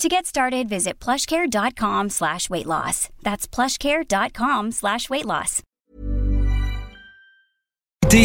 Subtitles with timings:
[0.00, 3.10] To get started, visit plushcare.com slash weight loss.
[3.22, 5.60] That's plushcare.com slash weight loss.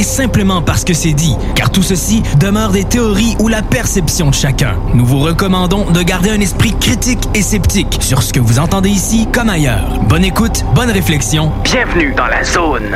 [0.03, 4.33] simplement parce que c'est dit, car tout ceci demeure des théories ou la perception de
[4.33, 4.79] chacun.
[4.93, 8.89] Nous vous recommandons de garder un esprit critique et sceptique sur ce que vous entendez
[8.89, 9.99] ici comme ailleurs.
[10.07, 11.51] Bonne écoute, bonne réflexion.
[11.65, 12.95] Bienvenue dans la zone.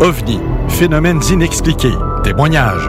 [0.00, 2.88] OVNI, phénomènes inexpliqués, témoignages,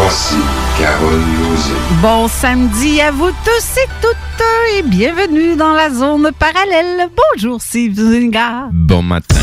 [0.00, 0.36] Voici
[0.78, 1.74] Carole Lozé.
[2.00, 4.44] Bon samedi à vous tous et toutes
[4.78, 7.08] et bienvenue dans la zone parallèle.
[7.34, 8.68] Bonjour Steve Zinga.
[8.72, 9.40] Bon matin.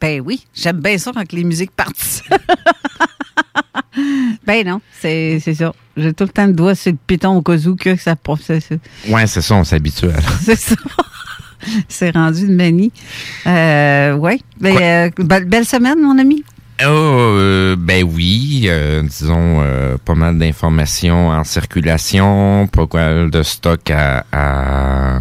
[0.00, 2.22] Ben oui, j'aime bien ça quand les musiques partent.
[4.44, 5.72] ben non, c'est ça.
[5.96, 8.16] J'ai tout le temps le doigt sur le piton au cas où que ça...
[8.42, 8.54] ça-
[9.08, 10.74] Ouais, c'est ça, on s'habitue à C'est ça.
[11.88, 12.90] C'est rendu une manie.
[13.46, 14.40] Euh, ouais.
[14.60, 16.42] Ben, euh, be- belle semaine, mon ami.
[16.82, 23.90] Oh, ben oui, euh, disons euh, pas mal d'informations en circulation, pas mal de stock
[23.92, 25.20] à, à,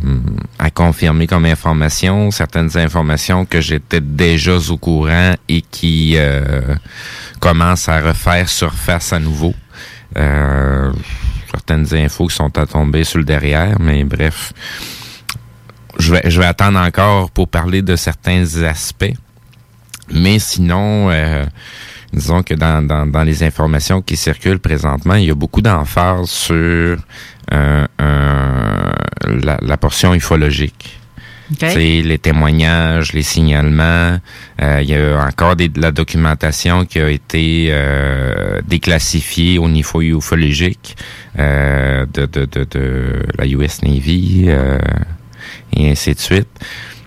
[0.57, 6.73] à confirmer comme information, certaines informations que j'étais déjà au courant et qui euh,
[7.39, 9.53] commencent à refaire surface à nouveau.
[10.17, 10.91] Euh,
[11.51, 14.53] certaines infos qui sont à tomber sur le derrière, mais bref,
[15.99, 19.13] je vais, je vais attendre encore pour parler de certains aspects.
[20.11, 21.45] Mais sinon, euh,
[22.11, 26.29] disons que dans, dans, dans les informations qui circulent présentement, il y a beaucoup d'emphase
[26.29, 26.97] sur
[27.53, 28.91] euh, un-
[29.43, 30.99] la, la portion ufologique.
[31.69, 34.17] Sais, les témoignages, les signalements.
[34.61, 39.67] euh, il y a encore des- de la documentation qui a été euh, déclassifiée au
[39.69, 40.95] niveau ufologique
[41.37, 44.79] euh, de, de, de, de la US Navy euh,
[45.75, 46.47] et ainsi de suite.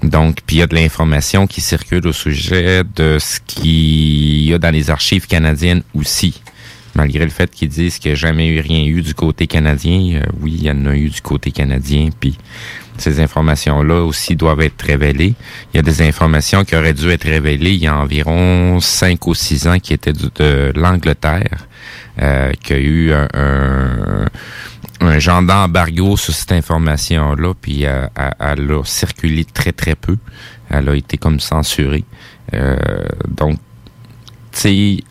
[0.07, 4.55] Donc, puis il y a de l'information qui circule au sujet de ce qu'il y
[4.55, 6.41] a dans les archives canadiennes aussi.
[6.95, 10.21] Malgré le fait qu'ils disent qu'il n'y a jamais eu rien eu du côté canadien,
[10.23, 12.39] euh, oui, il y en a eu du côté canadien, puis
[12.97, 15.35] ces informations-là aussi doivent être révélées.
[15.75, 19.27] Il y a des informations qui auraient dû être révélées il y a environ cinq
[19.27, 21.67] ou six ans qui étaient du- de l'Angleterre,
[22.23, 24.25] euh, qui a eu un, un,
[25.17, 30.19] un genre d'embargo sur cette information-là, puis euh, elle, elle a circulé très très peu.
[30.69, 32.05] Elle a été comme censurée.
[32.53, 32.77] Euh,
[33.27, 33.59] donc,
[34.53, 35.05] tu sais,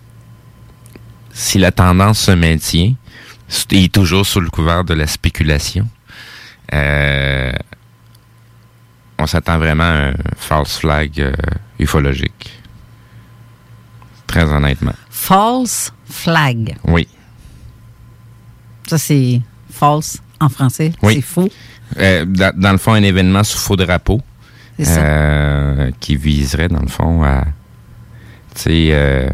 [1.33, 2.93] si la tendance se maintient,
[3.71, 5.87] et toujours sous le couvert de la spéculation,
[6.73, 7.51] euh,
[9.17, 11.33] on s'attend vraiment à un false flag euh,
[11.79, 12.59] ufologique.
[14.27, 14.93] Très honnêtement.
[15.09, 16.77] False flag.
[16.83, 17.07] Oui.
[18.87, 19.41] Ça, c'est
[19.75, 20.91] false en français.
[21.01, 21.15] Oui.
[21.15, 21.49] C'est faux.
[21.97, 24.21] Euh, dans, dans le fond, un événement sous faux drapeau
[24.79, 27.45] euh, qui viserait, dans le fond, à.
[28.55, 29.29] Tu sais, euh,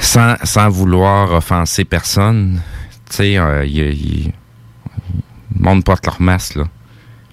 [0.00, 2.60] sans, sans vouloir offenser personne,
[3.08, 4.32] tu sais, le
[5.54, 6.64] monde porte leur masque, là.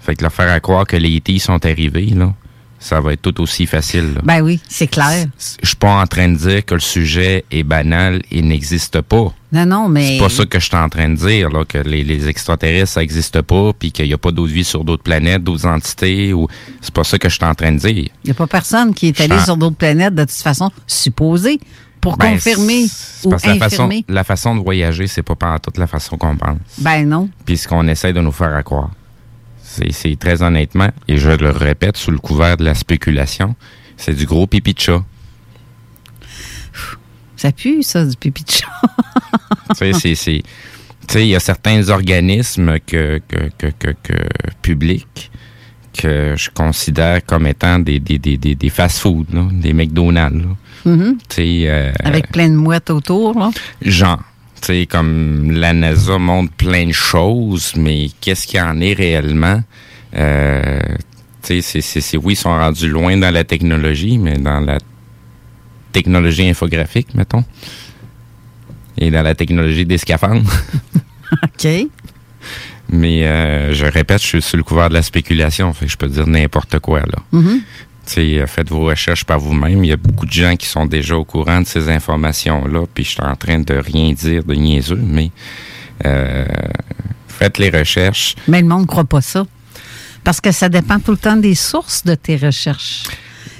[0.00, 2.32] Fait que leur faire à croire que les ET sont arrivés, là,
[2.78, 4.14] ça va être tout aussi facile.
[4.14, 4.20] là.
[4.22, 5.26] Ben oui, c'est clair.
[5.62, 9.32] Je suis pas en train de dire que le sujet est banal et n'existe pas.
[9.54, 10.08] Non, non, mais.
[10.08, 12.88] C'est pas ça que je suis en train de dire, là, que les, les extraterrestres,
[12.88, 16.32] ça n'existe pas, puis qu'il n'y a pas d'autre vie sur d'autres planètes, d'autres entités,
[16.32, 16.48] ou
[16.80, 18.08] c'est pas ça que je suis en train de dire.
[18.24, 21.60] Il n'y a pas personne qui est allé sur d'autres planètes, de toute façon, supposé,
[22.00, 22.86] pour Ben, confirmer
[23.24, 24.04] ou parce que la façon, infirmer.
[24.08, 26.58] la façon de voyager, c'est pas par toute la façon qu'on pense.
[26.78, 27.28] Ben non.
[27.46, 28.90] Puis ce qu'on essaie de nous faire à croire.
[29.62, 33.54] C'est c'est très honnêtement, et je le répète sous le couvert de la spéculation,
[33.96, 35.02] c'est du gros pipi de chat.
[37.36, 38.66] Ça pue, ça, du pipi de chat.
[39.70, 40.42] tu sais, c'est- c'est.
[41.06, 44.14] Tu sais, il y a certains organismes que, que, que, que, que
[44.62, 45.30] publics
[45.96, 50.44] que je considère comme étant des, des, des, des, des fast-food, là, des McDonald's.
[50.86, 50.96] là.
[51.38, 53.50] Euh, Avec plein de mouettes autour, là.
[53.82, 54.18] genre,
[54.60, 58.94] tu sais, comme la NASA montre plein de choses, mais qu'est-ce qu'il y en est
[58.94, 59.62] réellement?
[60.16, 60.80] Euh,
[61.42, 61.60] c'est,
[62.16, 64.78] oui, ils sont rendus loin dans la technologie, mais dans la
[65.94, 67.44] technologie infographique, mettons,
[68.98, 70.50] et dans la technologie des scaphandres.
[71.42, 71.66] OK.
[72.90, 75.96] Mais euh, je répète, je suis sur le couvert de la spéculation, fait que je
[75.96, 77.18] peux dire n'importe quoi là.
[77.32, 79.82] Tu sais, euh, faites vos recherches par vous-même.
[79.82, 83.04] Il y a beaucoup de gens qui sont déjà au courant de ces informations-là, puis
[83.04, 85.30] je suis en train de rien dire de niaiseux, mais
[86.04, 86.44] euh,
[87.28, 88.34] faites les recherches.
[88.46, 89.46] Mais le monde ne croit pas ça.
[90.22, 93.04] Parce que ça dépend tout le temps des sources de tes recherches.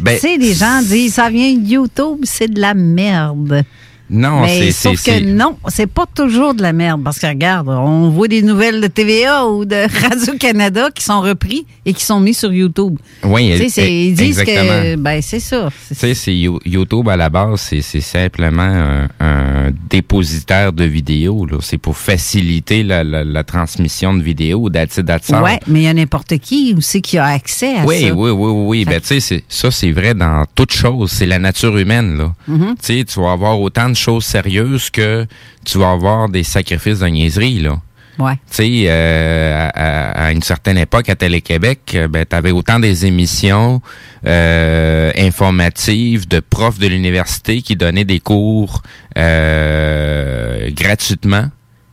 [0.01, 3.63] Ben, tu sais, les gens disent, ça vient de YouTube, c'est de la merde.
[4.11, 7.03] Non, Mais c'est sauf que non, c'est pas toujours de la merde.
[7.03, 9.77] Parce que regarde, on voit des nouvelles de TVA ou de
[10.09, 12.99] Radio-Canada qui sont repris et qui sont mis sur YouTube.
[13.23, 15.69] Oui, ils disent que, ben, c'est ça.
[15.89, 20.85] Tu sais, c'est You- YouTube à la base, c'est c'est simplement un, un dépositaire de
[20.85, 21.47] vidéos.
[21.61, 24.69] C'est pour faciliter la, la, la transmission de vidéos.
[24.71, 25.43] That's it, that's all.
[25.43, 28.15] Ouais, mais il y a n'importe qui aussi qui a accès à Oui, ça.
[28.15, 28.85] oui, oui, oui, oui.
[28.85, 31.11] Ben, tu sais, c'est- ça, c'est vrai dans toute chose.
[31.11, 32.33] C'est la nature humaine, là.
[32.51, 32.75] Mm-hmm.
[32.83, 35.27] Tu sais, tu vas avoir autant de choses sérieuses que
[35.65, 37.81] tu vas avoir des sacrifices de niaiserie, là.
[38.17, 38.35] Ouais.
[38.49, 43.07] Tu sais, euh, à, une certaine époque, à Télé-Québec, euh, ben, tu avais autant des
[43.07, 43.83] émissions
[44.25, 48.83] euh, informatives de profs de l'université qui donnaient des cours
[49.19, 51.47] euh, gratuitement.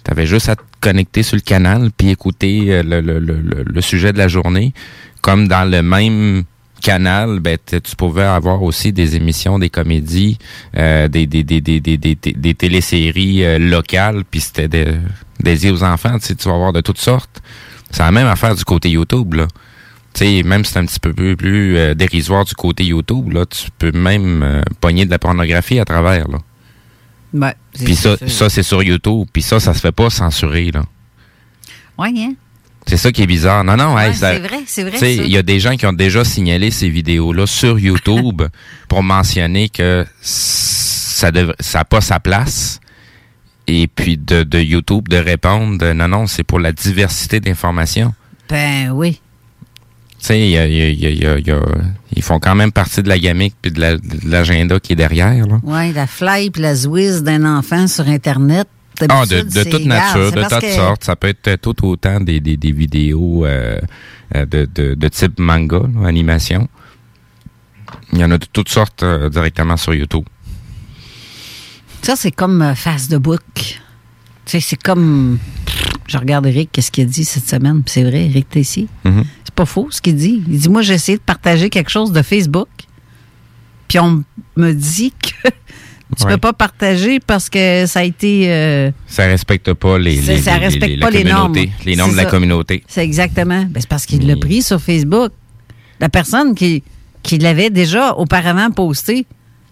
[0.03, 3.63] Tu avais juste à te connecter sur le canal puis écouter le, le, le, le-
[3.65, 4.73] le sujet de la journée.
[5.21, 6.43] Comme dans le même
[6.81, 10.37] canal, ben, tu pouvais avoir aussi des émissions, des comédies,
[10.77, 14.95] euh, des, des, des, des, des, des, des- des téléséries euh, locales, puis c'était des-
[15.39, 16.17] dédié aux enfants.
[16.19, 17.41] Tu sais, tu vas avoir de toutes sortes.
[17.89, 19.47] C'est la même affaire du côté YouTube, là.
[20.13, 23.31] Tu sais, même si c'est un petit peu plus, plus euh, dérisoire du côté YouTube,
[23.31, 26.37] là, tu peux même pogner de la pornographie à travers, là.
[27.33, 29.25] Ouais, c'est- Puis ça, ça c'est sur YouTube.
[29.31, 30.83] Puis ça, ça se fait pas censurer, là.
[31.97, 32.33] Ouais, hein?
[32.87, 33.63] C'est ça qui est bizarre.
[33.63, 34.59] Non, non, Ouais, c'est vrai,
[34.97, 38.41] c'est il y a des gens qui ont déjà signalé ces vidéos-là sur YouTube
[38.89, 42.79] pour mentionner que ça n'a pas sa place.
[43.67, 48.13] Et puis de, de YouTube de répondre, non, non, c'est pour la diversité d'informations.
[48.49, 49.21] Ben oui.
[50.19, 50.39] Tu sais,
[52.15, 53.95] ils font quand même partie de la gamique puis de la-
[54.25, 55.45] l'agenda qui est derrière.
[55.63, 58.67] Ouais, la fly puis la zwiz d'un enfant sur Internet.
[59.09, 61.03] Ah, de, toute nature, de toutes que- sortes.
[61.03, 63.79] Ça peut être tout autant des, des, des vidéos euh,
[64.35, 66.67] euh, de, de, de type manga, là, animation.
[68.13, 70.25] Il y en a de toutes sortes euh, directement sur YouTube.
[72.01, 73.41] Ça, c'est comme euh, Face de Book.
[73.55, 73.79] Tu
[74.45, 75.37] sais, c'est comme.
[76.07, 77.83] Je regarde Eric, qu'est-ce qu'il a dit cette semaine.
[77.85, 78.87] C'est vrai, Eric Tessier.
[79.05, 79.23] Mhm.
[79.45, 80.43] C'est pas faux ce qu'il dit.
[80.47, 82.67] Il dit Moi, j'ai essayé de partager quelque chose de Facebook.
[83.87, 84.23] Puis on
[84.55, 85.49] me dit que
[86.17, 86.31] tu Ouais.
[86.33, 88.51] peux pas partager parce que ça a été.
[88.51, 91.55] euh, Ça respecte pas les, ça les- respecte pas les normes.
[91.85, 92.29] les normes de la ça.
[92.29, 92.83] communauté.
[92.87, 93.63] c'est exactement.
[93.69, 95.31] Ben, c'est parce qu'il l'a pris sur Facebook.
[95.99, 96.83] La personne qui,
[97.23, 99.25] qui l'avait déjà auparavant posté,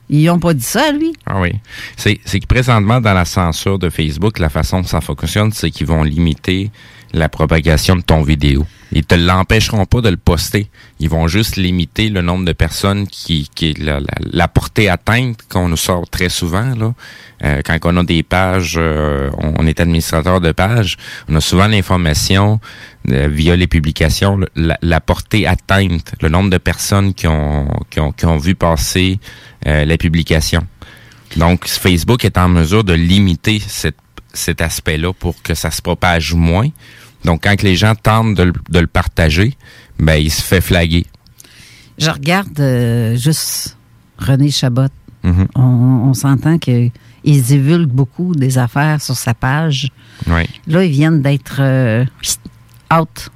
[0.09, 1.11] ils n'ont pas dit ça, lui.
[1.25, 1.51] Ah oui.
[1.97, 5.69] C'est, c'est que présentement, dans la censure de Facebook, la façon dont ça fonctionne, c'est
[5.71, 6.71] qu'ils vont limiter
[7.13, 8.65] la propagation de ton vidéo.
[8.91, 10.69] Ils te l'empêcheront pas de le poster.
[10.99, 15.77] Ils vont juste limiter le nombre de personnes qui, qui la, portée atteinte qu'on nous
[15.77, 16.93] sort très souvent là.
[17.43, 20.97] Euh, quand on a des pages, euh, on, est administrateur de pages,
[21.29, 22.59] on a souvent l'information
[23.11, 28.11] euh, via les publications, la portée atteinte, le nombre de personnes qui ont qui ont,
[28.11, 29.19] qui ont vu passer
[29.67, 30.67] euh, la publication.
[31.37, 33.95] Donc, Facebook est en mesure de limiter cette-
[34.33, 36.69] cet aspect-là pour que ça se propage moins.
[37.25, 39.55] Donc, quand les gens tentent de, le- de le partager,
[39.99, 41.05] ben, il se fait flaguer.
[41.97, 43.77] Je regarde euh, juste
[44.17, 44.87] René Chabot.
[45.23, 45.47] Mhm.
[45.55, 46.91] On, on s'entend qu'il
[47.25, 49.89] divulgue beaucoup des affaires sur sa page.
[50.27, 50.43] Oui.
[50.67, 52.05] Là, ils viennent d'être euh,
[52.97, 53.29] out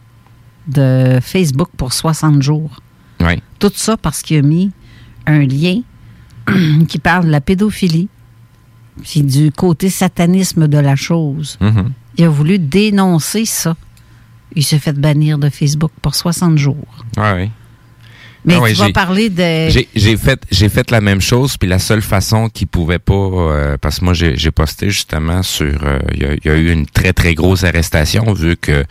[0.67, 2.79] de Facebook pour 60 jours.
[3.19, 3.41] Oui.
[3.59, 4.71] Tout ça parce qu'il a mis
[5.25, 5.81] un lien
[6.87, 8.07] qui parle de la pédophilie
[9.01, 11.57] puis du côté satanisme de la chose.
[11.59, 11.91] Mhm.
[12.17, 13.75] Il a voulu dénoncer ça.
[14.55, 17.05] Il s'est fait bannir de Facebook pour 60 jours.
[17.17, 17.49] Ouais, ouais.
[18.45, 19.69] Mais Ah ouais, tu vas parler de...
[19.69, 23.77] J'ai- fait, j'ai fait la même chose, puis la seule façon qu'il pouvait pas, euh,
[23.79, 26.69] parce que moi j'ai posté justement sur, euh, il y, a, il y a eu
[26.73, 28.83] une très très grosse arrestation vu que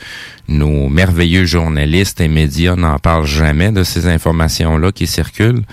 [0.48, 5.64] nos merveilleux journalistes et médias n'en parlent jamais de ces informations-là qui circulent.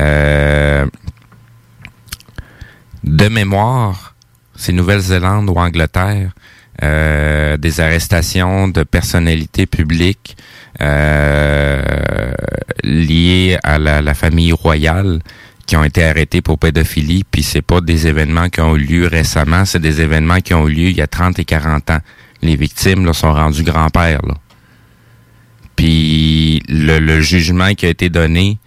[0.00, 0.86] Euh,
[3.04, 4.16] de mémoire,
[4.56, 6.32] c'est Nouvelle-Zélande ou Angleterre,
[6.82, 10.36] euh, des arrestations de personnalités publiques
[10.80, 11.82] euh,
[12.82, 15.20] liées à la, la famille royale
[15.66, 19.06] qui ont été arrêtés pour pédophilie, puis c'est pas des événements qui ont eu lieu
[19.06, 22.00] récemment, c'est des événements qui ont eu lieu il y a 30 et 40 ans.
[22.42, 24.22] Les victimes là, sont rendus grands-pères.
[25.76, 28.58] Puis le, le jugement qui a été donné,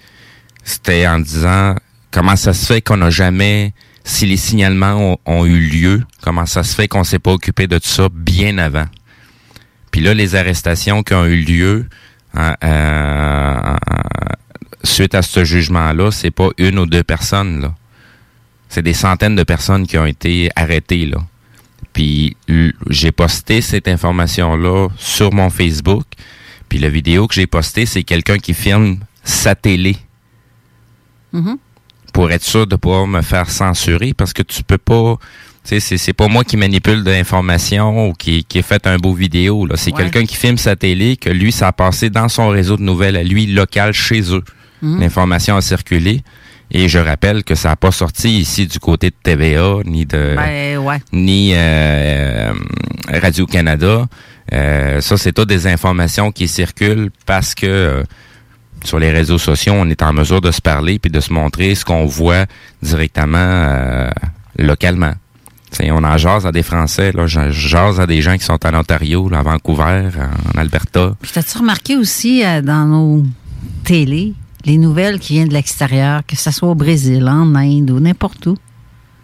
[0.63, 1.75] c'était en disant
[2.12, 3.74] comment ça se fait qu'on n'a jamais,
[4.04, 7.78] si les signalements ont, eu lieu, comment ça se fait qu'on s'est pas occupé de
[7.78, 8.86] tout ça bien avant?
[9.92, 11.86] Puis là, les arrestations qui ont eu lieu
[12.34, 13.76] hein, euh,
[14.84, 17.76] suite à ce jugement-là, c'est pas une ou deux personnes là.
[18.70, 21.20] C'est des centaines de personnes qui ont été arrêtées là.
[21.94, 22.36] Puis
[22.90, 26.06] j'ai posté cette information-là sur mon Facebook.
[26.70, 29.96] Puis la vidéo que j'ai postée, c'est quelqu'un qui filme sa télé
[31.34, 31.58] Mhm.
[32.13, 35.17] Pour être sûr de pouvoir me faire censurer parce que tu peux pas.
[35.65, 38.86] Tu sais, c'est, c'est pas moi qui manipule de l'information ou qui, qui ai fait
[38.86, 39.65] un beau vidéo.
[39.65, 39.75] Là.
[39.77, 39.98] C'est Ouais.
[40.03, 43.15] quelqu'un qui filme sa télé, que lui, ça a passé dans son réseau de nouvelles
[43.15, 44.43] à lui, local, chez eux.
[44.82, 45.00] Mhm.
[45.00, 46.22] L'information a circulé.
[46.72, 50.36] Et je rappelle que ça n'a pas sorti ici du côté de TVA, ni de
[50.36, 50.98] Ben ouais.
[51.13, 52.51] ni euh,
[53.10, 54.08] Radio-Canada.
[54.53, 58.03] Euh, ça, c'est toutes des informations qui circulent parce que euh,
[58.84, 61.75] sur les réseaux sociaux, on est en mesure de se parler puis de se montrer
[61.75, 62.46] ce qu'on voit
[62.82, 64.10] directement euh,
[64.58, 65.13] localement.
[65.72, 68.74] T'sais, on en jase à des Français, là, jase à des gens qui sont en
[68.75, 70.10] Ontario, là, à Vancouver,
[70.54, 71.16] en Alberta.
[71.20, 73.24] Puis t'as-tu remarqué aussi euh, dans nos
[73.84, 74.34] télés,
[74.66, 78.46] les nouvelles qui viennent de l'extérieur, que ce soit au Brésil, en Inde ou n'importe
[78.46, 78.56] où?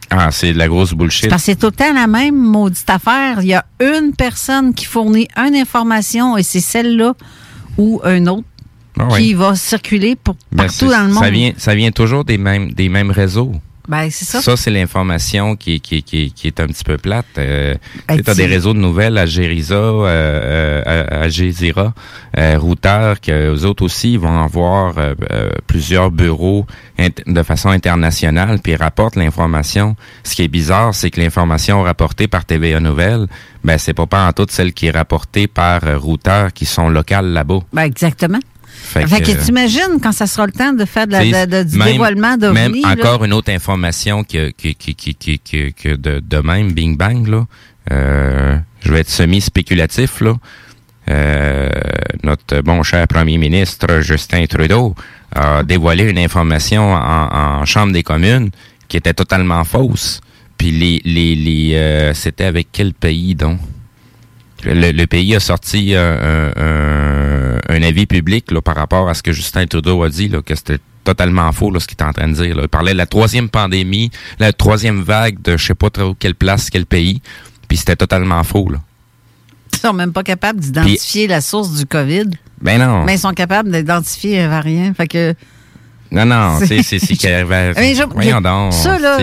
[0.10, 1.30] Ah, c'est de la grosse bullshit.
[1.30, 3.42] Parce que c'est tout le temps la même maudite affaire.
[3.42, 7.14] Il y a une personne qui fournit une information et c'est celle-là
[7.78, 8.48] ou un autre
[9.00, 11.24] Ah qui va circuler pour Ben, partout dans le monde.
[11.24, 13.54] Ça vient, ça vient toujours des mêmes, des mêmes réseaux.
[13.88, 14.40] Ben, c'est ça.
[14.40, 17.26] Ça, c'est l'information qui, qui, qui, qui est un petit peu plate.
[17.40, 17.74] Euh,
[18.08, 21.96] Ben, tu as des réseaux de nouvelles à Gérisa, euh, euh, à, à Gézira,
[22.38, 26.68] euh, Router, que eux autres aussi vont avoir euh, euh, plusieurs bureaux
[27.26, 29.96] de façon internationale, puis ils rapportent l'information.
[30.24, 33.26] Ce qui est bizarre, c'est que l'information rapportée par TVA Nouvelles,
[33.64, 37.34] ben c'est pas pas en tout celle qui est rapportée par Router, qui sont locales
[37.34, 37.62] là-bas.
[37.74, 38.40] Ben, exactement.
[38.82, 41.64] Fait Fait que, t'imagines quand ça sera le temps de faire de la- de- de-
[41.70, 42.82] du même- dévoilement Même d'OVNI.
[42.82, 42.90] là.
[42.94, 46.98] encore une autre information que, que, que, que, que, que- que de, de même, Bing
[46.98, 47.46] Bang, là.
[47.92, 50.34] Euh, je vais être semi-spéculatif, là.
[51.10, 51.70] Euh,
[52.24, 54.94] notre bon cher premier ministre Justin Trudeau
[55.36, 58.50] a dévoilé une information en, en Chambre des communes
[58.88, 60.22] qui était totalement fausse.
[60.58, 63.60] Puis les, les, les euh, c'était avec quel pays donc?
[64.64, 69.14] Le, le pays a sorti un, un- un- un avis public là, par rapport à
[69.14, 72.04] ce que Justin Trudeau a dit, là, que c'était totalement faux là, ce qu'il est
[72.04, 72.56] en train de dire.
[72.56, 72.64] Là.
[72.64, 76.36] Il parlait de la troisième pandémie, la troisième vague de je sais pas trop quelle
[76.36, 77.22] place, quel pays,
[77.68, 78.70] puis c'était totalement faux.
[78.70, 78.80] Là.
[79.74, 82.26] Ils sont même pas capables d'identifier la source du COVID,
[82.62, 84.94] Ben non, mais ils sont capables d'identifier un variant.
[84.94, 85.34] Fait que
[86.12, 88.74] non, non, C'est- c'est arrive à- Mais je- Voyons donc.
[88.74, 89.20] ça, là,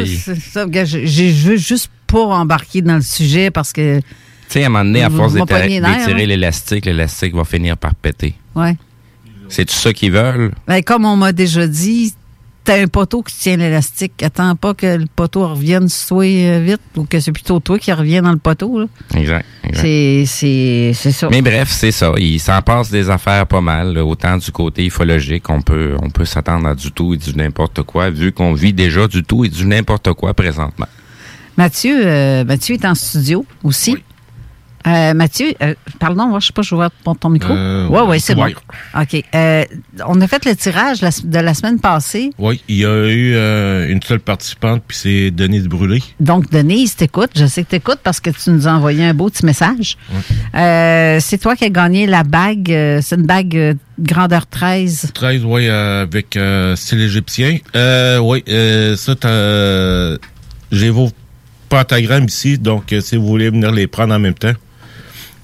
[0.52, 4.00] ça, je- je veux juste pas embarquer dans le sujet parce que,
[4.48, 6.14] sais, à un moment donné, à force d'étirer hein?
[6.14, 8.34] l'élastique, l'élastique va finir par péter.
[8.54, 8.76] ouais.
[9.48, 10.50] C'est tout ça qu'ils veulent?
[10.66, 12.12] Ben, comme on m'a déjà dit,
[12.64, 14.20] t'as un poteau qui tient l'élastique.
[14.22, 17.92] Attends pas que le poteau revienne toi euh, vite ou que c'est plutôt toi qui
[17.92, 18.80] reviens dans le poteau.
[18.80, 18.86] là.
[19.14, 19.46] Exact.
[19.62, 19.82] exact.
[19.82, 21.28] C'est, c'est, c'est ça.
[21.30, 22.12] Mais bref, c'est ça.
[22.18, 23.94] Il s'en passe des affaires pas mal.
[23.94, 24.04] là.
[24.04, 27.84] Autant du côté ufologique, on peut, on peut s'attendre à du tout et du n'importe
[27.84, 30.88] quoi, vu qu'on vit déjà du tout et du n'importe quoi présentement.
[31.56, 33.96] Mathieu, euh, Mathieu est en studio aussi.
[34.86, 36.90] Euh, Mathieu, euh, pardon, je sais pas, je vois
[37.20, 37.52] ton, micro.
[37.52, 38.54] Euh, oui, oui, c'est ouais.
[38.54, 39.00] bon.
[39.00, 39.24] OK.
[39.34, 39.64] Euh,
[40.06, 42.30] on a fait le tirage de la semaine passée.
[42.38, 46.02] Oui, il y a eu euh, une seule participante, puis c'est Denise Brûlé.
[46.20, 47.32] Donc, Denise, t'écoutes.
[47.34, 49.96] Je sais que t'écoutes parce que tu nous as envoyé un beau petit message.
[50.54, 52.68] Euh, c'est toi qui as gagné la bague.
[52.68, 55.10] c'est une bague grandeur 13.
[55.14, 57.58] 13, oui, avec euh, style égyptien.
[57.74, 59.14] Euh, oui, euh, ça,
[60.72, 61.10] j'ai vos
[61.68, 64.52] pentagrammes ici, donc si vous voulez venir les prendre en même temps,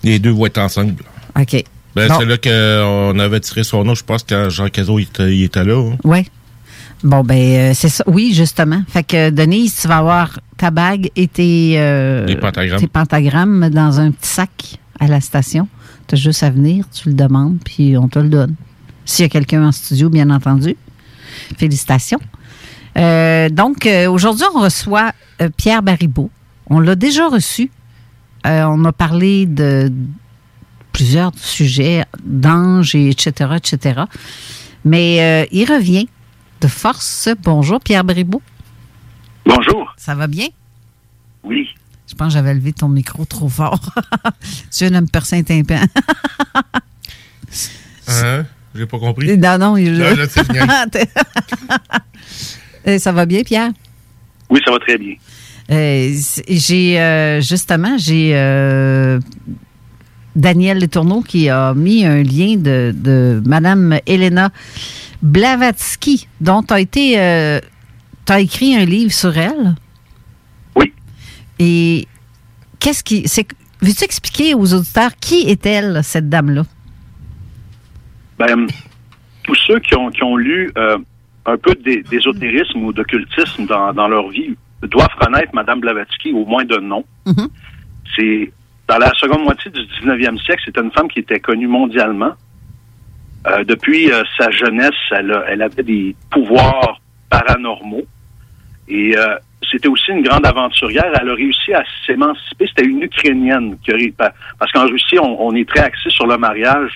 [0.02, 0.94] les deux vont être ensemble.
[1.38, 1.64] OK.
[1.94, 5.37] Ben, c'est là qu'on avait tiré son nom, je pense, quand Jean Cazot il était,
[5.37, 5.78] il était là.
[5.92, 5.97] hein.
[6.04, 6.26] Oui.
[7.04, 8.04] Bon, ben, euh, c'est ça.
[8.06, 8.82] Oui, justement.
[8.88, 12.80] Fait que, Denise, tu vas avoir ta bague et tes, euh, pentagrammes.
[12.80, 15.68] tes pentagrammes dans un petit sac à la station.
[16.06, 18.54] Tu as juste à venir, tu le demandes, puis on te le donne.
[19.04, 20.76] S'il y a quelqu'un en studio, bien entendu.
[21.59, 22.21] Félicitations.
[22.97, 25.12] Euh, donc, aujourd'hui, on reçoit
[25.56, 26.30] Pierre Baribeau.
[26.68, 27.71] On l'a déjà reçu.
[28.46, 29.92] Euh, on a parlé de
[30.92, 34.02] plusieurs sujets, d'anges, et etc., etc.
[34.84, 36.08] Mais euh, il revient
[36.61, 37.28] de force.
[37.42, 38.42] Bonjour, Pierre Baribeau.
[39.46, 39.92] Bonjour.
[39.96, 40.49] Ça va bien?
[41.44, 41.68] Oui.
[42.08, 43.80] Je pense que j'avais levé ton micro trop fort.
[44.70, 45.80] tu viens de me percer un tympan.
[48.08, 48.44] Hein?
[48.75, 49.37] J'ai pas compris.
[49.38, 49.76] non, non.
[49.76, 50.66] il- Là, là, c'est bien.
[52.99, 53.70] Ça va bien, Pierre?
[54.50, 55.14] Oui, ça va très bien.
[55.71, 56.11] Euh,
[56.49, 59.21] j'ai euh, justement j'ai euh,
[60.35, 64.50] Daniel Letourneau qui a mis un lien de, de Madame Elena
[65.23, 67.61] Blavatsky, dont tu as été euh,
[68.25, 69.75] t'as écrit un livre sur elle?
[70.75, 70.92] Oui.
[71.59, 72.09] Et
[72.81, 73.47] qu'est-ce qui c'est
[73.81, 76.64] veux-tu expliquer aux auditeurs qui est-elle cette dame-là?
[78.38, 78.66] Ben,
[79.45, 80.73] tous ceux qui ont, qui ont lu
[81.47, 86.44] un peu d'é- d'ésotérisme ou d'occultisme dans, dans leur vie doivent connaître Madame Blavatsky, au
[86.44, 87.04] moins de nom.
[87.26, 87.48] Mhm.
[88.16, 88.52] C'est
[88.88, 92.32] dans la seconde moitié du 19e siècle, c'était une femme qui était connue mondialement.
[93.46, 98.02] Euh, depuis euh, sa jeunesse, elle, a- elle avait des pouvoirs paranormaux.
[98.88, 99.36] Et euh,
[99.70, 101.06] c'était aussi une grande aventurière.
[101.20, 102.66] Elle a réussi à s'émanciper.
[102.68, 106.36] C'était une Ukrainienne qui a parce qu'en Russie, on, on est très axé sur le
[106.36, 106.92] mariage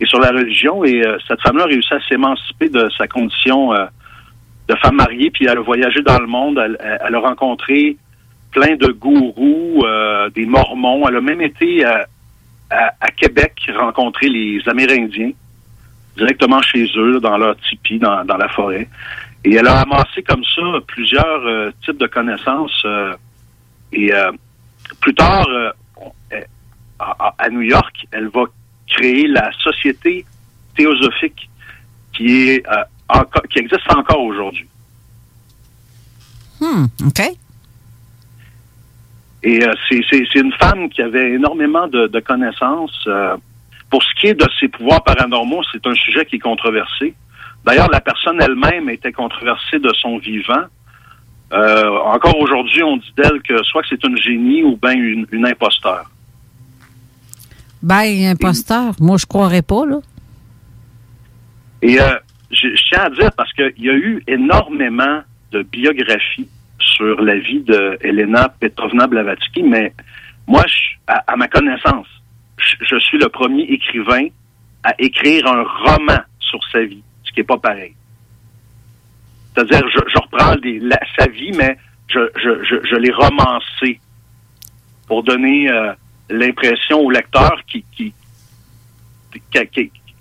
[0.00, 0.84] et sur la religion.
[0.84, 3.86] Et euh, cette femme-là a réussi à s'émanciper de sa condition euh,
[4.68, 5.30] de femme mariée.
[5.30, 6.58] Puis elle a voyagé dans le monde.
[6.58, 7.96] Elle, elle- a rencontré
[8.52, 11.06] plein de gourous, euh, des mormons.
[11.08, 12.02] Elle a même été euh,
[12.70, 15.30] à, à Québec rencontrer les Amérindiens
[16.16, 18.88] directement chez eux, dans leur tipi, dans, dans la forêt.
[19.44, 22.82] Et elle a amassé comme ça plusieurs euh, types de connaissances.
[22.86, 23.14] euh,
[23.92, 24.32] et euh,
[25.00, 25.46] plus tard,
[26.98, 28.44] à, à- à New York, elle va
[28.88, 30.24] créer la Société
[30.76, 31.48] théosophique
[32.12, 32.62] qui est
[33.50, 34.66] qui existe encore aujourd'hui.
[36.60, 37.20] Hmm, OK.
[39.42, 42.98] Et euh, c'est- c'est c'est une femme qui avait énormément de, de connaissances.
[43.06, 43.36] euh,
[43.90, 47.14] pour ce qui est de ses pouvoirs paranormaux, c'est un sujet qui est controversé.
[47.64, 50.64] D'ailleurs, la personne elle-même était controversée de son vivant.
[51.52, 55.26] Euh, encore aujourd'hui, on dit d'elle que soit que c'est une génie ou bien une,
[55.30, 56.10] une imposteur.
[57.80, 58.94] Ben, imposteur.
[58.98, 60.00] Moi, je croirais pas, là.
[61.82, 62.16] Et euh,
[62.50, 67.36] je, je tiens à dire, parce qu'il y a eu énormément de biographies sur la
[67.38, 69.92] vie de Elena Petrovna Blavatsky, mais
[70.46, 72.06] moi, je- à, à ma connaissance,
[72.58, 74.28] je, suis le premier écrivain
[74.82, 77.94] à écrire un roman sur sa vie, ce qui n'est pas pareil.
[79.54, 80.54] C'est-à-dire, je, reprends
[81.18, 81.76] sa vie, mais
[82.08, 84.00] je, l'ai romancé
[85.06, 85.92] pour donner euh,
[86.28, 88.12] l'impression au lecteur qui, qui,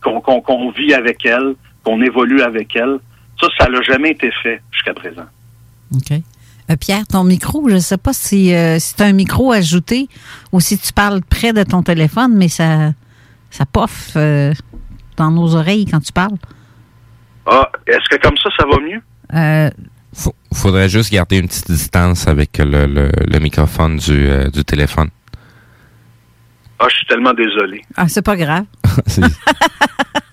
[0.01, 1.55] qu'on vit avec elle,
[1.85, 2.97] qu'on évolue avec elle.
[3.39, 5.25] Ça, ça n'a jamais été fait jusqu'à présent.
[5.95, 6.11] OK.
[6.71, 9.51] Euh, Pierre, ton micro, je ne sais pas si, euh, si tu as un micro
[9.51, 10.09] ajouté
[10.51, 12.91] ou si tu parles près de ton téléphone, mais ça,
[13.51, 14.51] ça poffe euh,
[15.15, 16.37] dans nos oreilles quand tu parles.
[17.45, 19.01] Ah, est-ce que comme ça, ça va mieux?
[19.35, 19.69] Euh,
[20.13, 24.63] Faut- faudrait juste garder une petite distance avec le, le, le microphone du, euh, du
[24.65, 25.09] téléphone.
[26.79, 27.83] Ah, je suis tellement désolé.
[27.95, 28.65] ah, c'est pas grave.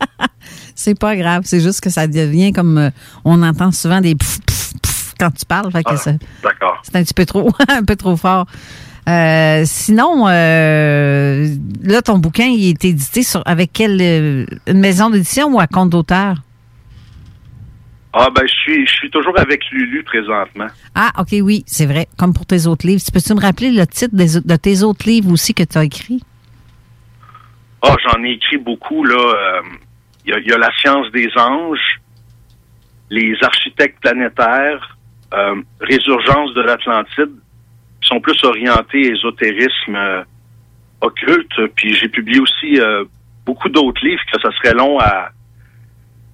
[0.83, 1.42] C'est- pas grave.
[1.45, 2.90] C'est juste que ça devient comme euh,
[3.25, 5.71] on entend souvent des pfff, pfff, pfff quand tu parles.
[5.73, 6.81] Fait que Ah, D'accord.
[6.83, 8.47] c'est un petit peu trop, un peu trop fort.
[9.09, 15.11] Euh, sinon, euh, là, ton bouquin, il est édité sur, avec quelle euh, une maison
[15.11, 16.37] d'édition ou à compte d'auteur?
[18.12, 20.66] Ah, ben, je suis, je suis toujours avec Lulu présentement.
[20.95, 22.07] Ah, OK, oui, c'est vrai.
[22.18, 23.03] Comme pour tes autres livres.
[23.05, 25.85] Tu Peux-tu me rappeler le titre des- de tes autres livres aussi que tu as
[25.85, 26.23] écrits?
[27.83, 29.16] Ah, j'en ai écrit beaucoup, là.
[29.16, 29.61] euh,
[30.25, 32.01] Il y, y a La science des anges,
[33.11, 34.97] Les architectes planétaires,
[35.35, 37.33] euh, Résurgence de l'Atlantide,
[38.01, 40.23] qui sont plus orientés ésotérisme euh,
[41.01, 41.67] occulte.
[41.77, 43.05] Puis j'ai publié aussi euh,
[43.45, 45.31] beaucoup d'autres livres que ça serait long à...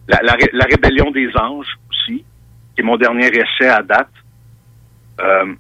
[0.08, 2.24] La, la ré- La rébellion des anges aussi,
[2.74, 4.08] qui est mon dernier essai à date.
[5.20, 5.54] Euh,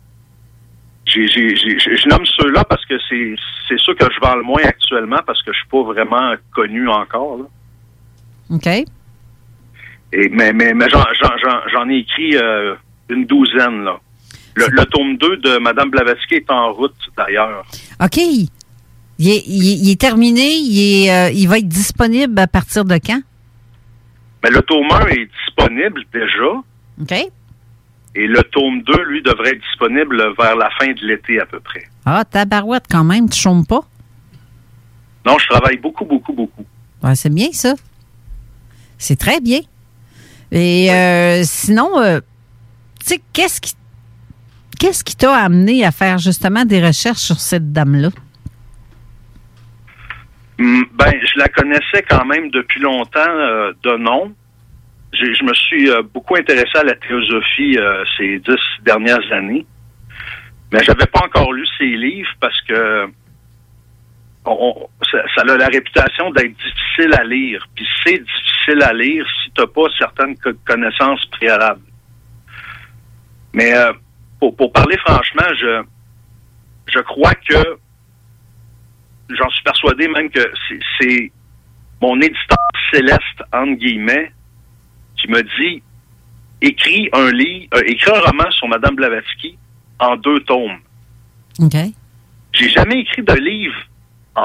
[1.06, 3.34] j'ai- je nomme ceux-là parce que c'est
[3.68, 6.88] c'est ceux que je vends le moins actuellement parce que je suis pas vraiment connu
[6.88, 7.38] encore.
[7.38, 7.44] là.
[8.50, 8.66] OK.
[8.66, 12.74] Et, mais mais, mais j'en, ai écrit euh,
[13.10, 13.84] une douzaine.
[13.84, 13.98] là.
[14.54, 17.64] Le, le tome 2 de Madame Blavatsky est en route d'ailleurs.
[18.02, 18.16] OK.
[18.16, 18.48] Il
[19.30, 20.54] est, il est- il est terminé.
[20.56, 23.20] Il, est, euh, il va être disponible à partir de quand?
[24.42, 26.62] Mais le tome 1 est disponible déjà.
[27.02, 27.30] OK.
[28.14, 31.60] Et le tome 2, lui, devrait être disponible vers la fin de l'été à peu
[31.60, 31.84] près.
[32.06, 33.82] Ah, tabarouette quand même, tu chômes pas?
[35.26, 36.64] Non, je travaille beaucoup, beaucoup, beaucoup.
[37.02, 37.74] Ouais, c'est bien ça.
[38.98, 39.60] C'est très bien.
[40.50, 42.20] Et euh, sinon, euh,
[43.00, 43.74] tu sais, qu'est-ce qui
[44.78, 48.10] qu'est-ce qui t'a amené à faire justement des recherches sur cette dame-là?
[50.58, 54.34] Hum, Ben, je la connaissais quand même depuis longtemps euh, de nom.
[55.12, 59.64] Je me suis euh, beaucoup intéressé à la théosophie euh, ces dix dernières années,
[60.72, 63.06] mais j'avais pas encore lu ses livres parce que
[64.50, 67.66] on- ça, ça a la réputation d'être difficile à lire.
[67.74, 71.82] Puis c'est difficile à lire si tu n'as pas certaines co- connaissances préalables.
[73.52, 73.92] Mais euh,
[74.40, 75.82] pour, pour parler franchement, je,
[76.92, 77.78] je crois que
[79.30, 81.32] j'en suis persuadé même que c'est- c'est
[82.00, 82.56] mon éditeur
[82.92, 84.32] céleste, entre guillemets,
[85.16, 85.82] qui me dit
[86.60, 89.58] écris un livre, euh, écris un roman sur Madame Blavatsky
[89.98, 90.78] en deux tomes.
[91.60, 91.74] OK.
[92.52, 93.76] J'ai jamais écrit de livre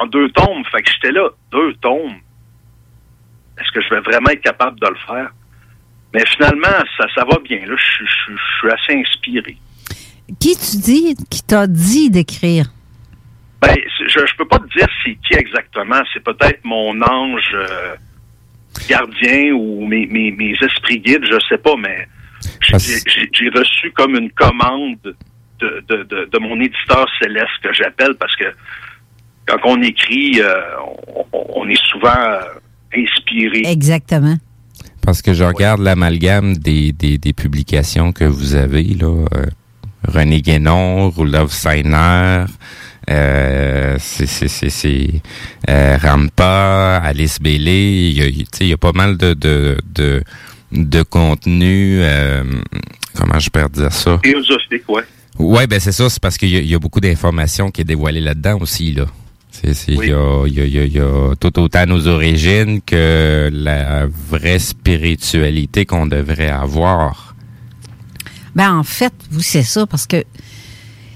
[0.01, 0.63] en deux tomes.
[0.71, 2.15] Fait que j'étais là, deux tomes.
[3.59, 5.29] Est-ce que je vais vraiment être capable de le faire?
[6.13, 7.59] Mais finalement, ça, ça va bien.
[7.65, 9.57] Là, je, je- je suis assez inspiré.
[10.39, 12.65] Qui tu dis qui t'a dit d'écrire?
[13.61, 13.75] Ben,
[14.07, 16.01] je, je peux pas te dire c'est qui exactement.
[16.13, 17.95] C'est peut-être mon ange euh,
[18.89, 22.07] gardien ou mes, mes, mes esprits guides, je sais pas, mais
[22.77, 25.15] j'ai- reçu comme une commande de,
[25.87, 28.45] de, de, de mon éditeur céleste que j'appelle parce que
[29.47, 30.53] quand on écrit, euh,
[31.31, 32.39] on, on est souvent euh,
[32.95, 33.63] inspiré.
[33.65, 34.37] Exactement.
[35.01, 39.25] Parce que je regarde l'amalgame des, des, des publications que vous avez, là.
[39.35, 39.45] euh,
[40.05, 42.43] René Guénon, Rudolf Steiner,
[43.09, 45.07] euh, c'est, c'est, c'est, c'est,
[45.69, 49.33] euh, Rampa, Alice Bailey, il y a, tu sais, il y a pas mal de,
[49.33, 50.21] de, de,
[50.73, 52.43] de contenu, euh,
[53.15, 54.19] comment je peux dire ça?
[54.21, 55.03] Théosophique, ouais.
[55.39, 58.19] Ouais, ben c'est ça, c'est parce qu'il y, y a beaucoup d'informations qui est dévoilée
[58.19, 59.05] là-dedans aussi, là.
[59.55, 61.59] C'est, c'est, il, y a, il, y a, il y a- il y a tout
[61.59, 67.35] autant nos origines que la vraie spiritualité qu'on devrait avoir.
[68.55, 70.23] Ben en fait, vous c'est ça parce que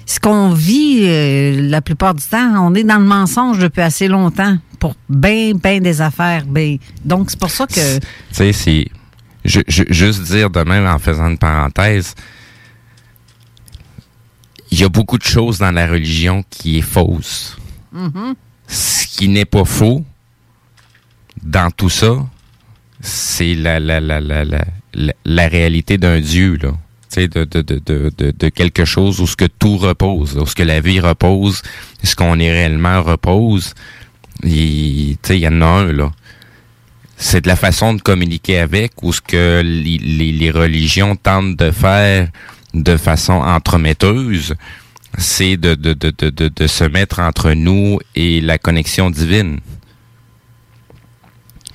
[0.06, 4.06] ce qu'on vit euh, la plupart du temps, on est dans le mensonge depuis assez
[4.08, 6.44] longtemps pour bien bien des affaires.
[6.46, 8.86] Ben, donc c'est pour ça que Tu sais, c'est
[9.44, 12.14] ju- juste dire de même en faisant une parenthèse.
[14.70, 17.56] Il y a beaucoup de choses dans la religion qui est fausse.
[17.92, 18.34] Mhm.
[18.66, 20.04] Ce qui n'est pas faux
[21.42, 22.16] dans tout ça,
[23.00, 24.20] c'est la, la, la,
[25.24, 26.72] la, réalité d'un Dieu, là.
[27.16, 30.80] De, de, de, de, quelque chose où ce que tout repose, où ce que la
[30.80, 31.62] vie repose,
[32.04, 33.74] ce qu'on est réellement repose.
[34.44, 36.12] Il, y en a un, là.
[37.16, 41.72] C'est de la façon de communiquer avec ou ce que les, les religions tentent de
[41.72, 42.28] faire
[42.74, 44.54] de façon entremetteuse,
[45.16, 49.60] c'est de, de, de, de, de, de se mettre entre nous et la connexion divine.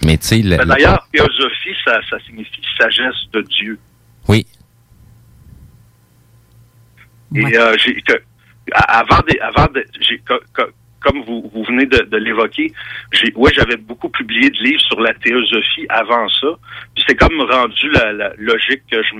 [0.05, 3.79] Mais tu sais, la- Ben, la- D'ailleurs, théosophie, ça, ça signifie sagesse de Dieu.
[4.27, 4.45] oui,
[7.35, 8.13] Et euh, que
[8.87, 9.83] avant des, avant de,
[10.27, 10.63] co-
[11.01, 12.71] comme vous, vous venez de, de l'évoquer,
[13.11, 16.47] j'ai ouais, j'avais beaucoup publié de livres sur la théosophie avant ça.
[16.95, 19.15] Puis c'est comme rendu la, la logique que je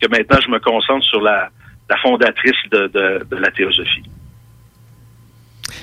[0.00, 1.50] que maintenant je me concentre sur la,
[1.92, 4.06] la fondatrice de, de, de la théosophie.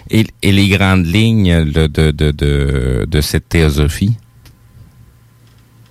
[0.09, 4.15] et, et les grandes lignes de, cette théosophie?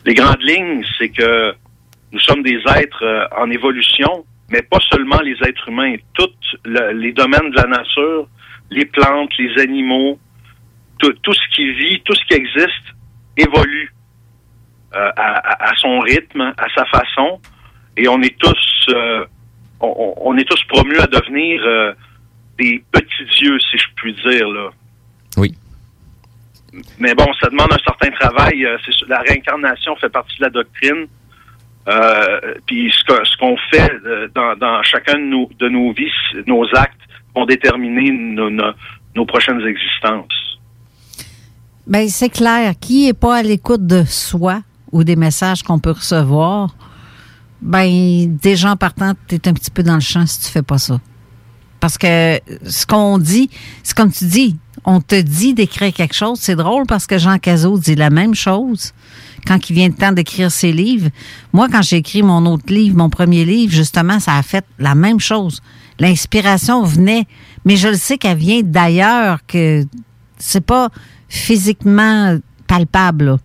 [0.04, 1.54] Les grandes lignes, c'est que
[2.12, 7.12] nous sommes des êtres euh, en évolution, mais pas seulement les êtres humains, tous les
[7.12, 8.26] domaines de la nature,
[8.70, 10.18] les plantes, les animaux,
[10.98, 12.86] tout, tout ce qui vit, tout ce qui existe
[13.36, 13.92] évolue
[14.94, 15.10] euh,
[15.70, 17.40] à son rythme, à sa façon,
[17.96, 19.24] et on est tous, euh,
[19.80, 21.92] on, est tous promus à devenir euh,
[22.58, 24.70] des petits dieux, si je puis dire là.
[25.36, 25.54] Oui.
[26.98, 28.64] Mais bon, ça demande un certain travail.
[28.64, 28.76] euh,
[29.08, 31.06] la réincarnation fait partie de la doctrine.
[31.88, 35.92] Euh, puis ce que- ce qu'on fait euh, dans, dans chacun de nos, de nos
[35.92, 36.10] vies,
[36.46, 37.00] nos actes
[37.34, 38.72] vont déterminer nos, nos,
[39.14, 40.58] nos prochaines existences.
[41.86, 42.74] Ben, c'est clair.
[42.78, 44.60] Qui n'est pas à l'écoute de soi
[44.92, 46.74] ou des messages qu'on peut recevoir,
[47.60, 50.62] ben, des gens partant, tu es un petit peu dans le champ si tu fais
[50.62, 51.00] pas ça.
[51.80, 53.50] Parce que ce qu'on dit,
[53.82, 56.38] c'est comme tu dis, on te dit d'écrire quelque chose.
[56.40, 58.92] C'est drôle parce que Jean Cazot dit la même chose
[59.46, 61.10] quand il vient le temps d'écrire ses livres.
[61.52, 64.94] Moi, quand j'ai écrit mon autre livre, mon premier livre, justement, ça a fait la
[64.94, 65.62] même chose.
[65.98, 67.26] L'inspiration venait,
[67.64, 69.84] mais je le sais qu'elle vient d'ailleurs, que
[70.38, 70.90] c'est pas
[71.28, 73.38] physiquement palpable.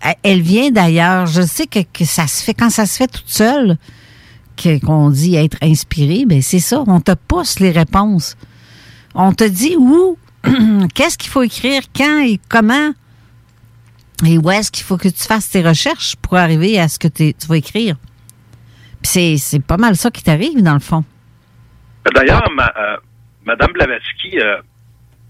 [0.00, 1.26] Elle- Elle vient d'ailleurs.
[1.26, 3.76] Je sais que, ça se fait quand ça se fait toute seule,
[4.84, 6.82] qu'on dit être inspiré, ben c'est ça.
[6.86, 8.36] On te pousse les réponses.
[9.14, 10.18] On te dit où,
[10.94, 12.92] qu'est-ce qu'il faut écrire, quand et comment,
[14.26, 17.06] et où est-ce qu'il faut que tu fasses tes recherches pour arriver à ce que
[17.08, 17.96] tu vas écrire.
[19.00, 21.04] Puis c'est, c'est pas mal ça qui t'arrive, dans le fond.
[22.14, 22.96] D'ailleurs, ma, euh,
[23.44, 24.56] Madame Blavatsky euh,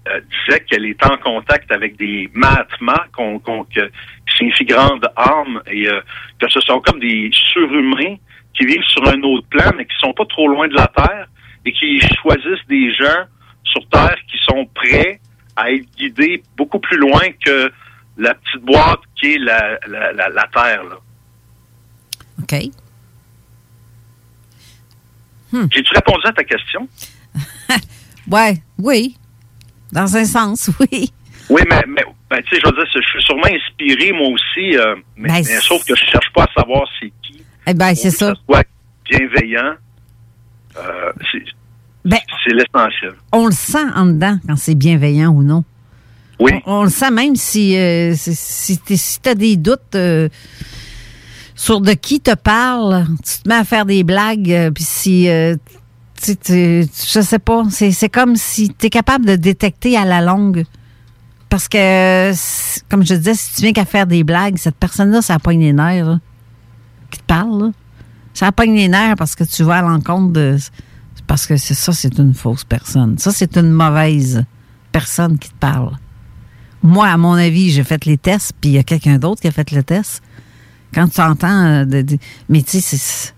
[0.09, 5.07] euh, disait qu'elle est en contact avec des Mahatmas, qu'on, qu'on, que, qui signifie grande
[5.15, 6.01] âme, et euh,
[6.39, 8.15] que ce sont comme des surhumains
[8.53, 11.27] qui vivent sur un autre plan, mais qui sont pas trop loin de la Terre,
[11.65, 13.25] et qui choisissent des gens
[13.63, 15.19] sur Terre qui sont prêts
[15.55, 17.71] à être guidés beaucoup plus loin que
[18.17, 20.83] la petite boîte qui est la, la, la, la Terre.
[20.83, 20.97] Là.
[22.41, 22.55] OK?
[25.51, 26.87] J'ai-tu répondu à ta question?
[28.29, 29.17] Ouais, oui.
[29.91, 31.11] Dans un sens, oui.
[31.49, 34.77] Oui, mais, mais ben, tu sais, je veux dire, je suis sûrement inspiré, moi aussi,
[34.77, 37.41] euh, mais, Ben, mais sauf que je cherche pas à savoir c'est qui.
[37.65, 38.33] Eh bien, c'est ça.
[38.47, 38.63] Soit
[39.09, 39.73] bienveillant,
[40.77, 41.43] euh, c'est
[42.05, 43.13] Ben, c'est l'essentiel.
[43.31, 45.63] on le sent en dedans quand c'est bienveillant ou non.
[46.39, 46.51] Oui.
[46.65, 49.97] On, on le sent même si, euh, si, si tu as des doutes
[51.55, 55.55] sur de qui te parle, tu te mets à faire des blagues, puis si, euh,
[56.21, 60.21] tu, tu- je sais pas, c'est comme si tu es capable de détecter à la
[60.21, 60.65] longue.
[61.49, 62.31] Parce que,
[62.89, 65.73] comme je disais, si tu viens qu'à faire des blagues, cette personne-là, ça pogne les
[65.73, 66.19] nerfs, là,
[67.09, 67.59] qui te parle.
[67.63, 67.71] là.
[68.35, 70.57] Ça pogne les nerfs parce que tu vas à l'encontre de...
[71.25, 73.17] Parce que c'est ça, c'est une fausse personne.
[73.17, 74.43] Ça, c'est une mauvaise
[74.91, 75.91] personne qui te parle.
[76.83, 79.47] Moi, à mon avis, j'ai fait les tests, puis il y a quelqu'un d'autre qui
[79.47, 80.21] a fait le test.
[80.93, 81.65] Quand tu entends...
[81.65, 83.33] euh, de- de- mais tu sais, c'est...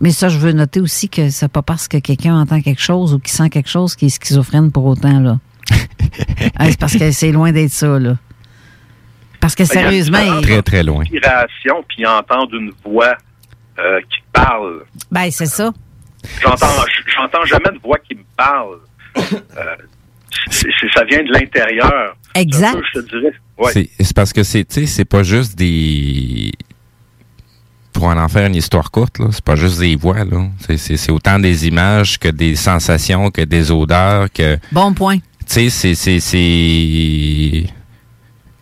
[0.00, 3.14] Mais ça, je veux noter aussi que c'est pas parce que quelqu'un entend quelque chose
[3.14, 5.38] ou qu'il sent quelque chose qu'il est schizophrène pour autant, là.
[6.58, 8.16] Hein, c'est parce que c'est loin d'être ça, là.
[9.40, 10.18] Parce que il y a une sérieusement...
[10.18, 11.02] différence Très, très loin.
[11.02, 13.14] Inspiration, puis entendre une voix
[13.78, 14.84] euh, qui parle.
[15.10, 15.72] Ben, c'est ça.
[16.42, 16.66] J'entends,
[17.06, 18.78] j'entends jamais de voix qui me parle.
[19.16, 19.76] Euh,
[20.50, 22.16] ça vient de l'intérieur.
[22.34, 22.74] Exact.
[22.74, 23.32] Peu, je te dirais.
[23.58, 23.72] Ouais.
[23.72, 26.52] C'est c'est parce que c'est, tu sais, c'est pas juste des.
[28.00, 30.48] Pour en faire une histoire courte, là, c'est pas juste des voix, là.
[30.66, 34.58] C'est- C'est c'est autant des images que des sensations, que des odeurs, que.
[34.72, 35.18] Bon point.
[35.18, 37.66] Tu sais, c'est, c'est, c'est.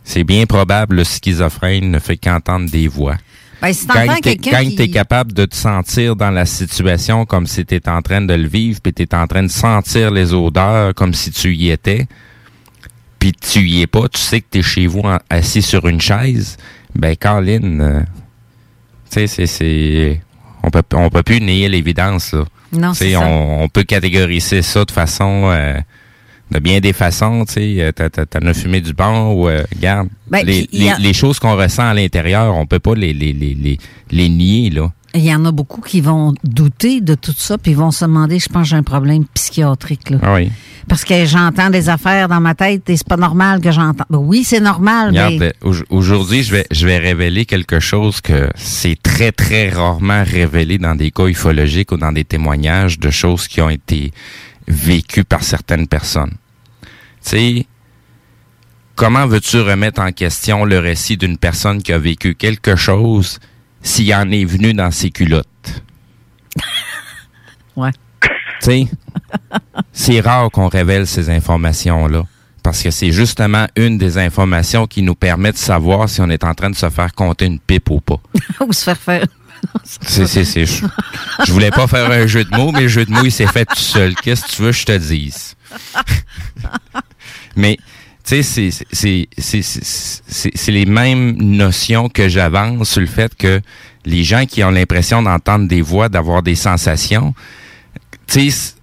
[0.03, 3.17] C'est bien probable le schizophrène ne fait qu'entendre des voix.
[3.63, 4.75] Ben, si Quand t'es, quand qui...
[4.75, 8.49] t'es capable de te sentir dans la situation comme si t'étais en train de le
[8.49, 12.07] vivre, puis t'es en train de sentir les odeurs comme si tu y étais,
[13.21, 16.01] puis tu y es pas, tu sais que t'es chez vous en- assis sur une
[16.01, 16.57] chaise,
[16.97, 18.01] ben Colin, euh,
[19.11, 20.21] tu sais, c'est, c'est,
[20.63, 22.45] on peut, on peut plus nier l'évidence, là.
[22.73, 23.21] Non, c'est ça.
[23.21, 25.79] on, on peut catégoriser ça de façon, euh,
[26.51, 27.93] de bien des façons, tu sais,
[28.31, 31.95] t'en as fumé du bon ou, euh, regarde, Ben, les, a- choses qu'on ressent à
[31.95, 33.79] l'intérieur, on peut pas les, les, les, les,
[34.11, 34.91] les nier, là.
[35.15, 38.05] Il y en a beaucoup qui vont douter de tout ça, puis ils vont se
[38.05, 40.11] demander, je pense que j'ai un problème psychiatrique.
[40.11, 40.19] Là.
[40.23, 40.51] Ah oui.
[40.87, 44.05] Parce que j'entends des affaires dans ma tête et c'est pas normal que j'entends.
[44.11, 47.81] Ben oui, c'est normal, Regarde, mais euh, au- aujourd'hui, je vais, je vais révéler quelque
[47.81, 52.99] chose que c'est très, très rarement révélé dans des cas ufologiques ou dans des témoignages
[52.99, 54.13] de choses qui ont été
[54.69, 56.37] vécues par certaines personnes.
[57.25, 57.67] Tu sais,
[58.95, 63.41] comment veux-tu remettre en question le récit d'une personne qui a vécu quelque chose
[63.83, 65.83] s'il en est venu dans ses culottes?
[67.77, 67.91] ouais.
[68.61, 68.89] Tu sais,
[69.93, 72.25] c'est rare qu'on révèle ces informations-là.
[72.63, 76.45] Parce que c'est justement une des informations qui nous permet de savoir si on est
[76.45, 78.21] en train de se faire compter une pipe ou pas.
[78.67, 79.27] ou se faire faire.
[80.03, 80.85] C'est, c'est, c'est, je,
[81.47, 83.47] je voulais pas faire un jeu de mots, mais le jeu de mots, il s'est
[83.47, 84.15] fait tout seul.
[84.15, 85.57] Qu'est-ce que tu veux que je te dise?
[87.57, 87.79] mais,
[88.25, 93.61] tu sais, c'est, les mêmes notions que j'avance sur le fait que
[94.05, 97.35] les gens qui ont l'impression d'entendre des voix, d'avoir des sensations,
[98.27, 98.75] tu sais,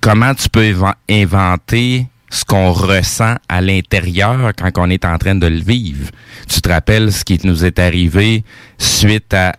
[0.00, 5.34] comment tu peux inven- inventer ce qu'on ressent à l'intérieur quand on est en train
[5.34, 6.08] de le vivre.
[6.48, 8.42] Tu te rappelles ce qui nous est arrivé
[8.78, 9.50] suite à,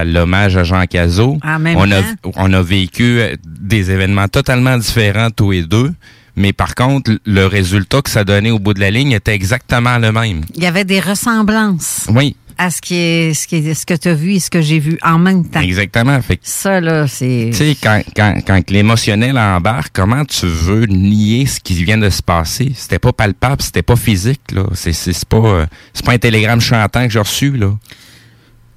[0.00, 1.38] à l'hommage à Jean Cazot?
[1.44, 2.32] En même on, a, temps.
[2.36, 5.92] on a vécu euh, des événements totalement différents tous les deux,
[6.34, 9.98] mais par contre, le résultat que ça donnait au bout de la ligne était exactement
[9.98, 10.40] le même.
[10.54, 13.94] Il y avait des ressemblances Oui, à ce qui est ce qui est ce que
[13.94, 15.60] tu as vu et ce que j'ai vu en même temps.
[15.60, 16.20] exactement.
[16.22, 20.86] Fait que Ça là, c'est Tu sais, quand, quand, quand l'émotionnel embarque, comment tu veux
[20.86, 22.72] nier ce qui vient de se passer?
[22.76, 24.64] C'était pas palpable, c'était pas physique, là.
[24.74, 27.72] C'est, c'est, pas, euh, c'est pas un télégramme chantant que j'ai reçu, là.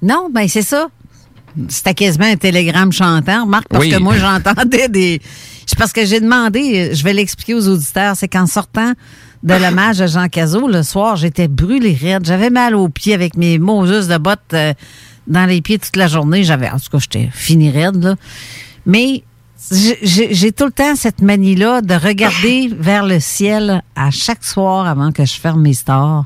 [0.02, 0.88] Non, ben c'est ça.
[1.68, 3.44] C'était quasiment un télégramme chantant.
[3.44, 3.90] Remarque, parce Oui.
[3.90, 5.22] que moi, j'entendais des.
[5.64, 8.92] C'est parce que j'ai demandé, je vais l'expliquer aux auditeurs, c'est qu'en sortant
[9.42, 12.24] de l'hommage à Jean Cazot le soir, j'étais brûlée raide.
[12.24, 14.72] J'avais mal aux pieds avec mes Moses de bottes euh,
[15.26, 16.44] dans les pieds toute la journée.
[16.44, 18.16] J'avais, en tout cas, j'étais fini raide, là.
[18.86, 19.24] Mais
[19.70, 24.86] j'ai j'ai tout le temps cette manie-là de regarder vers le ciel à chaque soir
[24.86, 26.24] avant que je ferme mes stores.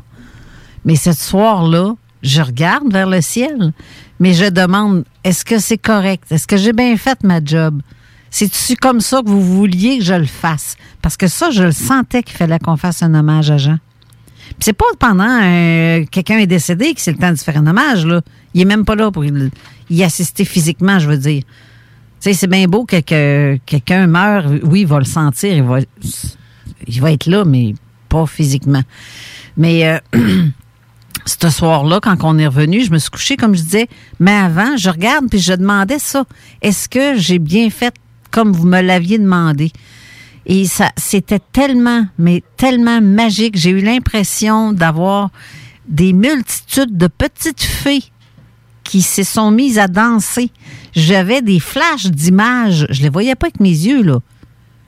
[0.84, 3.72] Mais ce soir-là, je regarde vers le ciel,
[4.18, 6.24] mais je demande, est-ce que c'est correct?
[6.30, 7.80] Est-ce que j'ai bien fait ma job?
[8.30, 10.76] C'est-tu comme ça que vous vouliez que je le fasse?
[11.02, 13.78] Parce que ça, je le sentais qu'il fallait qu'on fasse un hommage à Jean.
[14.50, 17.66] Puis c'est pas pendant euh, quelqu'un est décédé que c'est le temps de faire un
[17.66, 18.20] hommage, là.
[18.54, 21.42] Il est même pas là pour y assister physiquement, je veux dire.
[21.42, 21.48] Tu
[22.20, 24.46] sais, c'est bien beau que, que quelqu'un meurt.
[24.64, 25.54] Oui, il va le sentir.
[25.54, 25.78] Il va,
[26.86, 27.74] il va être là, mais
[28.08, 28.82] pas physiquement.
[29.56, 29.98] Mais euh,
[31.24, 33.88] ce soir-là, quand on est revenu, je me suis couchée, comme je disais,
[34.18, 36.24] mais avant, je regarde puis je demandais ça.
[36.60, 37.94] Est-ce que j'ai bien fait
[38.30, 39.72] comme vous me l'aviez demandé?
[40.46, 40.66] Et
[40.96, 43.56] c'était tellement, mais tellement magique.
[43.56, 45.30] J'ai eu l'impression d'avoir
[45.88, 48.04] des multitudes de petites fées
[48.84, 50.50] qui se sont mises à danser.
[50.92, 52.86] J'avais des flashs d'images.
[52.90, 54.18] Je les voyais pas avec mes yeux, là.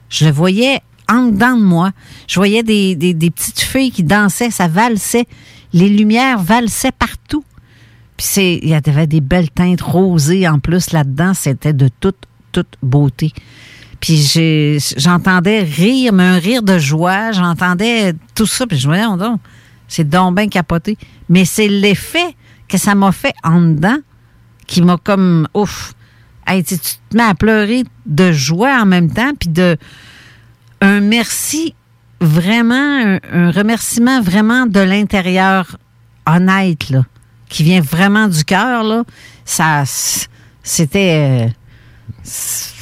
[0.09, 1.93] Je les voyais en dedans de moi.
[2.27, 2.97] Je voyais des,
[3.31, 5.27] petites filles qui dansaient, ça valsait.
[5.73, 7.45] Les lumières valsaient partout.
[8.17, 11.35] Puis il y avait des belles teintes rosées en plus là-dedans.
[11.35, 13.33] C'était de toute, toute beauté.
[14.01, 17.33] Puis j'entendais rire, mais un rire de joie.
[17.33, 18.67] J'entendais tout ça.
[18.67, 19.41] Puis je me disais, donc,
[19.87, 20.99] c'est donc bien capoté.
[21.29, 22.37] Mais c'est l'effet
[22.69, 23.99] que ça m'a fait en dedans
[24.67, 25.95] qui m'a comme, ouf.
[26.47, 29.77] Hey, tu te mets à pleurer de joie en même temps, puis de
[30.81, 31.75] un merci
[32.21, 35.77] vraiment, un, remerciement vraiment de l'intérieur
[36.27, 37.05] honnête, là,
[37.49, 39.05] qui vient vraiment du cœur, là.
[39.45, 39.85] Ça,
[40.63, 41.53] c'était.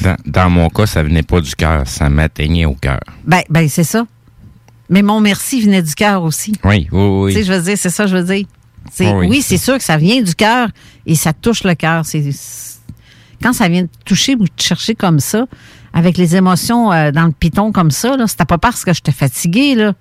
[0.03, 3.01] Dans, dans mon cas, ça venait pas du cœur, ça m'atteignait au cœur.
[3.25, 4.07] Ben, ben c'est ça.
[4.89, 6.53] Mais mon merci venait du cœur aussi.
[6.65, 7.33] Oui, oui, oui.
[7.33, 8.47] Tu sais, je veux dire, c'est ça, je veux dire.
[8.99, 10.69] Oui, c'est sûr que ça vient du cœur
[11.07, 12.05] et ça touche le cœur.
[12.05, 12.29] C'est
[13.43, 15.47] quand ça vient te toucher ou te chercher comme ça,
[15.93, 19.13] avec les émotions euh, dans le piton comme ça, là, c'était pas parce que j'étais
[19.13, 19.95] fatiguée, là.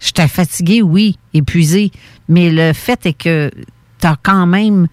[0.00, 1.90] J'étais fatiguée, oui, épuisée.
[2.28, 3.50] Mais le fait est que
[3.98, 4.86] t'as quand même.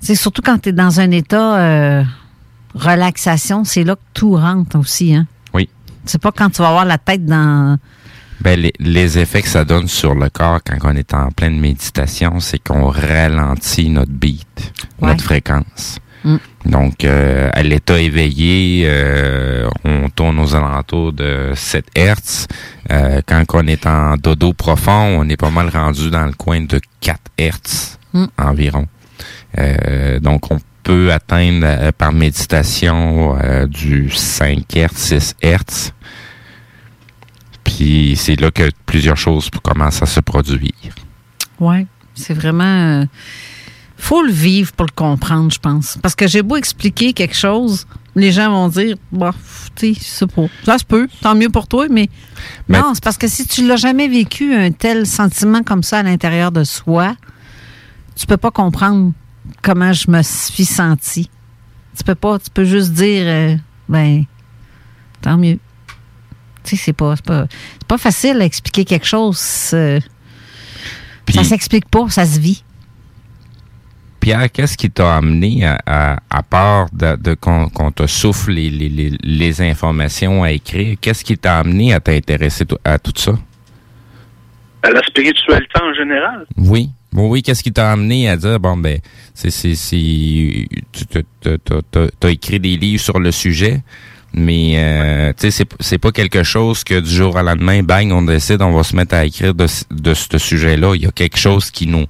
[0.00, 2.04] C'est surtout quand tu es dans un état euh,
[2.74, 5.26] relaxation, c'est là que tout rentre aussi, hein.
[5.54, 5.68] Oui.
[6.04, 7.76] C'est pas quand tu vas avoir la tête dans.
[8.40, 11.58] Ben, les, les effets que ça donne sur le corps quand on est en pleine
[11.58, 15.08] méditation, c'est qu'on ralentit notre beat, Ouais.
[15.08, 15.98] notre fréquence.
[16.24, 16.36] Mm.
[16.66, 22.46] Donc, euh, à l'état éveillé, euh, on tourne aux alentours de 7 Hertz.
[22.90, 26.60] Euh, quand on est en dodo profond, on est pas mal rendu dans le coin
[26.60, 28.24] de 4 Hertz Mm.
[28.38, 28.86] environ.
[29.58, 35.92] Euh, donc, on peut atteindre euh, par méditation euh, du 5 Hertz, 6 Hertz.
[37.62, 40.72] Puis c'est là que plusieurs choses commencent à se produire.
[41.60, 42.64] Ouais, c'est vraiment.
[43.02, 43.04] euh,
[43.98, 45.98] faut le vivre pour le comprendre, je pense.
[46.02, 49.34] Parce que j'ai beau expliquer quelque chose, les gens vont dire, bah,
[49.76, 50.26] tu sais.
[50.64, 52.08] Ça se peut, tant mieux pour toi, mais.
[52.66, 55.98] Mais- Non, c'est parce que si tu l'as jamais vécu, un tel sentiment comme ça
[55.98, 57.14] à l'intérieur de soi,
[58.16, 59.12] tu peux pas comprendre
[59.62, 61.30] comment je me suis sentie.
[61.96, 63.56] Tu peux pas, tu peux juste dire, euh,
[63.88, 64.24] ben,
[65.20, 65.58] tant mieux.
[66.64, 67.46] Tu sais, c'est pas, c'est pas,
[67.86, 69.70] pas facile à expliquer quelque chose.
[69.74, 70.00] euh,
[71.24, 72.62] Puis, ça s'explique pas, ça se vit.
[74.20, 78.68] Pierre, qu'est-ce qui t'a amené à, à, à part de, de qu'on te souffle les,
[78.68, 83.32] les, les, les informations à écrire, qu'est-ce qui t'a amené à t'intéresser à tout ça?
[84.82, 86.46] À la spiritualité en général?
[86.56, 86.90] Oui.
[87.14, 88.98] Oui, oui, qu'est-ce qui t'a amené à dire, bon, ben,
[89.32, 89.96] c'est, c'est, c'est,
[90.92, 91.04] tu
[92.20, 93.80] t'as écrit des livres sur le sujet,
[94.34, 98.12] mais, euh, tu sais, c'est, c'est pas quelque chose que du jour au lendemain, bang,
[98.12, 100.94] on décide, on va se mettre à écrire de, de ce sujet-là.
[100.96, 102.04] Il y a quelque chose qui nous,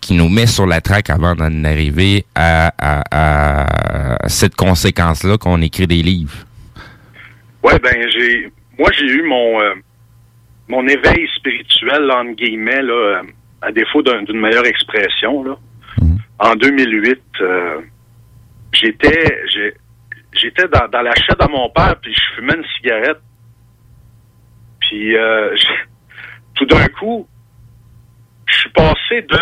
[0.00, 5.62] qui nous met sur la traque avant d'en arriver à, à, à cette conséquence-là qu'on
[5.62, 6.34] écrit des livres.
[7.62, 9.74] Ouais, ben j'ai moi j'ai eu mon euh,
[10.70, 13.22] mon éveil spirituel entre guillemets là, euh,
[13.62, 15.56] à défaut d'un- d'une meilleure expression là.
[16.38, 17.80] En 2008, euh,
[18.72, 19.74] j'étais j'ai-
[20.32, 23.20] j'étais dans, dans la chatte à mon père puis je fumais une cigarette.
[24.80, 25.54] Puis euh,
[26.54, 27.26] tout d'un coup,
[28.46, 29.38] je suis passé de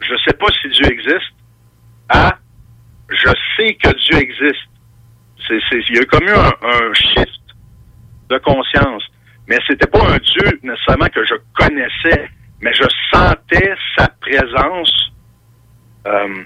[0.00, 1.34] je sais pas si Dieu existe
[2.08, 2.38] à
[3.10, 4.68] je sais que Dieu existe.
[5.46, 7.40] C'est, c'est, il y a comme eu un, un shift
[8.28, 9.02] de conscience.
[9.50, 12.28] Mais c'était pas un Dieu nécessairement que je connaissais,
[12.60, 15.10] mais je sentais sa présence
[16.06, 16.44] euh,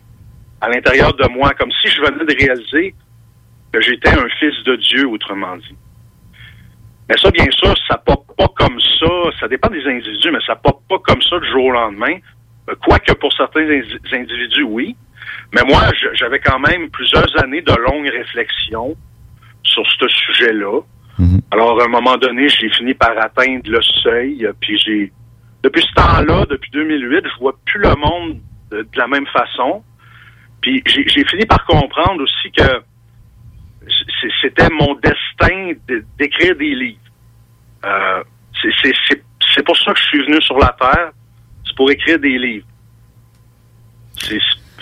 [0.62, 2.94] à l'intérieur de moi, comme si je venais de réaliser
[3.72, 5.76] que j'étais un fils de Dieu, autrement dit.
[7.10, 9.06] Mais ça, bien sûr, ça pop pas comme ça.
[9.38, 12.16] Ça dépend des individus, mais ça pop pas comme ça du jour au lendemain.
[12.70, 14.96] Euh, Quoique pour certains indi- individus, oui.
[15.52, 15.82] Mais moi,
[16.14, 18.96] j'avais quand même plusieurs années de longues réflexions
[19.62, 20.80] sur ce sujet-là.
[21.50, 24.48] Alors, à un moment donné, j'ai fini par atteindre le seuil.
[24.60, 25.12] Puis j'ai,
[25.62, 28.40] depuis ce temps-là, depuis 2008, je vois plus le monde
[28.70, 29.82] de, la même façon.
[30.60, 32.82] Puis j'ai fini par comprendre aussi que
[34.42, 36.98] c'était mon destin de- d'écrire des livres.
[37.84, 38.22] Euh,
[38.82, 41.12] c'est- pour ça que je suis venu sur la Terre.
[41.66, 42.66] C'est pour écrire des livres.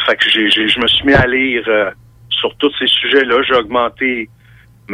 [0.07, 1.91] Fait que je me suis mis à lire euh,
[2.31, 3.43] sur tous ces sujets-là.
[3.47, 4.29] J'ai augmenté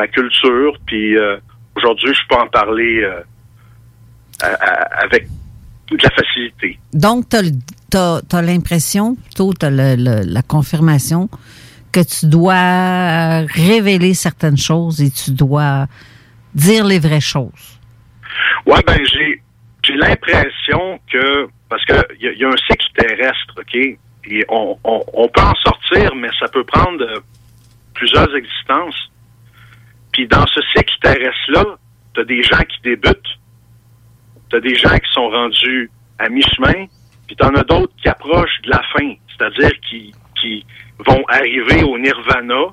[0.01, 1.36] ma culture, puis euh,
[1.76, 3.20] aujourd'hui, je peux en parler euh,
[4.49, 5.22] à- à- avec
[5.90, 6.78] de la facilité.
[6.92, 7.36] Donc, tu
[8.36, 11.28] as, l'impression, plutôt tu as la confirmation
[11.94, 13.40] que tu dois
[13.70, 15.86] révéler certaines choses et tu dois
[16.55, 17.64] dire les vraies choses.
[18.66, 19.42] Ouais, ben j'ai
[19.84, 23.74] j'ai l'impression que parce que il y, a- y a un cycle terrestre, ok,
[24.34, 27.20] et on, on, on peut en sortir, mais ça peut prendre euh,
[27.94, 28.99] plusieurs existences.
[30.19, 31.77] Puis dans ce cycle terrestre-là,
[32.12, 33.39] t'as des gens qui débutent,
[34.51, 36.87] t'as des gens qui sont rendus à mi-chemin,
[37.29, 40.66] puis t'en as d'autres qui approchent de la fin, c'est-à-dire qui qui
[41.07, 42.64] vont arriver au nirvana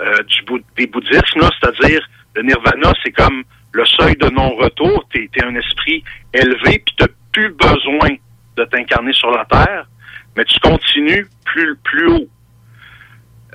[0.00, 0.42] euh, du
[0.78, 2.00] des bouddhismes, c'est-à-dire
[2.34, 5.06] le nirvana, c'est comme le seuil de non-retour.
[5.10, 8.16] Tu es, un esprit élevé, puis tu plus besoin
[8.56, 9.86] de t'incarner sur la Terre,
[10.34, 12.28] mais tu continues plus, plus haut.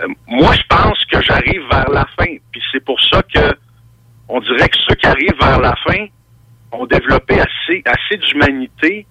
[0.01, 3.55] Euh, moi, je pense que j'arrive vers la fin, puis c'est pour ça que
[4.27, 6.05] on dirait que ceux qui arrivent vers la fin
[6.71, 9.05] ont développé assez, assez d'humanité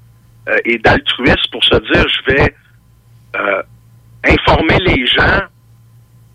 [0.49, 2.55] euh, et d'altruisme pour se dire, je vais
[3.36, 3.62] euh,
[4.24, 5.41] informer les gens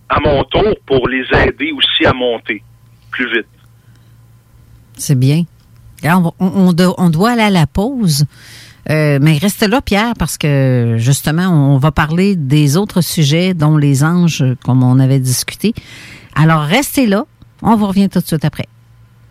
[0.10, 2.62] à mon tour pour les aider aussi à monter
[3.10, 3.48] plus vite.
[4.98, 5.44] C'est bien.
[6.04, 8.26] On, on doit aller à la pause.
[8.90, 13.78] Euh, mais restez là, Pierre, parce que justement, on va parler des autres sujets, dont
[13.78, 15.74] les anges, comme on avait discuté.
[16.36, 17.26] Alors, restez là.
[17.62, 18.68] On vous revient tout de suite après.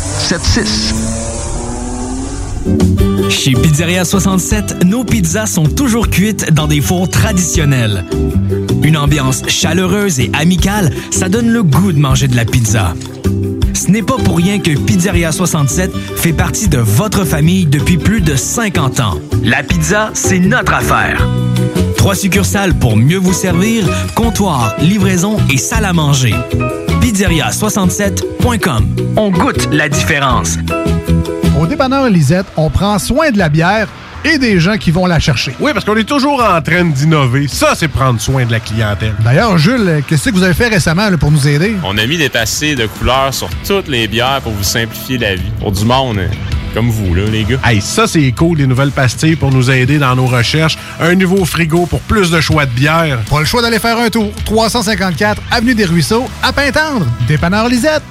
[0.00, 0.94] 681 4476.
[3.28, 8.04] Chez Pizzeria 67, nos pizzas sont toujours cuites dans des fours traditionnels.
[8.82, 12.94] Une ambiance chaleureuse et amicale, ça donne le goût de manger de la pizza.
[13.74, 18.20] Ce n'est pas pour rien que Pizzeria 67 fait partie de votre famille depuis plus
[18.20, 19.18] de 50 ans.
[19.42, 21.26] La pizza, c'est notre affaire.
[22.02, 23.86] Trois succursales pour mieux vous servir,
[24.16, 26.34] comptoir, livraison et salle à manger.
[27.00, 28.96] Pizzeria67.com.
[29.16, 30.58] On goûte la différence.
[31.60, 33.86] Au dépanneur Lisette, on prend soin de la bière
[34.24, 35.54] et des gens qui vont la chercher.
[35.60, 37.46] Oui, parce qu'on est toujours en train d'innover.
[37.46, 39.14] Ça, c'est prendre soin de la clientèle.
[39.24, 41.76] D'ailleurs, Jules, qu'est-ce que vous avez fait récemment là, pour nous aider?
[41.84, 45.36] On a mis des passés de couleurs sur toutes les bières pour vous simplifier la
[45.36, 45.52] vie.
[45.60, 46.26] Pour du monde euh,
[46.72, 47.58] comme vous, là, les gars.
[47.64, 50.78] Hey, ça, c'est cool, les nouvelles pastilles pour nous aider dans nos recherches.
[51.00, 53.18] Un nouveau frigo pour plus de choix de bière.
[53.30, 54.30] Pas le choix d'aller faire un tour.
[54.44, 57.06] 354 Avenue des Ruisseaux, à Pintendre.
[57.28, 58.02] Dépanneur Lisette.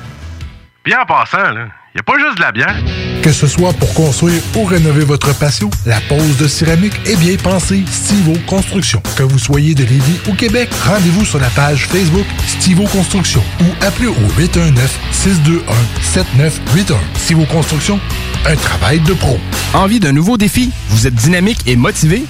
[0.86, 2.76] Bien en passant, là, y a pas juste de la bière.
[3.22, 7.36] Que ce soit pour construire ou rénover votre patio, la pose de céramique est bien
[7.38, 9.00] pensée Stivo Construction.
[9.16, 13.66] Que vous soyez de Lévis ou Québec, rendez-vous sur la page Facebook Stivo Construction ou
[13.86, 16.96] appelez au 819-621-7981.
[17.16, 18.00] Stivo Construction,
[18.48, 19.40] un travail de pro.
[19.76, 20.72] Envie d'un nouveau défi?
[20.90, 22.24] Vous êtes dynamique et motivé?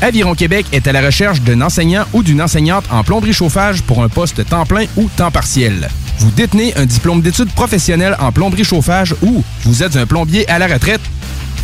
[0.00, 4.02] Aviron Québec est à la recherche d'un enseignant ou d'une enseignante en plomberie chauffage pour
[4.02, 5.90] un poste temps plein ou temps partiel.
[6.18, 10.58] Vous détenez un diplôme d'études professionnelles en plomberie chauffage ou vous êtes un plombier à
[10.58, 11.00] la retraite?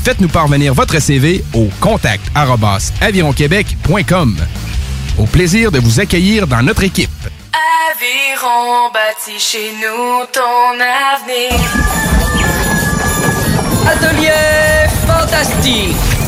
[0.05, 2.23] Faites-nous parvenir votre CV au contact
[3.01, 4.37] avironquebec.com.
[5.19, 7.11] Au plaisir de vous accueillir dans notre équipe.
[7.91, 11.61] Aviron bâti chez nous ton avenir.
[13.87, 16.14] Atelier fantastique.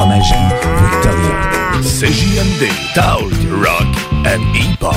[0.00, 0.48] Fromagerie
[0.80, 1.36] Victoria.
[1.82, 3.86] CJMD, Talk, Rock
[4.24, 4.96] and Hip-Hop.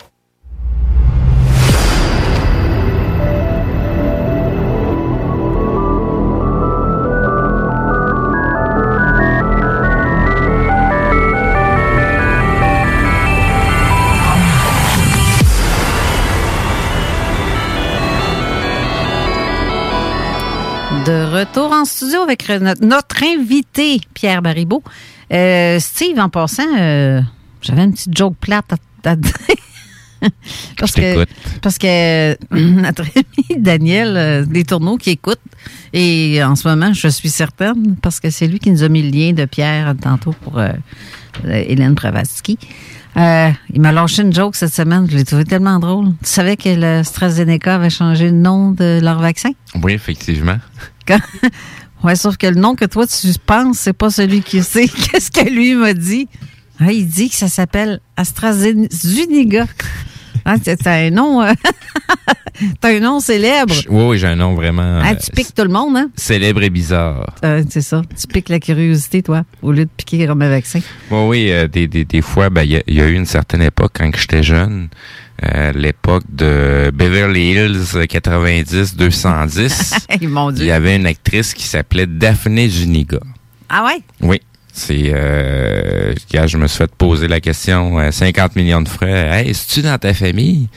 [21.41, 24.83] Retour en studio avec notre, notre invité, Pierre Baribeau.
[25.33, 27.19] Euh, Steve, en passant, euh,
[27.61, 29.33] j'avais une petite joke plate à, à dire.
[30.77, 31.25] parce, que,
[31.63, 35.39] parce que notre ami Daniel euh, des tourneaux qui écoute,
[35.93, 39.01] et en ce moment, je suis certaine, parce que c'est lui qui nous a mis
[39.01, 40.69] le lien de Pierre tantôt pour euh,
[41.45, 42.59] euh, Hélène Pravatsky.
[43.17, 46.09] Euh, il m'a lâché une joke cette semaine, je l'ai trouvé tellement drôle.
[46.23, 49.51] Tu savais que le AstraZeneca avait changé le nom de leur vaccin?
[49.83, 50.57] Oui, effectivement.
[52.03, 54.87] Ouais, sauf que le nom que toi tu penses, c'est pas celui qui sait.
[55.11, 56.27] Qu'est-ce que lui m'a dit?
[56.79, 59.67] Il dit que ça s'appelle AstraZeneca.
[60.43, 61.53] Ah, t'as un nom, euh,
[62.79, 63.73] t'as un nom célèbre?
[63.89, 66.09] Oui, oui, j'ai un nom vraiment Ah, tu piques tout le monde, hein?
[66.15, 67.35] célèbre et bizarre.
[67.43, 68.01] Euh, c'est ça.
[68.19, 70.79] Tu piques la curiosité, toi, au lieu de piquer comme un vaccin.
[71.09, 73.13] Bon, oui, euh, des, des, des fois, ben, il y, a- il y a eu
[73.13, 74.89] une certaine époque quand j'étais jeune,
[75.43, 80.05] euh, l'époque de Beverly Hills 90-210.
[80.09, 80.65] Hey, mon Il Dieu.
[80.67, 83.19] y avait une actrice qui s'appelait Daphne Zuniga.
[83.69, 84.01] Ah ouais?
[84.21, 84.39] Oui.
[84.73, 89.27] C'est euh, quand je me suis fait poser la question euh, 50 millions de frais.
[89.43, 90.69] Hey, es-tu dans ta famille?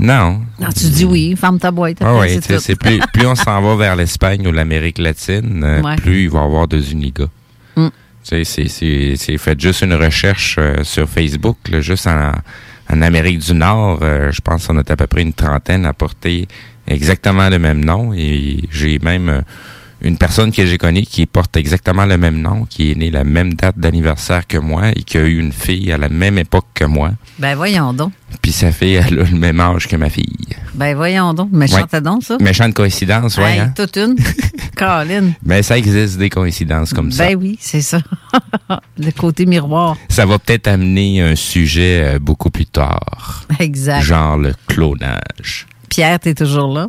[0.00, 0.40] Non.
[0.60, 1.98] Non, tu dis oui, ferme ta boîte.
[2.00, 2.60] Ah oui, c'est tu sais, tout.
[2.60, 5.96] c'est plus, plus on s'en va vers l'Espagne ou l'Amérique latine, euh, Ouais.
[5.96, 7.24] plus il va y avoir de Zuniga.
[7.76, 7.88] Mm.
[8.24, 8.68] Tu sais,
[9.16, 12.32] c'est- faites juste une recherche euh, sur Facebook, là, juste en,
[12.92, 15.92] en Amérique du Nord, euh, je pense qu'on a à peu près une trentaine à
[15.92, 16.46] porter
[16.86, 18.12] exactement le même nom.
[18.14, 19.40] Et j'ai même euh,
[20.00, 23.24] une personne que j'ai connue qui porte exactement le même nom, qui est née la
[23.24, 26.66] même date d'anniversaire que moi et qui a eu une fille à la même époque
[26.74, 27.10] que moi.
[27.38, 28.12] Ben voyons donc.
[28.42, 30.36] Puis sa fille, elle a le même âge que ma fille.
[30.74, 31.50] Ben voyons donc.
[31.52, 32.00] Méchante Ouais.
[32.00, 32.36] donc, ça.
[32.40, 33.54] Méchante coïncidence, ouais.
[33.54, 33.72] Hey, hein?
[33.74, 34.16] toute une.
[34.76, 35.34] Caroline.
[35.44, 37.26] Mais ça existe des coïncidences comme ça.
[37.26, 38.00] Ben oui, c'est ça.
[38.98, 39.96] le côté miroir.
[40.08, 43.44] Ça va peut-être amener un sujet euh, beaucoup plus tard.
[43.58, 44.02] Exact.
[44.02, 45.66] Genre le clonage.
[45.88, 46.86] Pierre, t'es toujours là?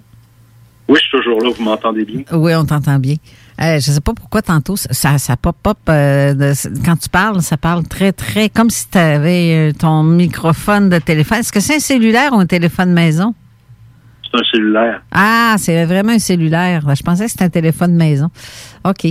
[0.90, 2.24] Oui, je suis toujours là, vous m'entendez bien?
[2.32, 3.16] Oui, on t'entend bien.
[3.62, 5.78] Euh, je sais pas pourquoi tantôt, ça, ça pop-up.
[5.88, 10.98] euh, quand tu parles, ça parle très, très comme si tu avais ton microphone de
[10.98, 11.40] téléphone.
[11.40, 13.36] Est-ce que c'est un cellulaire ou un téléphone maison?
[14.24, 15.02] C'est un cellulaire.
[15.12, 16.84] Ah, c'est vraiment un cellulaire.
[16.96, 18.32] Je pensais que c'était un téléphone maison.
[18.84, 19.06] OK.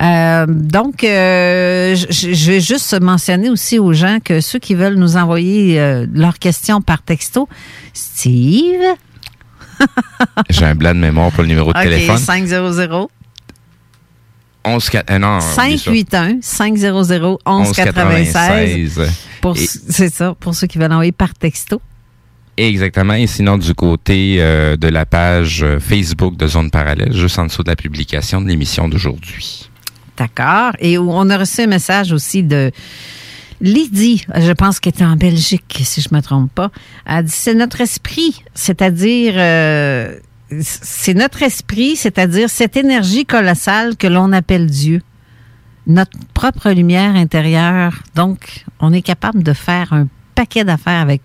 [0.00, 4.94] Euh, donc, euh, je je vais juste mentionner aussi aux gens que ceux qui veulent
[4.94, 7.48] nous envoyer euh, leurs questions par texto,
[7.92, 8.80] Steve.
[10.50, 12.18] J'ai un blanc de mémoire pour le numéro de OK, téléphone.
[12.18, 13.08] 500
[14.64, 16.26] 11 4 euh, non, oublie ça.
[16.40, 16.94] 581 500
[17.74, 19.00] 1196
[19.40, 21.80] pour Et- c'est ça pour ceux qui veulent envoyer par texto.
[22.56, 23.14] Exactement.
[23.14, 27.46] Et sinon, du côté euh, de la page euh, Facebook de Zone Parallèle, juste en
[27.46, 29.70] dessous de la publication de l'émission d'aujourd'hui.
[30.16, 30.72] D'accord.
[30.80, 32.72] Et on a reçu un message aussi de
[33.60, 36.70] Lydie, je pense qu'elle est en Belgique, si je me trompe pas.
[37.06, 40.14] Elle dit c'est notre esprit, c'est-à-dire euh,
[40.60, 45.02] c'est notre esprit, c'est-à-dire cette énergie colossale que l'on appelle Dieu.
[45.86, 48.02] Notre propre lumière intérieure.
[48.14, 51.22] Donc, on est capable de faire un paquet d'affaires avec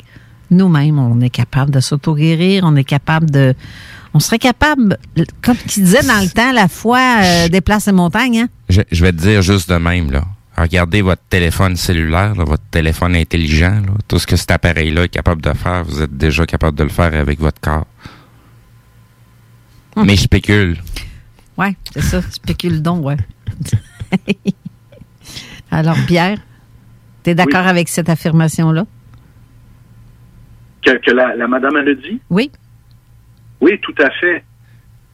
[0.49, 0.99] nous-mêmes.
[0.99, 3.53] On est capable de s'auto-guérir, on est capable de...
[4.15, 4.97] On serait capable,
[5.41, 8.41] comme tu disais dans le temps, la foi euh, déplace les montagnes.
[8.41, 8.47] Hein?
[8.69, 10.23] Je vais te dire juste de même, là.
[10.57, 13.93] Regardez votre téléphone cellulaire, là, votre téléphone intelligent, là.
[14.07, 16.89] tout ce que cet appareil-là est capable de faire, vous êtes déjà capable de le
[16.89, 17.87] faire avec votre corps.
[19.95, 20.05] Hum.
[20.05, 20.77] Mais je spécule.
[21.57, 22.21] Oui, c'est ça.
[22.21, 23.17] Spécule donc, ouais.
[25.71, 26.37] Alors, Pierre,
[27.23, 28.85] tu es d'accord avec cette affirmation-là?
[30.83, 32.19] Que, que la, la madame elle a dit?
[32.29, 32.51] Oui.
[33.61, 34.43] Oui, tout à fait.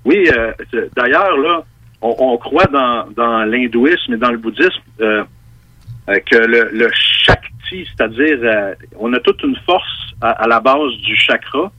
[0.06, 0.52] Oui, euh,
[0.96, 1.64] d'ailleurs, là,
[2.02, 5.24] on, on croit dans, dans l'hindouisme et dans le bouddhisme euh,
[6.10, 10.60] euh, que le, le shakti, c'est-à-dire, euh, on a toute une force à, à la
[10.60, 11.72] base du chakra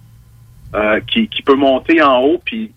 [0.75, 2.71] euh, qui, qui peut monter en haut, puis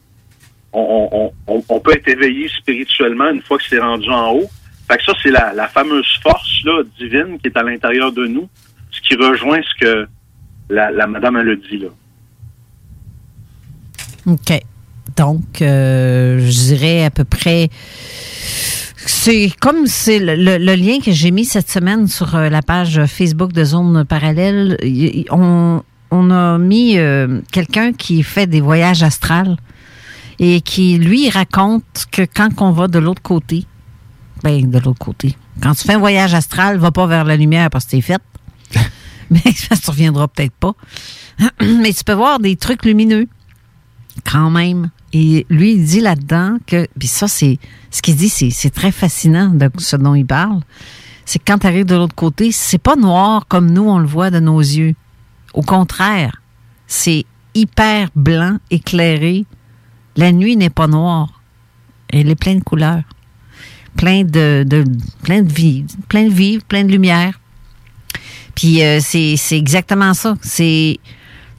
[0.72, 4.50] on, on, on, peut être éveillé spirituellement une fois que c'est rendu en haut.
[4.90, 8.26] Fait que ça, c'est la, la fameuse force là, divine qui est à l'intérieur de
[8.26, 8.50] nous,
[8.90, 10.08] ce qui rejoint ce que
[10.70, 11.90] la, la madame elle a dit là.
[14.26, 14.73] OK.
[15.18, 17.70] Donc, euh, je dirais à peu près.
[19.06, 22.62] C'est comme c'est le, le- le lien que j'ai mis cette semaine sur euh, la
[22.62, 24.78] page Facebook de Zone Parallèle.
[25.30, 29.58] On, on a mis euh, quelqu'un qui fait des voyages astrales
[30.40, 33.66] et qui, lui, raconte que quand on va de l'autre côté,
[34.44, 37.70] ben, de l'autre côté, quand tu fais un voyage astral, va pas vers la lumière
[37.70, 38.22] parce que t'es fait.
[39.30, 40.74] Mais ça ne reviendra peut-être pas.
[41.62, 43.28] Mais tu peux voir des trucs lumineux
[44.30, 44.90] quand même.
[45.14, 47.60] Et lui, il dit là-dedans que, puis ça, c'est
[47.92, 50.62] ce qu'il dit, c'est très fascinant de ce dont il parle.
[51.26, 54.08] C'est que quand tu arrives de l'autre côté, c'est pas noir comme nous, on le
[54.08, 54.96] voit de nos yeux.
[55.54, 56.42] Au contraire,
[56.88, 59.46] c'est hyper blanc, éclairé.
[60.16, 61.42] La nuit n'est pas noire.
[62.10, 63.04] Elle est pleine de couleurs.
[63.96, 64.66] Plein de,
[65.22, 67.40] plein de vie, plein de vie, plein de lumière.
[68.56, 70.36] Puis euh, c'est exactement ça.
[70.42, 71.00] C'est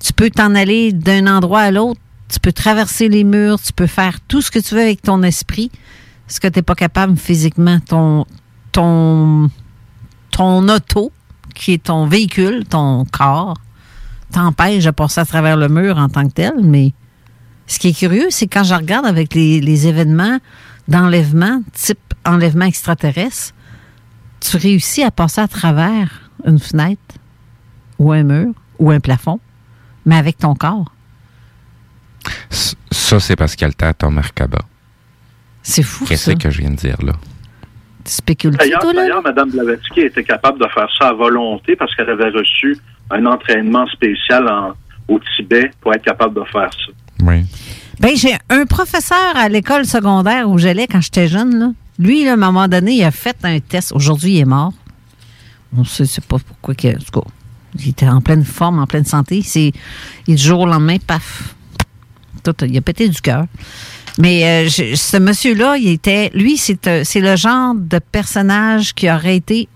[0.04, 2.00] tu peux t'en aller d'un endroit à l'autre,
[2.34, 5.22] tu peux traverser les murs, tu peux faire tout ce que tu veux avec ton
[5.22, 5.70] esprit,
[6.26, 7.78] ce que tu n'es pas capable physiquement.
[7.78, 8.26] Ton,
[8.72, 9.48] ton,
[10.32, 11.12] ton auto,
[11.54, 13.54] qui est ton véhicule, ton corps,
[14.32, 16.54] t'empêche de passer à travers le mur en tant que tel?
[16.60, 16.92] Mais
[17.68, 20.38] ce qui est curieux, c'est quand je regarde avec les, les événements
[20.88, 23.54] d'enlèvement, type enlèvement extraterrestre,
[24.40, 27.00] tu réussis à passer à travers une fenêtre
[28.00, 29.38] ou un mur ou un plafond,
[30.04, 30.93] mais avec ton corps.
[32.50, 34.58] Ça, c'est parce qu'elle t'a ton Merkaba.
[35.62, 36.34] C'est fou, Qu'est-ce ça.
[36.34, 37.12] que je viens de dire là?
[38.04, 42.28] Tu spécules D'ailleurs, Mme Blavatsky était capable de faire ça à volonté parce qu'elle avait
[42.30, 42.76] reçu
[43.10, 44.72] un entraînement spécial en-
[45.08, 46.92] au Tibet pour être capable de faire ça.
[47.20, 47.44] Oui.
[48.00, 51.70] Ben, j'ai un professeur à l'école secondaire où j'allais quand j'étais jeune, là.
[51.98, 53.92] Lui, là, à un moment donné, il a fait un test.
[53.92, 54.72] Aujourd'hui, il est mort.
[55.76, 56.88] On sait c'est pas pourquoi que.
[56.88, 57.26] En tout cas,
[57.78, 59.42] il était en pleine forme, en pleine santé.
[59.42, 59.72] C'est,
[60.28, 61.53] et du jour au lendemain, paf.
[62.44, 63.46] Tout, il a pété du cœur.
[64.18, 66.30] Mais euh, je- ce monsieur-là, il était.
[66.34, 69.68] Lui, c'est, euh, c'est le genre de personnage qui aurait été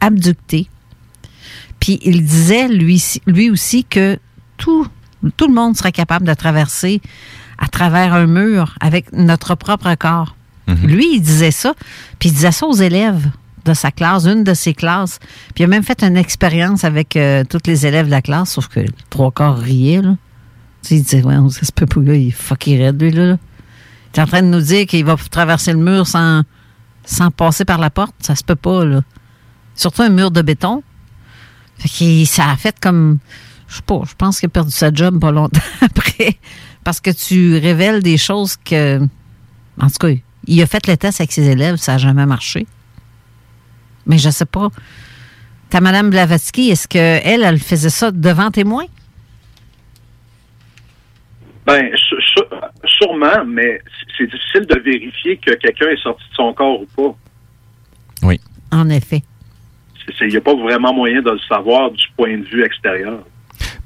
[0.00, 0.68] abducté.
[1.78, 4.18] Puis il disait, lui, lui aussi, que
[4.56, 4.86] tout,
[5.36, 7.00] tout le monde serait capable de traverser
[7.58, 10.34] à travers un mur avec notre propre corps.
[10.84, 11.74] Lui, il disait ça.
[12.18, 13.30] Puis il disait ça aux élèves
[13.64, 15.18] de sa classe, une de ses classes.
[15.54, 18.50] Puis il a même fait une expérience avec euh, tous les élèves de la classe,
[18.52, 20.16] sauf que trois quarts riaient, là.
[20.86, 23.10] Tu sais, il disait, ouais, ça se peut pas, là, il est fucké raide, lui,
[23.10, 23.38] là.
[24.14, 26.42] Il est en train de nous dire qu'il va traverser le mur sans,
[27.04, 28.14] sans passer par la porte.
[28.20, 29.00] Ça se peut pas, là.
[29.74, 30.84] Surtout un mur de béton.
[31.78, 33.18] Fait que ça a fait comme.
[33.66, 36.38] Je sais pas, je pense qu'il a perdu sa job pas longtemps après.
[36.84, 39.00] Parce que tu révèles des choses que.
[39.80, 40.08] En tout cas,
[40.46, 42.68] il a fait le test avec ses élèves, ça n'a jamais marché.
[44.06, 44.68] Mais je sais pas.
[45.68, 48.84] Ta Madame Blavatsky, est-ce qu'elle, elle faisait ça devant témoin?
[51.66, 51.90] Ben,
[52.84, 53.80] sûrement, mais
[54.16, 57.16] c'est difficile de vérifier que quelqu'un est sorti de son corps ou pas.
[58.22, 58.40] Oui.
[58.72, 59.22] En effet.
[60.20, 63.18] Il n'y a pas vraiment moyen de le savoir du point de vue extérieur.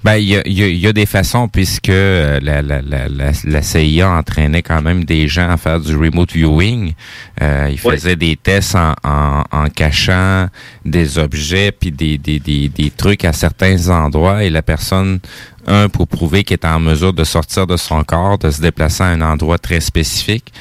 [0.02, 2.62] Ben, il y a, il y a- il y a des façons puisque euh, la,
[2.62, 6.94] la, la, la, la CIA entraînait quand même des gens à faire du remote viewing.
[7.42, 10.46] Euh, ils faisaient des tests en, en, en cachant
[10.86, 15.20] des objets puis des, des, des, des trucs à certains endroits et la personne,
[15.66, 19.02] un, pour prouver qu'elle est en mesure de sortir de son corps, de se déplacer
[19.02, 20.52] à un endroit très spécifique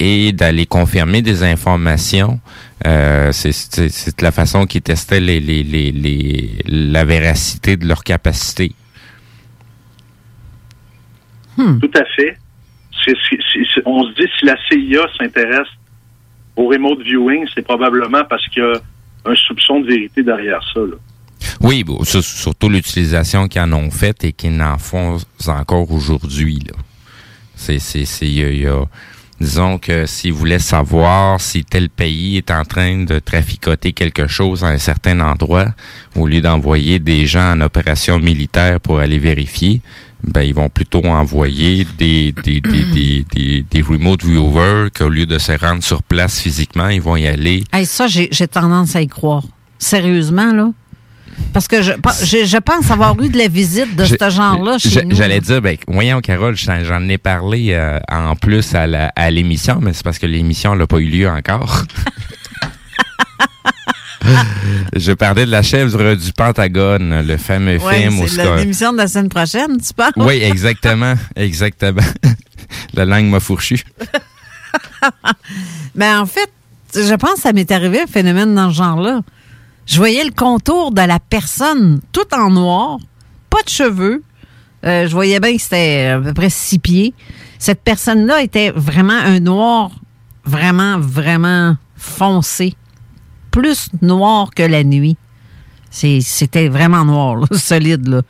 [0.00, 2.40] et d'aller confirmer des informations.
[2.86, 8.72] Euh, c'est- la façon qu'ils testaient les, les, les, les, la véracité de leur capacité.
[11.80, 12.36] Tout à fait.
[13.86, 15.68] On se dit si la CIA s'intéresse
[16.56, 18.80] au remote viewing, c'est probablement parce qu'il y a
[19.26, 20.80] un soupçon de vérité derrière ça.
[20.80, 20.96] là.
[21.60, 26.58] Oui, bon, sur- surtout l'utilisation qu'ils en ont faite et qu'ils en font encore aujourd'hui.
[26.66, 26.76] là.
[27.56, 28.84] C'est, c'est, c'est, y a-
[29.40, 34.64] disons que s'ils voulaient savoir si tel pays est en train de traficoter quelque chose
[34.64, 35.66] à un certain endroit,
[36.16, 39.80] au lieu d'envoyer des gens en opération militaire pour aller vérifier,
[40.26, 45.26] ben ils vont plutôt envoyer des des, des, des, des, des remote viewers qu'au lieu
[45.26, 48.96] de se rendre sur place physiquement, ils vont y aller Hey, ça, j'ai j'ai tendance
[48.96, 49.42] à y croire.
[49.78, 50.70] Sérieusement, là.
[51.52, 54.78] Parce que je, je, je pense avoir eu de la visite de Je- ce genre-là
[54.78, 55.14] chez je- nous.
[55.16, 59.78] J'allais dire, ben, voyons, Carole, j'en ai parlé euh, en plus à la- à l'émission,
[59.80, 61.84] mais c'est parce que l'émission n'a pas eu lieu encore.
[64.96, 69.06] je parlais de la chèvre du Pentagone, le fameux Ouais, film c'est l'émission de la
[69.08, 70.12] semaine prochaine, tu penses?
[70.16, 72.02] Oui, exactement, exactement.
[72.94, 73.80] la langue m'a fourchu.
[75.94, 76.50] Mais en fait,
[76.94, 79.20] je pense que ça m'est arrivé un phénomène dans ce genre-là.
[79.86, 82.98] Je voyais le contour de la personne tout en noir,
[83.50, 84.22] pas de cheveux.
[84.84, 87.14] Euh, je voyais bien que c'était à peu près six pieds.
[87.58, 89.90] Cette personne-là était vraiment un noir,
[90.44, 92.74] vraiment, vraiment foncé.
[93.50, 95.16] Plus noir que la nuit.
[95.90, 98.08] C'était vraiment noir, là, solide.
[98.08, 98.22] Là.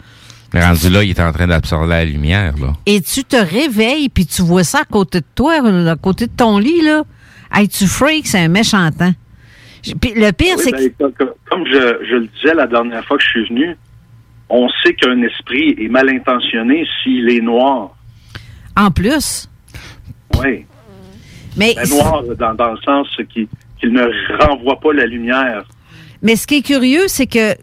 [0.53, 2.75] Rendu là, il est en train d'absorber la lumière, là.
[2.87, 6.33] Et tu te réveilles, puis tu vois ça à côté de toi, à côté de
[6.33, 7.03] ton lit, là.
[7.53, 9.15] Hey, tu freaks, c'est un méchant temps.
[9.87, 11.25] Le pire, Oui, c'est ben, que...
[11.51, 13.77] comme, je, je le disais la dernière fois que je suis venu,
[14.49, 17.91] on sait qu'un esprit est mal intentionné s'il est noir.
[18.77, 19.49] En plus,
[20.43, 20.65] Oui.
[21.57, 24.05] mais, Ben, noir dans, dans le sens qu'il ne
[24.47, 25.65] renvoie pas la lumière.
[26.23, 27.55] mais ce qui est curieux, c'est que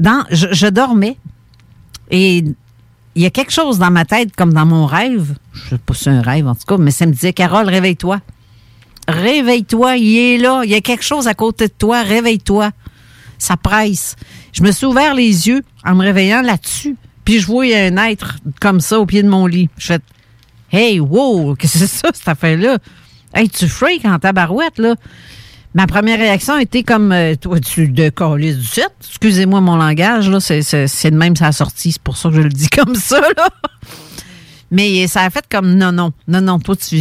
[0.00, 1.16] dans, je, je dormais
[2.10, 5.34] et il y a quelque chose dans ma tête, comme dans mon rêve.
[5.52, 7.66] Je sais pas si c'est un rêve, en tout cas, mais ça me disait, Carole,
[7.68, 8.20] réveille-toi.
[9.08, 10.62] Réveille-toi, il est là.
[10.64, 12.02] Il y a quelque chose à côté de toi.
[12.02, 12.70] Réveille-toi.
[13.38, 14.16] Ça presse.
[14.52, 16.96] Je me suis ouvert les yeux en me réveillant là-dessus.
[17.24, 19.70] Puis je voyais un être comme ça au pied de mon lit.
[19.78, 20.00] Je fais
[20.70, 22.78] Hey, wow, qu'est-ce que c'est ça, cette affaire-là?
[23.34, 24.94] Hey, tu freak en tabarouette, là.
[25.74, 28.90] Ma première réaction était comme euh, Toi, tu décolles du set.
[29.06, 30.40] Excusez-moi mon langage, là.
[30.40, 30.60] C'est,
[31.10, 31.92] de même ça a sorti.
[31.92, 33.48] C'est pour ça que je le dis comme ça, là.
[34.70, 36.96] Mais ça a fait comme non, non, non, non, toi, tu,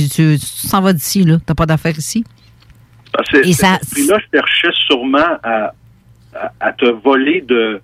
[0.71, 1.37] t'en vas d'ici, là.
[1.45, 2.23] T'as pas d'affaires ici.
[3.31, 5.73] Que Et ça- esprit-là cherchait sûrement à,
[6.35, 7.81] à, à te voler de,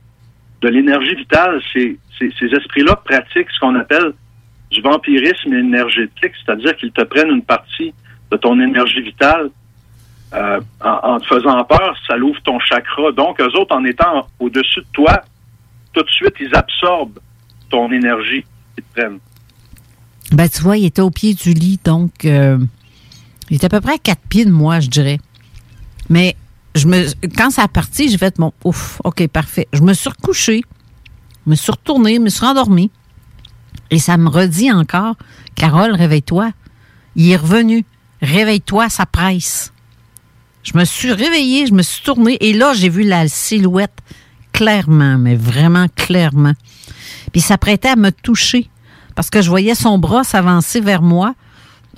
[0.62, 1.62] de l'énergie vitale.
[1.74, 4.14] Ces, ces, ces esprits-là pratiquent ce qu'on appelle
[4.72, 7.94] du vampirisme énergétique, c'est-à-dire qu'ils te prennent une partie
[8.32, 9.50] de ton énergie vitale
[10.34, 13.12] euh, en, en te faisant peur, ça l'ouvre ton chakra.
[13.12, 15.22] Donc, eux autres, en étant au-dessus de toi,
[15.94, 17.20] tout de suite, ils absorbent
[17.70, 18.44] ton énergie
[18.76, 19.20] qu'ils te prennent.
[20.34, 22.58] Ben, tu vois, il était au pied du lit, donc euh,
[23.52, 25.20] il était à peu près à quatre pieds de moi, je dirais.
[26.10, 26.36] Mais
[26.74, 27.06] je me,
[27.38, 29.68] quand ça a parti, j'ai fait mon ouf, OK, parfait.
[29.74, 30.64] Je me suis recouchée,
[31.46, 32.90] me suis retournée, me suis rendormie.
[33.92, 35.16] Et ça me redit encore
[35.54, 36.52] Carole, réveille-toi.
[37.16, 37.86] Il est revenu.
[38.24, 39.72] Réveille-toi, ça presse.
[40.64, 44.00] Je me suis réveillée, je me suis tournée et là, j'ai vu la silhouette
[44.52, 46.54] clairement, mais vraiment clairement.
[47.32, 48.70] Puis ça prêtait à me toucher
[49.16, 51.34] parce que je voyais son bras s'avancer vers moi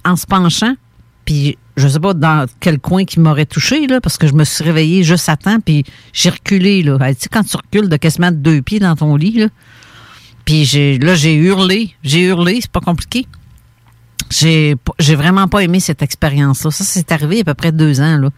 [0.04, 0.76] en se penchant.
[1.26, 4.44] Puis je sais pas dans quel coin qui m'aurait touché, là, parce que je me
[4.44, 6.84] suis réveillée juste à temps, puis j'ai reculé.
[6.84, 6.98] Là.
[7.14, 9.48] Tu sais, quand tu recules de quasiment deux pieds dans ton lit, là,
[10.46, 10.66] puis
[11.00, 11.96] là, j'ai hurlé.
[12.04, 13.28] J'ai hurlé, c'est pas compliqué.
[14.30, 16.72] J'ai, vraiment pas aimé cette expérience-là.
[16.72, 18.18] Ça, c'est arrivé à peu près deux ans.
[18.18, 18.30] Là.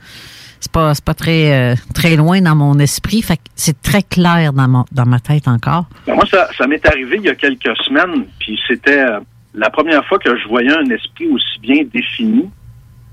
[0.59, 3.21] C'est pas, pas très, euh, très loin dans mon esprit.
[3.21, 5.85] Fait c'est très clair dans, mon, dans ma tête encore.
[6.05, 9.19] Ben, moi, ça, m'est arrivé il y a quelques semaines, puis c'était euh,
[9.53, 12.49] la première fois que je voyais un esprit aussi bien défini,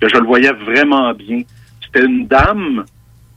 [0.00, 1.42] que je le voyais vraiment bien.
[1.84, 2.84] C'était une dame,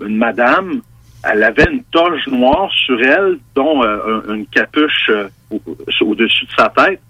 [0.01, 0.81] une madame,
[1.29, 5.11] elle avait une toge noire sur elle, dont euh, un- une capuche
[5.51, 5.61] au-
[6.01, 7.01] au-dessus de sa tête.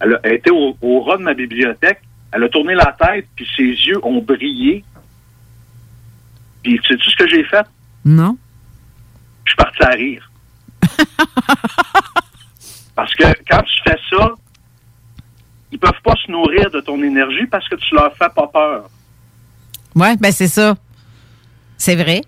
[0.00, 2.00] Elle, a- elle était au, au ras de ma bibliothèque.
[2.32, 4.84] Elle a tourné la tête, puis ses yeux ont brillé.
[6.62, 7.66] Puis, sais-tu ce que j'ai fait?
[8.04, 8.36] Non?
[9.44, 10.30] je suis parti à rire.
[12.94, 14.30] parce que quand tu fais ça,
[15.72, 18.88] ils peuvent pas se nourrir de ton énergie parce que tu leur fais pas peur.
[19.94, 20.76] Ouais, ben c'est ça.
[21.76, 22.20] C'est vrai.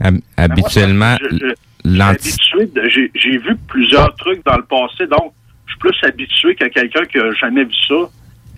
[0.00, 1.54] Hab- habituellement, Ben, de-
[3.14, 5.32] J'ai vu plusieurs trucs dans le passé, donc
[5.66, 7.94] je suis plus habitué que quelqu'un qui a jamais vu ça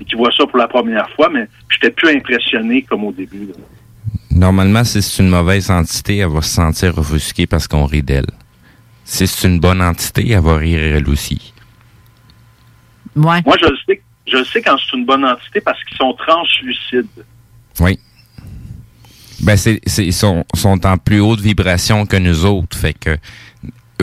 [0.01, 3.47] et qui voit ça pour la première fois, mais j'étais plus impressionné comme au début.
[3.47, 3.55] là.
[4.35, 8.27] Normalement, si c'est une mauvaise entité, elle va se sentir offusquée parce qu'on rit d'elle.
[9.05, 11.53] Si c'est une bonne entité, elle va rire elle aussi.
[13.15, 13.41] Ouais.
[13.47, 16.13] Moi, je le sais, je le sais quand c'est une bonne entité parce qu'ils sont
[16.15, 17.25] translucides.
[17.79, 17.99] Oui.
[19.41, 22.77] Ben, c'est, c'est, ils sont, sont en plus haute vibration que nous autres.
[22.77, 23.17] Fait que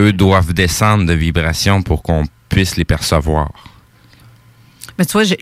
[0.00, 3.50] eux doivent descendre de vibration pour qu'on puisse les percevoir.
[5.02, 5.34] Mais tu vois, je-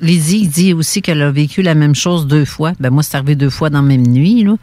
[0.49, 2.73] dit aussi qu'elle a vécu la même chose deux fois.
[2.81, 4.43] Ben moi, c'est arrivé deux fois dans la même nuit.
[4.43, 4.55] Là.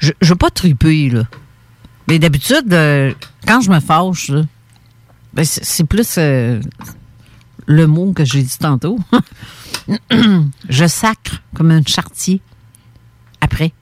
[0.00, 1.22] Je ne veux pas triper, là.
[2.08, 3.14] Mais d'habitude, euh,
[3.46, 4.30] quand je me fâche,
[5.32, 6.60] ben c'est c'est plus euh,
[7.64, 8.98] le mot que j'ai dit tantôt.
[10.68, 12.42] je sacre comme un chartier
[13.40, 13.72] après.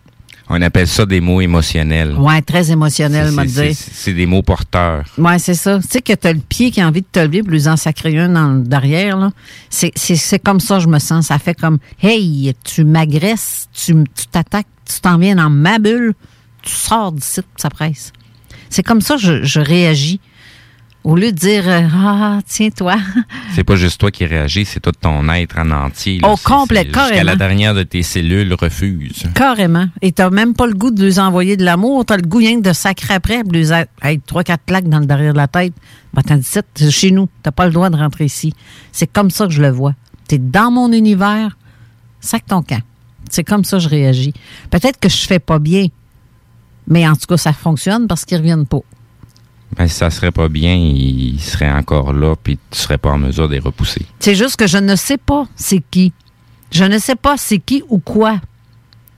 [0.48, 2.14] On appelle ça des mots émotionnels.
[2.16, 3.44] Ouais, très émotionnel, C'est- m'a
[3.74, 5.04] c'est, des mots porteurs.
[5.18, 5.80] Ouais, c'est ça.
[5.80, 7.76] Tu sais que tu as le pied qui a envie de te lever, lui en
[7.76, 9.30] sacrer un dans derrière, là.
[9.70, 11.26] C'est, c'est, c'est comme ça, je me sens.
[11.26, 13.94] Ça fait comme, hey, tu m'agresses, tu,
[14.30, 16.14] t'attaques, tu t'en viens dans ma bulle,
[16.62, 18.12] tu sors d'ici, ça presse.
[18.70, 20.20] C'est comme ça que je, je réagis.
[21.06, 22.96] Au lieu de dire, euh, ah, tiens-toi.
[23.54, 26.18] C'est pas juste toi qui réagis, c'est tout ton être en entier.
[26.18, 26.30] là.
[26.32, 27.36] Oh, C'est- complet, c'est Jusqu'à la carrément.
[27.36, 29.22] dernière de tes cellules refuse.
[29.32, 29.86] Carrément.
[30.02, 32.04] Et t'as même pas le goût de lui envoyer de l'amour.
[32.04, 34.98] T'as le goût rien que de sacrer après, lui a- hey, trois, quatre plaques dans
[34.98, 35.74] le derrière de la tête.
[36.12, 36.42] Ben, t'as dit,
[36.74, 37.28] c'est chez nous.
[37.44, 38.52] T'as pas le droit de rentrer ici.
[38.90, 39.94] C'est comme ça que je le vois.
[40.26, 41.56] T'es dans mon univers,
[42.20, 42.82] sac ton camp.
[43.30, 44.34] C'est comme ça que je réagis.
[44.70, 45.86] Peut-être que je fais pas bien,
[46.88, 48.80] mais en tout cas, ça fonctionne parce qu'ils reviennent pas.
[49.76, 53.18] Ben, si ça serait pas bien, il serait encore là, puis tu serais pas en
[53.18, 54.06] mesure de les repousser.
[54.20, 56.12] C'est juste que je ne sais pas c'est qui.
[56.72, 58.40] Je ne sais pas c'est qui ou quoi.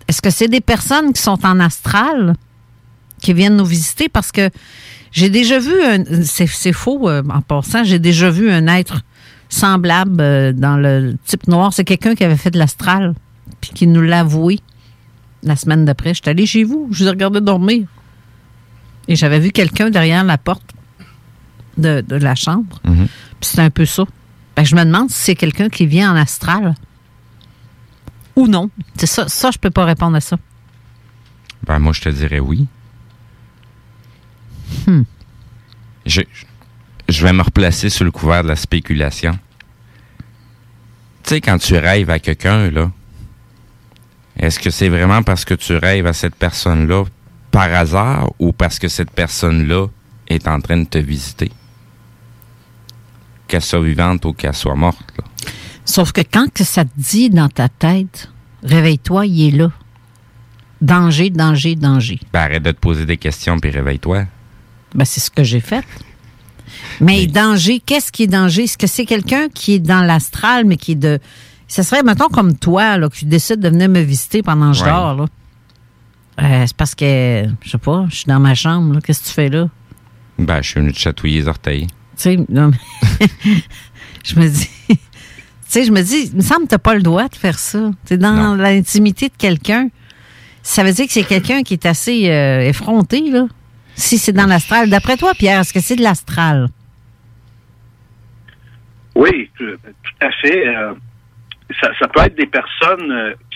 [0.09, 2.35] Est-ce que c'est des personnes qui sont en astral
[3.23, 4.09] qui viennent nous visiter?
[4.09, 4.51] Parce que
[5.13, 9.03] j'ai déjà vu, un- c'est c'est faux euh, en passant, j'ai déjà vu un être
[9.49, 11.73] semblable euh, dans le type noir.
[11.73, 13.15] C'est quelqu'un qui avait fait de l'astral,
[13.61, 14.59] puis qui nous l'a avoué
[15.45, 16.15] la semaine d'après.
[16.15, 17.87] Je suis allée chez vous, je vous ai regardé dormir.
[19.09, 20.75] Et j'avais vu quelqu'un derrière la porte
[21.79, 22.81] de, de la chambre.
[22.85, 23.09] Mhm.
[23.41, 24.05] Puis c'est un peu ça.
[24.57, 26.75] Ben, je me demande si c'est quelqu'un qui vient en astral
[28.37, 28.71] ou non.
[28.97, 30.37] C'est ça, ça, je peux pas répondre à ça.
[31.65, 32.67] Ben, moi, je te dirais oui.
[34.87, 35.03] Hmm.
[36.07, 36.23] Je,
[37.09, 39.39] je vais me replacer sur le couvert de la spéculation.
[41.23, 42.91] Tu sais, quand tu rêves à quelqu'un, là,
[44.39, 47.05] est-ce que c'est vraiment parce que tu rêves à cette personne-là
[47.51, 49.87] par hasard ou parce que cette personne-là
[50.29, 51.51] est en train de te visiter?
[53.47, 55.25] Qu'elle soit vivante ou qu'elle soit morte, là.
[55.85, 58.31] Sauf que quand que ça te dit dans ta tête,
[58.63, 59.71] réveille-toi, il est là.
[60.83, 62.21] Danger, danger, danger.
[62.33, 64.25] Ben, arrête de te poser des questions puis réveille-toi.
[64.95, 65.85] Ben, c'est ce que j'ai fait.
[67.01, 68.65] Mais danger, qu'est-ce qui est danger?
[68.65, 71.19] Est-ce que c'est quelqu'un qui est dans l'astral, mais qui est de.
[71.69, 74.85] Ce serait, mettons, comme toi, là, qui décide de venir me visiter pendant que je
[74.85, 74.91] Ouais.
[74.91, 75.25] dors, là.
[76.41, 79.01] Euh, c'est parce que, je sais pas, je suis dans ma chambre, là.
[79.01, 79.69] Qu'est-ce que tu fais là?
[80.39, 81.87] Ben, je suis venu te chatouiller les orteils.
[81.89, 83.27] Tu sais, non, mais
[84.25, 84.97] je me dis, tu
[85.67, 87.91] sais, je me dis, il me semble que t'as pas le droit de faire ça.
[88.07, 88.55] Tu dans Non.
[88.55, 89.89] l'intimité de quelqu'un.
[90.63, 93.47] Ça veut dire que c'est quelqu'un qui est assez euh, effronté, là.
[93.97, 94.91] Si c'est dans l'astral.
[94.91, 96.69] D'après toi, Pierre, est-ce que c'est de l'astral?
[99.17, 99.65] Oui, tout,
[100.21, 100.69] à fait.
[100.69, 100.95] Euh,
[101.81, 103.11] ça, ça peut être des personnes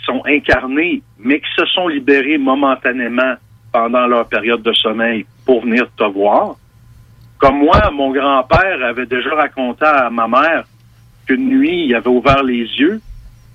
[0.05, 3.35] sont incarnées, mais qui se sont libérées momentanément
[3.73, 6.57] pendant leur période de sommeil pour venir te voir.
[7.39, 10.65] Comme moi, mon grand-père avait déjà raconté à ma mère
[11.27, 13.01] qu'une nuit, il avait ouvert les yeux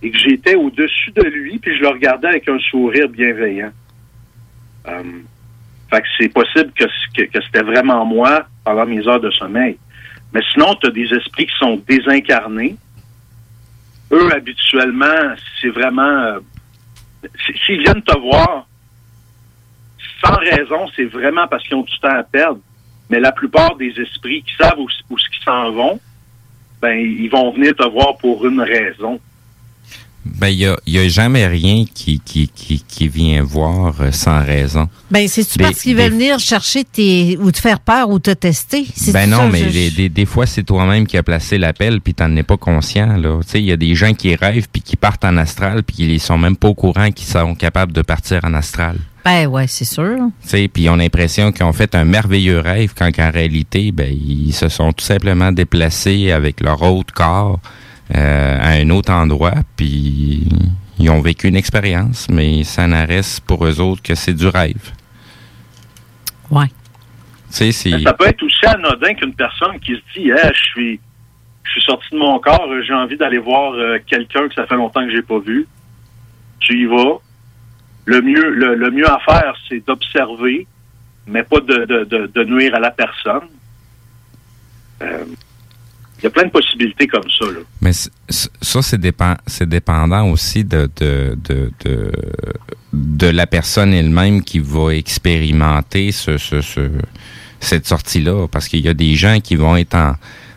[0.02, 3.72] et que j'étais au-dessus de lui, puis je le regardais avec un sourire bienveillant.
[4.88, 5.04] Euh,
[5.90, 6.86] fait que c'est possible que,
[7.16, 9.78] que, que c'était vraiment moi pendant mes heures de sommeil.
[10.34, 12.76] Mais sinon, tu as des esprits qui sont désincarnés.
[14.12, 16.02] Eux, habituellement, c'est vraiment...
[16.02, 16.40] euh,
[17.66, 18.68] S'ils viennent te voir,
[20.24, 22.60] sans raison, c'est vraiment parce qu'ils ont du temps à perdre.
[23.10, 26.00] Mais la plupart des esprits qui savent où, où s'en vont,
[26.82, 29.20] ben, ils vont venir te voir pour une raison.
[30.36, 34.12] Ben, il y a, y a jamais rien qui, qui, qui, qui vient voir euh,
[34.12, 34.90] sans raison.
[35.12, 37.38] Ben, c'est-tu parce qu'ils des- veulent venir chercher tes.
[37.40, 38.86] ou te faire peur ou te tester?
[39.14, 42.02] Ben ça, non, mais je- des, des, des fois, c'est toi-même qui as placé l'appel,
[42.02, 43.16] puis t'en es pas conscient.
[43.18, 43.40] là.
[43.44, 45.96] Tu sais, il y a des gens qui rêvent, puis qui partent en astral, puis
[46.00, 48.98] ils sont même pas au courant qu'ils sont capables de partir en astral.
[49.26, 50.16] Ben ouais, c'est sûr.
[50.44, 53.92] Tu sais, puis ils ont l'impression qu'ils ont fait un merveilleux rêve, quand qu'en réalité,
[53.92, 57.60] ben, ils se sont tout simplement déplacés avec leur autre corps
[58.16, 60.48] euh, à un autre endroit, puis
[61.00, 64.48] ils ont vécu une expérience, mais ça n'en reste pour eux autres que c'est du
[64.48, 64.92] rêve.
[66.50, 66.68] Ouais.
[67.50, 67.72] C'est...
[67.72, 71.00] Ça peut être aussi anodin qu'une personne qui se dit Eh, je suis
[71.64, 74.76] je suis sorti de mon corps, j'ai envie d'aller voir euh, quelqu'un que ça fait
[74.76, 75.68] longtemps que j'ai pas vu.
[76.60, 77.20] Tu y vas.
[78.06, 80.66] Le mieux, le, le mieux à faire, c'est d'observer,
[81.28, 83.50] mais pas de, de, de, de nuire à la personne.
[85.02, 85.26] Euh,
[86.20, 87.46] Il y a plein de possibilités comme ça.
[87.46, 87.60] Là.
[87.82, 90.90] Mais ça, c'est dépend, dépendant aussi de,
[93.28, 96.90] la personne elle-même qui va expérimenter ce, ce, ce-
[97.60, 98.48] cette sortie-là.
[98.48, 99.96] Parce qu'il y a des gens qui vont être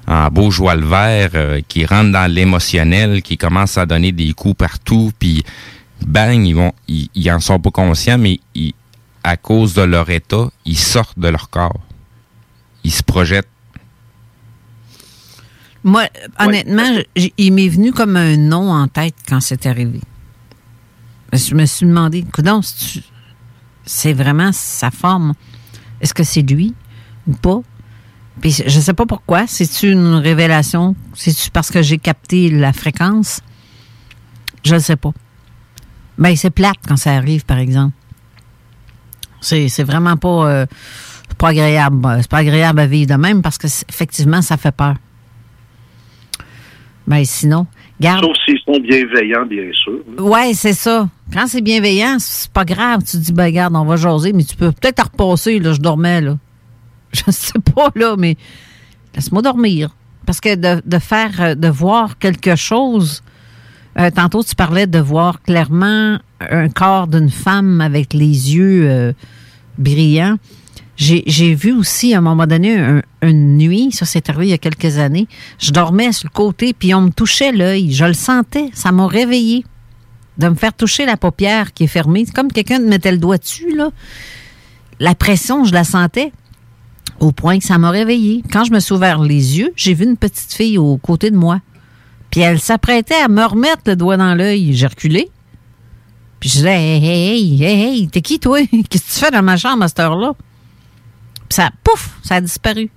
[0.06, 4.32] en, beau joie le vert, euh, qui rentrent dans l'émotionnel, qui commencent à donner des
[4.32, 5.44] coups partout, puis
[6.06, 8.74] bang, ils vont, ils, ils en sont pas conscients, mais ils-
[9.22, 11.78] à cause de leur état, ils sortent de leur corps.
[12.84, 13.46] Ils se projettent
[15.82, 16.04] Moi,
[16.38, 20.00] honnêtement, j- il m'est venu comme un nom en tête quand c'est arrivé.
[21.32, 22.24] Je me suis demandé,
[22.62, 23.02] c'est-tu-
[23.84, 25.34] c'est vraiment sa forme?
[26.00, 26.74] Est-ce que c'est lui
[27.26, 27.60] ou pas?
[28.40, 29.46] Puis je sais pas pourquoi.
[29.46, 30.94] C'est-tu une révélation?
[31.14, 33.40] C'est-tu parce que j'ai capté la fréquence?
[34.64, 35.12] Je ne sais pas.
[36.18, 37.94] Ben, c'est plate quand ça arrive, par exemple.
[39.40, 40.66] C'est vraiment pas, euh,
[41.38, 42.18] pas agréable.
[42.20, 44.96] C'est pas agréable à vivre de même parce que effectivement, ça fait peur.
[47.06, 47.66] Ben sinon,
[48.00, 48.24] garde.
[48.24, 50.00] Sauf s'ils sont bienveillants, bien sûr.
[50.18, 51.08] Ouais, c'est ça.
[51.32, 53.00] Quand c'est bienveillant, c'est pas grave.
[53.00, 55.80] Tu te dis, ben regarde, on va jaser, mais tu peux peut-être repasser, là, je
[55.80, 56.36] dormais, là.
[57.12, 58.36] Je sais pas, là, mais
[59.14, 59.90] laisse-moi dormir.
[60.26, 63.24] Parce que de, de faire, euh, de voir quelque chose,
[63.98, 69.12] euh, tantôt tu parlais de voir clairement un corps d'une femme avec les yeux euh,
[69.78, 70.36] brillants.
[71.02, 74.52] J'ai vu aussi, à un moment donné, un- une nuit, ça s'est arrivé il y
[74.52, 75.28] a quelques années,
[75.58, 77.90] je dormais sur le côté, puis on me touchait l'œil.
[77.90, 79.64] Je le sentais, ça m'a réveillé
[80.36, 82.24] de me faire toucher la paupière qui est fermée.
[82.26, 83.90] C'est comme quelqu'un me mettait le doigt dessus, là.
[84.98, 86.32] La pression, je la sentais
[87.18, 88.42] au point que ça m'a réveillé.
[88.52, 91.36] Quand je me suis ouvert les yeux, j'ai vu une petite fille au côté de
[91.36, 91.60] moi.
[92.30, 94.74] Puis elle s'apprêtait à me remettre le doigt dans l'œil.
[94.74, 95.30] J'ai reculé.
[96.40, 98.60] Puis je disais, hey, hey, hey, hey, t'es qui, toi?
[98.90, 100.34] Qu'est-ce que tu fais dans ma chambre à cette heure-là?
[101.50, 102.90] Puis ça, pouf, ça a disparu.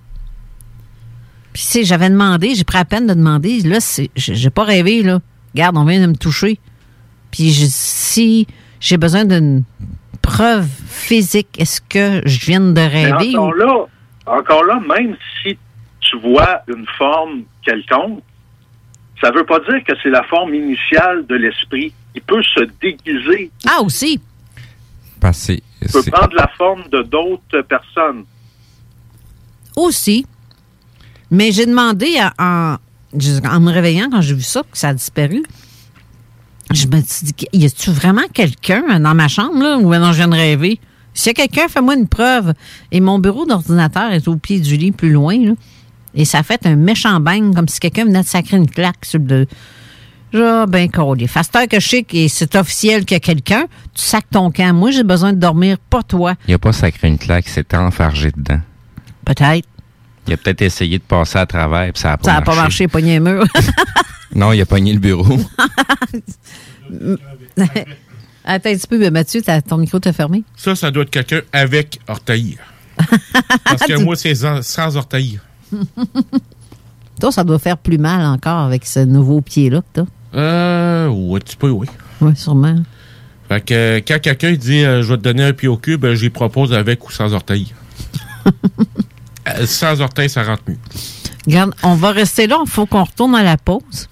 [1.53, 3.61] Puis, tu sais, j'avais demandé, j'ai pris la peine de demander.
[3.61, 5.19] Là, c'est- j'ai pas rêvé, là.
[5.55, 6.59] Regarde, on vient de me toucher.
[7.31, 8.47] Puis, je- si
[8.79, 9.63] j'ai besoin d'une
[10.21, 13.35] preuve physique, est-ce que je viens de Mais rêver?
[13.35, 13.85] encore ou- là,
[14.27, 15.57] encore là, même si
[15.99, 18.21] tu vois une forme quelconque,
[19.19, 21.91] ça veut pas dire que c'est la forme initiale de l'esprit.
[22.15, 23.49] Il peut se déguiser.
[23.67, 24.21] Ah, aussi.
[25.81, 28.25] Il peut prendre la forme de d'autres personnes.
[29.75, 30.25] Aussi.
[31.31, 35.43] Mais j'ai demandé à- en, me réveillant quand j'ai vu ça, que ça a disparu.
[36.71, 40.17] Je me suis dit, y a-tu vraiment quelqu'un dans ma chambre, là, ou non, je
[40.17, 40.79] viens de rêver?
[41.13, 42.53] S'il y a quelqu'un, fais-moi une preuve.
[42.91, 45.37] Et mon bureau d'ordinateur est au pied du lit, plus loin.
[46.15, 49.19] Et ça fait un méchant bang, comme si quelqu'un venait de sacrer une claque sur
[49.19, 49.45] le.
[50.35, 51.27] Ah, ben, collier.
[51.27, 54.73] Fasteur que sais que c'est officiel qu'il y a quelqu'un, tu sacs ton camp.
[54.73, 56.33] Moi, j'ai besoin de dormir, pas toi.
[56.47, 58.59] Il a pas sacré une claque, c'était enfargé dedans.
[59.25, 59.67] Peut-être.
[60.27, 62.55] Il a peut-être essayé de passer à travers, puis ça n'a pas Ça n'a marché.
[62.55, 63.45] pas marché, pogné un mur.
[64.35, 65.37] Non, il a pogné le bureau.
[68.45, 70.43] Attends un petit peu, Mathieu, t'as- ton micro t'a fermé?
[70.55, 72.57] Ça, ça doit être quelqu'un avec orteil.
[73.63, 75.39] Parce que moi, c'est sans, orteil.
[77.21, 80.05] Toi, ça doit faire plus mal encore avec ce nouveau pied-là que t'as.
[80.39, 81.87] Euh, ou un petit peu, oui.
[82.21, 82.75] Oui, sûrement.
[83.49, 85.97] Fait que euh, quand quelqu'un dit euh, je vais te donner un pied au cul,
[85.97, 87.71] ben, j'y propose avec ou sans orteil.
[89.47, 90.77] Euh, sans orteil, ça rentre mieux.
[91.45, 92.59] Regarde, on va rester là.
[92.65, 94.09] Il faut qu'on retourne à la pause.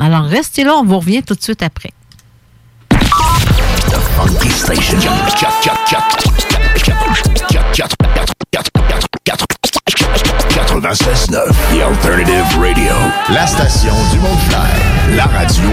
[0.00, 0.74] Alors, restez là.
[0.74, 1.92] On vous revient tout de suite après.
[4.16, 4.98] Funky Station.
[10.50, 12.92] 96.9 The Alternative Radio.
[13.32, 14.66] La station du monde clair.
[15.16, 15.68] La radio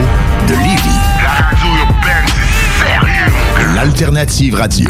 [0.48, 1.00] de Lévis.
[1.24, 3.76] La radio urbaine, c'est sérieux.
[3.76, 4.90] L'alternative radio.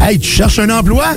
[0.00, 1.16] Hey, tu cherches un emploi?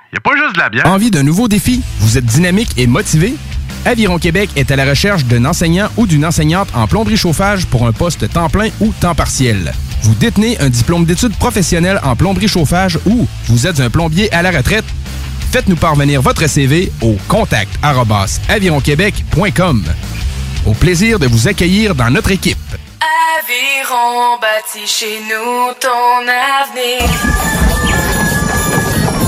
[0.13, 0.87] y a pas juste de la bière.
[0.87, 1.81] Envie d'un nouveau défi?
[1.99, 3.35] Vous êtes dynamique et motivé?
[3.85, 7.87] Aviron Québec est à la recherche d'un enseignant ou d'une enseignante en plomberie chauffage pour
[7.87, 9.73] un poste temps plein ou temps partiel.
[10.03, 14.41] Vous détenez un diplôme d'études professionnelles en plomberie chauffage ou vous êtes un plombier à
[14.41, 14.85] la retraite?
[15.51, 17.71] Faites-nous parvenir votre CV au contact
[18.49, 19.83] avironquebec.com.
[20.65, 22.57] Au plaisir de vous accueillir dans notre équipe.
[23.39, 27.80] Aviron bâti chez nous ton avenir.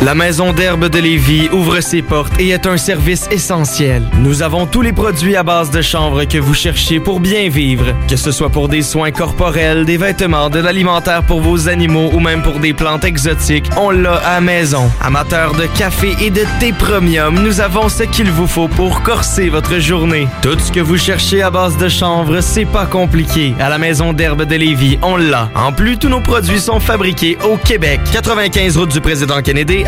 [0.00, 4.04] La maison d'herbe de Lévis ouvre ses portes et est un service essentiel.
[4.20, 7.86] Nous avons tous les produits à base de chanvre que vous cherchez pour bien vivre,
[8.08, 12.20] que ce soit pour des soins corporels, des vêtements, de l'alimentaire pour vos animaux ou
[12.20, 14.88] même pour des plantes exotiques, on l'a à maison.
[15.00, 19.48] Amateurs de café et de thé premium, nous avons ce qu'il vous faut pour corser
[19.48, 20.28] votre journée.
[20.42, 23.52] Tout ce que vous cherchez à base de chanvre, c'est pas compliqué.
[23.58, 25.50] À la maison d'herbe de Lévis, on l'a.
[25.56, 27.98] En plus, tous nos produits sont fabriqués au Québec.
[28.12, 29.87] 95 route du président Kennedy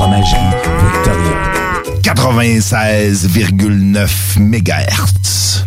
[0.00, 0.40] Fromagerie
[0.94, 1.36] Victoria.
[2.02, 5.66] 96,9 MHz.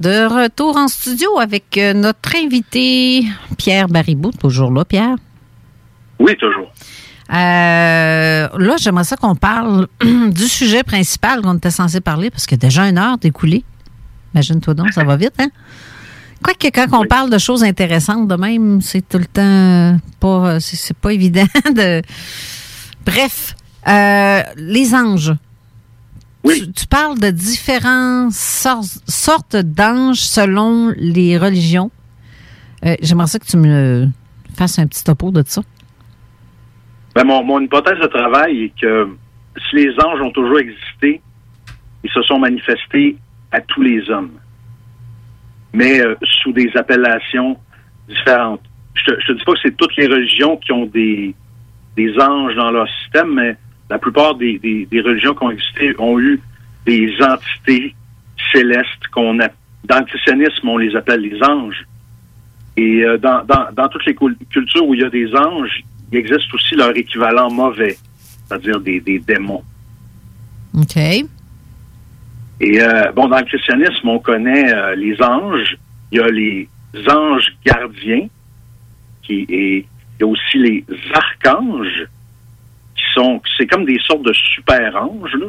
[0.00, 3.22] De retour en studio avec euh, notre invité
[3.58, 5.16] Pierre Baribou, toujours là, Pierre?
[6.18, 6.72] Oui, toujours.
[7.28, 12.54] Euh, là, j'aimerais ça qu'on parle du sujet principal qu'on était censé parler parce que
[12.54, 13.62] déjà une heure d'écoulée.
[14.32, 15.48] Imagine-toi donc, ça va vite, hein?
[16.42, 20.76] Quoique quand on parle de choses intéressantes de même, c'est tout le temps pas, c'est
[20.76, 21.44] c'est pas évident
[21.74, 22.00] de.
[23.04, 23.54] Bref,
[23.86, 25.34] euh, les anges.
[26.44, 31.90] Tu, tu parles de différentes sor- sortes d'anges selon les religions.
[32.84, 34.06] Euh, J'aimerais ça que tu me
[34.56, 35.62] fasses un petit topo de ça.
[37.14, 39.08] Ben, mon, mon hypothèse de travail est que
[39.68, 41.20] si les anges ont toujours existé,
[42.04, 43.16] ils se sont manifestés
[43.52, 44.30] à tous les hommes,
[45.72, 47.58] mais euh, sous des appellations
[48.08, 48.62] différentes.
[48.94, 51.34] Je te, je te dis pas que c'est toutes les religions qui ont des,
[51.96, 53.56] des anges dans leur système, mais
[53.90, 56.40] la plupart des, des, des religions qui ont existé ont eu
[56.86, 57.94] des entités
[58.52, 59.48] célestes qu'on a.
[59.84, 61.84] Dans le christianisme, on les appelle les anges.
[62.76, 65.82] Et euh, dans, dans, dans toutes les cul- cultures où il y a des anges,
[66.12, 67.96] il existe aussi leur équivalent mauvais,
[68.46, 69.64] c'est-à-dire des, des démons.
[70.74, 70.96] OK.
[70.96, 71.26] Et
[72.62, 75.76] euh, bon, dans le christianisme, on connaît euh, les anges.
[76.12, 76.68] Il y a les
[77.08, 78.26] anges gardiens,
[79.22, 80.84] qui et il y a aussi les
[81.14, 82.06] archanges,
[83.14, 85.46] sont, c'est comme des sortes de super anges là.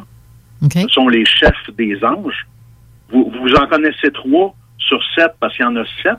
[0.73, 2.45] Ce sont les chefs des anges.
[3.11, 6.17] Vous, vous en connaissez trois sur sept parce qu'il y en a sept.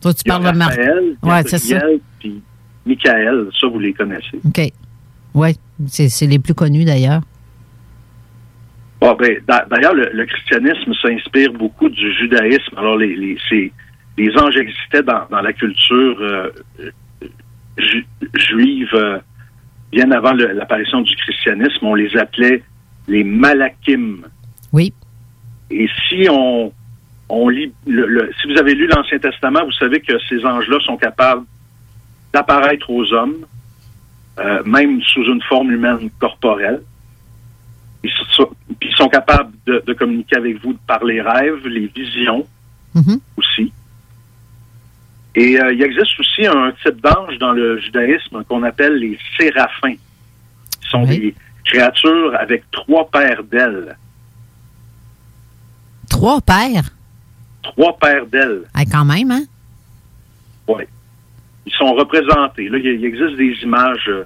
[0.00, 1.74] Toi, tu Il y a parles de Raphaël, Ouais, c'est ça.
[1.78, 2.42] Gabriel, puis
[2.84, 3.48] Michael.
[3.58, 4.40] Ça, vous les connaissez.
[4.44, 4.60] OK.
[5.34, 5.48] Oui,
[5.86, 7.20] c'est les plus connus d'ailleurs.
[9.00, 12.76] Bon, ben, d'a- d'ailleurs, le, le christianisme s'inspire beaucoup du judaïsme.
[12.76, 13.72] Alors, les, les,
[14.18, 16.50] les anges existaient dans, dans la culture euh,
[17.78, 19.18] ju- juive euh,
[19.94, 21.86] bien avant l'apparition du christianisme.
[21.86, 22.62] On les appelait
[23.08, 24.26] les malakim.
[24.72, 24.92] Oui.
[25.70, 26.72] Et si on,
[27.28, 30.78] on lit, le, le- si vous avez lu l'Ancien Testament, vous savez que ces anges-là
[30.80, 31.44] sont capables
[32.32, 33.46] d'apparaître aux hommes,
[34.38, 36.82] euh, même sous une forme humaine corporelle.
[38.02, 38.50] Ils sont,
[38.82, 42.46] ils sont capables de, de communiquer avec vous par les rêves, les visions
[43.36, 43.72] aussi.
[45.36, 49.94] Et euh, il existe aussi un type d'ange dans le judaïsme qu'on appelle les séraphins.
[50.82, 51.34] Ils sont des
[51.64, 53.96] créatures avec trois paires d'ailes.
[56.08, 56.84] Trois paires?
[57.62, 58.62] Trois paires d'ailes.
[58.74, 59.42] Ah, quand même, hein?
[60.68, 60.84] Oui.
[61.66, 62.68] Ils sont représentés.
[62.68, 64.24] Là, il existe des images euh,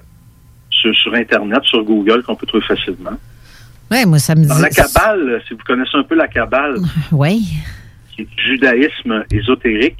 [0.69, 3.17] sur, sur Internet, sur Google, qu'on peut trouver facilement.
[3.89, 4.47] Oui, moi, ça me dit.
[4.47, 6.75] Dans la Kabbale, si vous connaissez un peu la Kabbale,
[7.11, 7.47] Oui.
[8.11, 9.97] qui est du judaïsme ésotérique,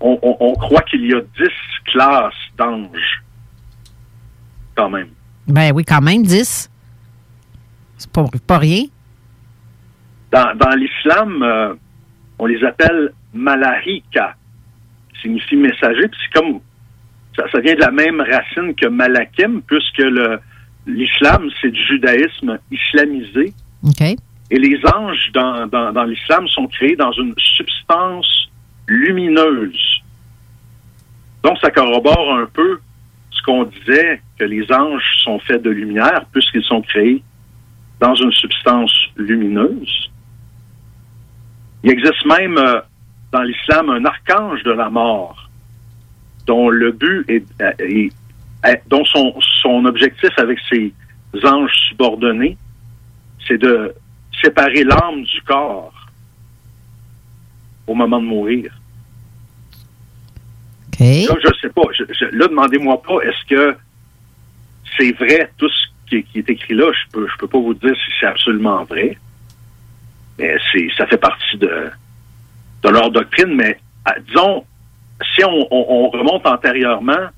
[0.00, 1.54] on, on- on croit qu'il y a dix
[1.92, 3.22] classes d'anges.
[4.74, 5.08] Quand même.
[5.46, 6.70] Ben oui, quand même, 10.
[7.98, 8.84] C'est pas, pas rien.
[10.32, 11.74] Dans, dans l'islam, euh,
[12.38, 14.36] on les appelle malahika,
[15.14, 16.06] qui signifie messager.
[16.08, 16.60] Puis c'est comme
[17.36, 20.40] ça, ça vient de la même racine que malakim, puisque le
[20.86, 23.52] l'islam, c'est du judaïsme islamisé.
[23.84, 24.00] OK.
[24.02, 28.49] Et les anges dans, dans, dans l'islam sont créés dans une substance
[28.90, 30.00] lumineuse.
[31.44, 32.80] Donc, ça corrobore un peu
[33.30, 37.22] ce qu'on disait que les anges sont faits de lumière puisqu'ils sont créés
[38.00, 40.10] dans une substance lumineuse.
[41.84, 42.80] Il existe même euh,
[43.32, 45.48] dans l'islam un archange de la mort
[46.46, 48.12] dont le but est, euh, est-
[48.88, 50.92] dont son, son objectif avec ses
[51.44, 52.58] anges subordonnés,
[53.46, 53.94] c'est de
[54.42, 55.94] séparer l'âme du corps
[57.86, 58.72] au moment de mourir.
[61.26, 61.82] Là, je sais pas.
[61.92, 63.76] Je- là, demandez-moi pas, est-ce que
[64.98, 66.90] c'est vrai tout ce qui est, écrit là?
[66.92, 69.16] Je peux, je peux pas vous dire si c'est absolument vrai.
[70.38, 71.90] Mais c'est, ça fait partie de,
[72.82, 73.54] de leur doctrine.
[73.54, 74.64] Mais ah, disons,
[75.34, 77.28] si on, on- on remonte antérieurement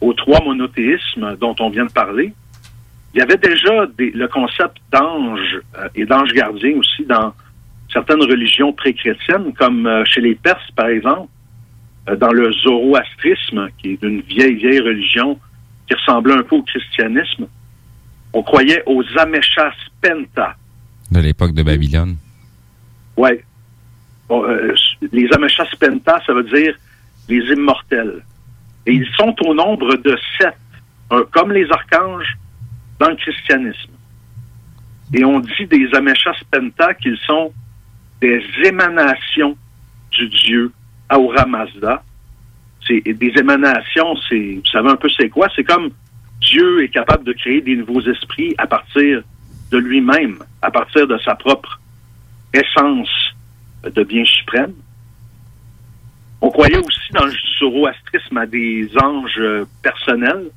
[0.00, 2.32] aux trois monothéismes dont on vient de parler,
[3.12, 7.34] il y avait déjà le concept d'ange euh, et d'ange gardien aussi dans
[7.92, 11.28] certaines religions pré-chrétiennes, comme euh, chez les Perses, par exemple,
[12.06, 15.38] dans le zoroastrisme, qui est une vieille, vieille religion
[15.86, 17.46] qui ressemblait un peu au christianisme.
[18.32, 20.54] On croyait aux Ameshas Penta.
[21.10, 22.16] De l'époque de Babylone.
[23.16, 23.44] Ouais.
[24.28, 24.74] Bon, euh,
[25.12, 26.74] les Ameshas Penta, ça veut dire
[27.28, 28.22] les immortels.
[28.86, 30.56] Et ils sont au nombre de sept,
[31.12, 32.36] euh, comme les archanges
[32.98, 33.90] dans le christianisme.
[35.12, 37.52] Et on dit des Ameshas Penta qu'ils sont
[38.20, 39.56] des émanations
[40.12, 40.72] du Dieu
[41.18, 42.02] Aura Mazda.
[42.86, 45.48] C'est des émanations, c'est, vous savez un peu c'est quoi?
[45.54, 45.90] C'est comme
[46.40, 49.22] Dieu est capable de créer des nouveaux esprits à partir
[49.70, 51.80] de lui-même, à partir de sa propre
[52.52, 53.34] essence
[53.84, 54.72] de bien suprême.
[56.40, 59.40] On croyait aussi dans le zoroastrisme à des anges
[59.82, 60.50] personnels.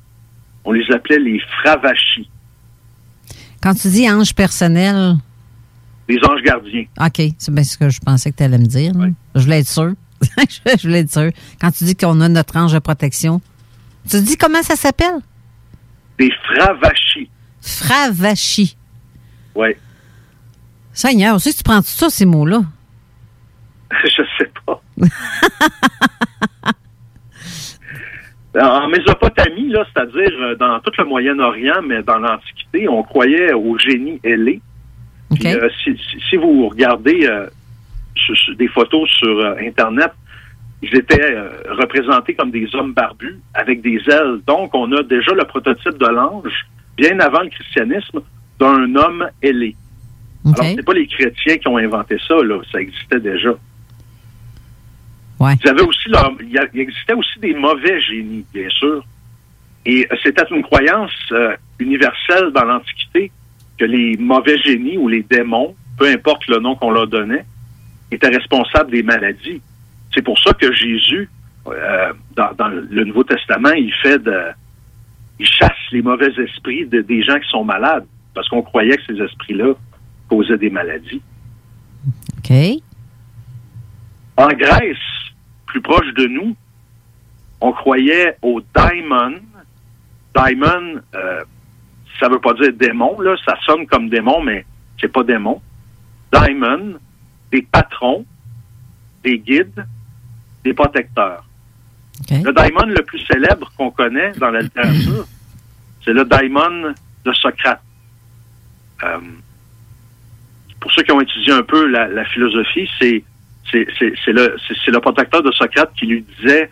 [0.64, 2.28] On les appelait les fravachis,
[3.62, 5.16] Quand tu dis ange personnel,
[6.08, 6.84] les anges gardiens.
[7.00, 8.92] OK, c'est bien ce que je pensais que tu allais me dire.
[9.34, 9.92] Je voulais être sûr.
[10.78, 11.30] je voulais être sûr.
[11.60, 13.40] Quand tu dis qu'on a notre ange de protection,
[14.08, 15.20] tu dis comment ça s'appelle?
[16.18, 17.28] Des fravachis.
[17.60, 18.76] Fravachi.
[19.54, 19.68] Oui.
[20.92, 22.62] Seigneur, aussi, tu prends tout ça, ces mots-là?
[24.04, 24.80] Je sais pas.
[28.56, 33.76] En Mésopotamie, là, c'est-à-dire euh, dans tout le Moyen-Orient, mais dans l'Antiquité, on croyait au
[33.78, 34.60] génie ailé.
[35.34, 37.48] Puis, euh, si, si- si vous regardez euh,
[38.16, 40.12] sur- des photos sur euh, Internet,
[40.82, 44.40] ils étaient euh, représentés comme des hommes barbus avec des ailes.
[44.46, 46.66] Donc, on a déjà le prototype de l'ange,
[46.96, 48.20] bien avant le christianisme,
[48.58, 49.74] d'un homme ailé.
[50.44, 52.60] Alors, c'est pas les chrétiens qui ont inventé ça, là.
[52.70, 53.54] Ça existait déjà.
[55.54, 58.68] Il, y avait aussi leur- il y a- il existait aussi des mauvais génies, bien
[58.70, 59.04] sûr.
[59.86, 63.30] Et euh, c'était une croyance euh, universelle dans l'Antiquité
[63.78, 67.44] que les mauvais génies ou les démons, peu importe le nom qu'on leur donnait,
[68.14, 69.60] étaient responsables des maladies.
[70.14, 71.28] C'est pour ça que Jésus,
[71.66, 74.38] euh, dans, dans le Nouveau Testament, il fait de,
[75.38, 79.04] il chasse les mauvais esprits de- des gens qui sont malades, parce qu'on croyait que
[79.06, 79.74] ces esprits-là
[80.28, 81.22] causaient des maladies.
[82.38, 82.52] OK.
[84.36, 84.96] En Grèce,
[85.66, 86.56] plus proche de nous,
[87.60, 89.36] on croyait au daimon.
[90.34, 91.44] Daimon, euh,
[92.20, 94.64] ça veut pas dire démon, là, ça sonne comme démon, mais
[95.00, 95.60] c'est pas démon.
[96.32, 96.94] Daimon,
[97.54, 98.26] des patrons,
[99.22, 99.86] des guides,
[100.64, 101.44] des protecteurs.
[102.30, 105.24] Le daimon le plus célèbre qu'on connaît dans la littérature,
[106.04, 106.94] c'est le daimon
[107.24, 107.80] de Socrate.
[109.04, 109.18] Euh,
[110.80, 113.22] pour ceux qui ont étudié un peu la, la philosophie, c'est
[113.72, 116.70] le protecteur de Socrate qui lui disait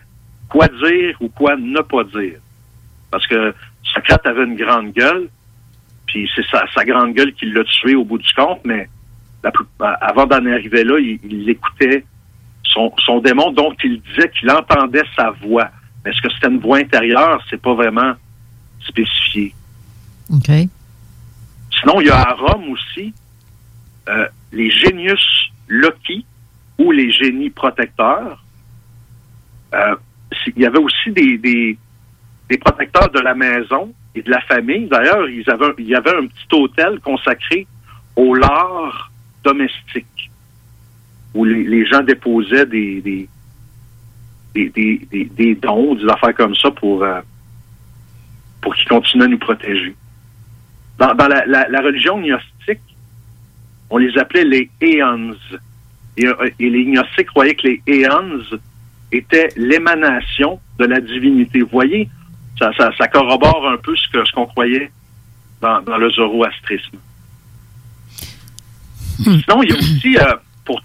[0.49, 2.39] quoi dire ou quoi ne pas dire.
[3.09, 3.55] Parce que
[3.93, 5.29] Socrate avait une grande gueule,
[6.07, 8.89] puis c'est sa, sa grande gueule qui l'a tué au bout du compte, mais
[9.43, 12.05] la plus- avant d'en arriver là, il, il écoutait
[12.63, 15.69] son, son démon dont il disait qu'il entendait sa voix.
[16.03, 17.41] Mais est-ce que c'était une voix intérieure?
[17.49, 18.13] C'est pas vraiment
[18.81, 19.53] spécifié.
[20.33, 20.49] OK.
[21.79, 23.13] Sinon, il y a à Rome aussi
[24.09, 26.25] euh, les Genius Loci
[26.77, 28.43] ou les génies protecteurs.
[29.73, 29.95] Euh,
[30.55, 31.77] il y avait aussi des, des,
[32.49, 34.87] des protecteurs de la maison et de la famille.
[34.87, 37.65] D'ailleurs, ils avaient un- il y avait un petit hôtel consacré
[38.15, 39.11] au lard
[39.43, 40.31] domestique
[41.33, 43.27] où les, gens déposaient des, des,
[44.69, 47.21] des, des, dons, des affaires comme ça pour, euh,
[48.61, 49.95] pour qu'ils continuent à nous protéger.
[50.99, 52.79] Dans, la, religion gnostique,
[53.89, 54.69] on les appelait les.
[54.81, 55.33] Et, euh,
[56.59, 58.43] et les gnostiques croyaient que les Aeons
[59.11, 61.61] étaient l'émanation de la divinité.
[61.61, 62.07] Vous voyez,
[62.59, 64.91] ça, ça, corrobore un peu ce que ce qu'on croyait
[65.61, 66.99] dans le zoroastrisme.
[69.17, 70.35] Sinon, il y a aussi, euh,
[70.65, 70.81] pour,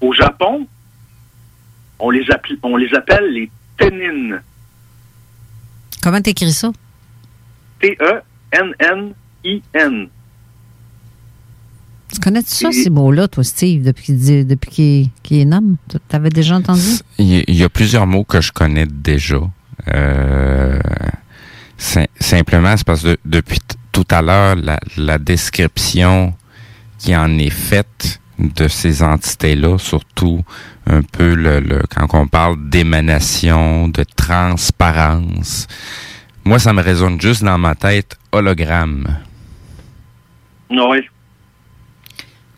[0.00, 0.66] au Japon,
[1.98, 4.40] on les, appelle, on les appelle les Tenin.
[6.02, 6.68] Comment t'écris ça?
[7.82, 7.94] E
[8.84, 10.08] T-E-N-N-I-N.
[12.12, 15.76] Tu connais-tu ça, Et- ces mots-là, toi, Steve, depuis qu'il depuis qu'il qu'il est nomme?
[15.88, 16.80] Tu avais déjà entendu?
[17.18, 19.40] Il y, a- il y a plusieurs mots que je connais déjà.
[19.88, 20.78] Euh,
[21.76, 23.58] sim- simplement, c'est parce que depuis
[23.90, 26.34] tout à l'heure, la, la description
[27.04, 30.42] qui en est faite de ces entités-là, surtout
[30.86, 35.66] un peu le, le- quand on parle d'émanation, de transparence,
[36.46, 39.18] moi, ça me résonne juste dans ma tête hologramme.
[40.70, 40.98] Oui.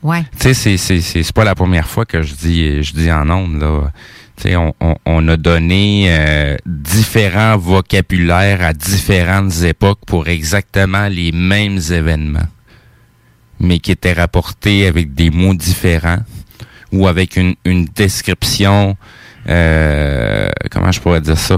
[0.02, 0.22] Ouais.
[0.38, 3.10] Tu sais, c'est, c'est, c'est, c'est pas la première fois que je dis, je dis
[3.10, 3.90] en ondes, là.
[4.36, 11.08] Tu sais, on, on, on a donné euh, différents vocabulaires à différentes époques pour exactement
[11.08, 12.46] les mêmes événements,
[13.60, 16.18] mais qui étaient rapportés avec des mots différents
[16.92, 18.96] ou avec une, une description,
[19.48, 21.56] euh, comment je pourrais dire ça?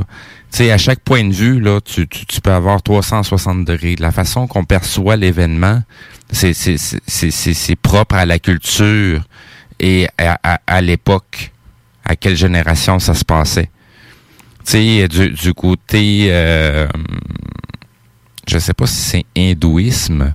[0.51, 3.97] Tu sais, à chaque point de vue, là, tu, tu, peux avoir 360 degrés.
[3.99, 5.83] La façon qu'on perçoit l'événement,
[6.31, 9.23] c'est, c'est, c'est, c'est, propre à la culture
[9.79, 11.53] et à, à, à l'époque,
[12.05, 13.70] à quelle génération ça se passait.
[14.65, 16.89] Tu sais, du, du côté, euh,
[18.47, 20.35] je sais pas si c'est hindouisme,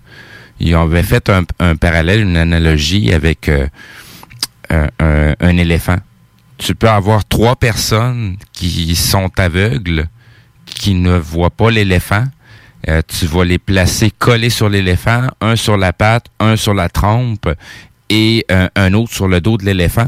[0.64, 1.30] ils avaient fait
[1.60, 3.68] un, parallèle, une analogie avec euh,
[4.70, 5.98] un éléphant.
[6.58, 10.08] Tu peux avoir trois personnes qui sont aveugles,
[10.66, 12.24] qui ne voient pas l'éléphant.
[12.90, 16.90] Euh, tu vas les placer collés sur l'éléphant, un sur la patte, un sur la
[16.90, 17.50] trompe
[18.10, 20.08] et euh, un autre sur le dos de l'éléphant.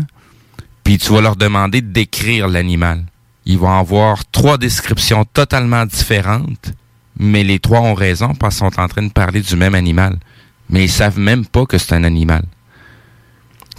[0.84, 3.06] Puis tu vas leur demander de décrire l'animal.
[3.46, 6.74] Ils vont avoir trois descriptions totalement différentes,
[7.18, 10.18] mais les trois ont raison parce qu'ils sont en train de parler du même animal.
[10.70, 12.44] Mais ils savent même pas que c'est un animal.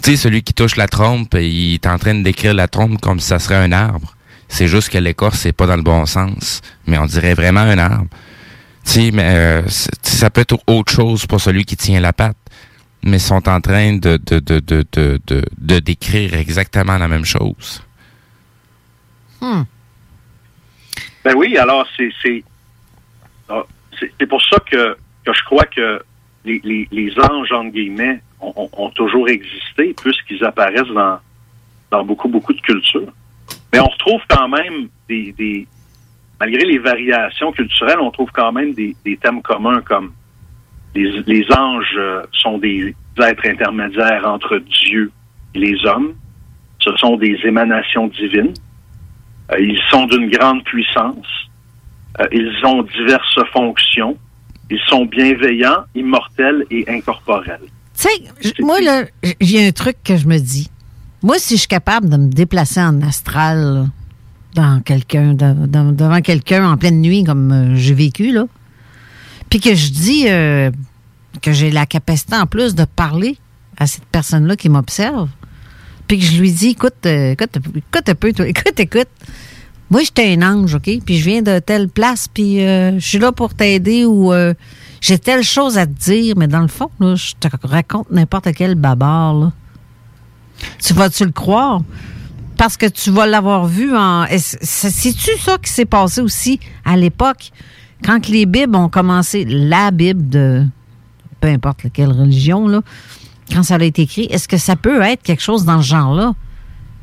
[0.03, 3.01] Tu sais, celui qui touche la trompe, il est en train de décrire la trompe
[3.01, 4.15] comme si ça serait un arbre.
[4.47, 6.61] C'est juste que l'écorce, c'est pas dans le bon sens.
[6.85, 8.07] Mais on dirait vraiment un arbre.
[8.85, 12.37] Tu sais, mais euh, ça peut être autre chose pour celui qui tient la patte.
[13.03, 17.07] Mais ils sont en train de, de, de, de, de, de, de décrire exactement la
[17.07, 17.83] même chose.
[19.41, 19.63] Hmm.
[21.23, 22.43] Ben oui, alors c'est c'est
[23.49, 23.63] ah,
[23.99, 26.01] c'est c'est pour ça que, que je crois que
[26.47, 31.19] les, anges, entre guillemets, ont, toujours existé, puisqu'ils apparaissent dans,
[31.91, 33.11] dans beaucoup, beaucoup de cultures.
[33.73, 35.67] Mais on retrouve quand même des,
[36.39, 40.13] malgré les variations culturelles, on trouve quand même des, thèmes communs comme
[40.95, 45.11] les, les anges euh, sont des êtres intermédiaires entre Dieu
[45.53, 46.13] et les hommes.
[46.79, 48.53] Ce sont des émanations divines.
[49.51, 51.27] Euh, ils sont d'une grande puissance.
[52.19, 54.17] Euh, ils ont diverses fonctions.
[54.69, 57.59] Ils sont bienveillants, immortels et incorporels.
[57.97, 58.07] Tu
[58.43, 59.05] sais, moi, là,
[59.41, 60.69] j'ai un truc que je me dis.
[61.23, 63.85] Moi, si je suis capable de me déplacer en astral, là,
[64.55, 68.45] dans quelqu'un, de- devant quelqu'un en pleine nuit, comme euh, j'ai vécu, là,
[69.49, 70.69] puis que je dis euh,
[71.41, 73.37] que j'ai la capacité en plus de parler
[73.77, 75.29] à cette personne-là qui m'observe,
[76.07, 79.07] puis que je lui dis, écoute, euh, écoute, écoute un peu, toi, écoute, écoute,
[79.89, 80.89] moi, j'étais un ange, OK?
[81.05, 84.53] Puis je viens de telle place, puis euh, je suis là pour t'aider ou euh,
[84.99, 88.53] j'ai telle chose à te dire, mais dans le fond, là, je te raconte n'importe
[88.53, 89.33] quel babar.
[89.33, 89.51] Là.
[90.83, 91.81] Tu vas-tu le croire?
[92.57, 94.25] Parce que tu vas l'avoir vu en.
[94.37, 97.51] C'est-tu ça qui s'est passé aussi à l'époque,
[98.03, 100.65] quand les Bibles ont commencé, la Bible de
[101.39, 102.81] peu importe laquelle religion, là,
[103.51, 106.33] quand ça a été écrit, est-ce que ça peut être quelque chose dans ce genre-là?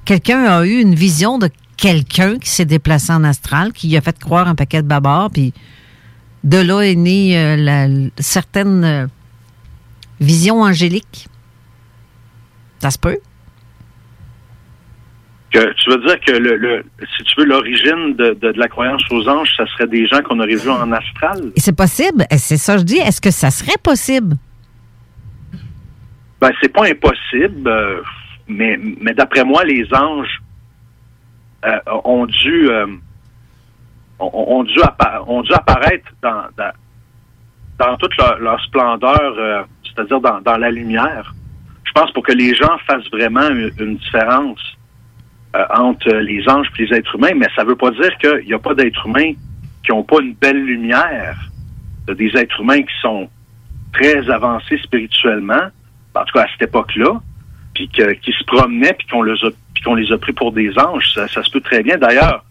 [0.05, 4.19] Quelqu'un a eu une vision de quelqu'un qui s'est déplacé en astral, qui a fait
[4.19, 5.53] croire un paquet de babards, puis
[6.45, 7.87] de là est née euh, la,
[8.19, 9.07] certaines euh,
[10.21, 11.29] visions angéliques.
[12.81, 13.19] Ça se peut?
[15.53, 16.85] Que, tu veux dire que, le, le-
[17.17, 20.21] si tu veux, l'origine de, de- de la croyance aux anges, ça serait des gens
[20.23, 21.53] qu'on aurait vus en astral?
[21.57, 22.27] C'est possible?
[22.37, 22.97] C'est ça que je dis.
[22.99, 24.37] Est-ce que ça serait possible?
[26.41, 28.01] Ben, c'est pas impossible, euh,
[28.49, 30.43] mais, mais d'après moi, les anges
[31.67, 32.87] euh, ont dû euh,
[34.19, 34.79] ont, dû
[35.27, 41.35] ont dû apparaître dans, toute leur, splendeur, euh, c'est-à-dire dans, la lumière.
[41.85, 44.61] Je pense pour que les gens fassent vraiment une, différence
[45.71, 48.59] entre les anges et les êtres humains, mais ça veut pas dire qu'il n'y a
[48.59, 49.33] pas d'êtres humains
[49.85, 51.39] qui n'ont pas une belle lumière.
[52.07, 53.29] Il y a des êtres humains qui sont
[53.93, 55.69] très avancés spirituellement,
[56.15, 57.21] en tout cas à cette époque-là,
[57.75, 59.51] puis qui se promenaient, puis qu'on les a,
[59.85, 61.13] qu'on les a pris pour des anges.
[61.15, 61.97] Ça, ça se peut très bien.
[61.99, 62.45] D'ailleurs,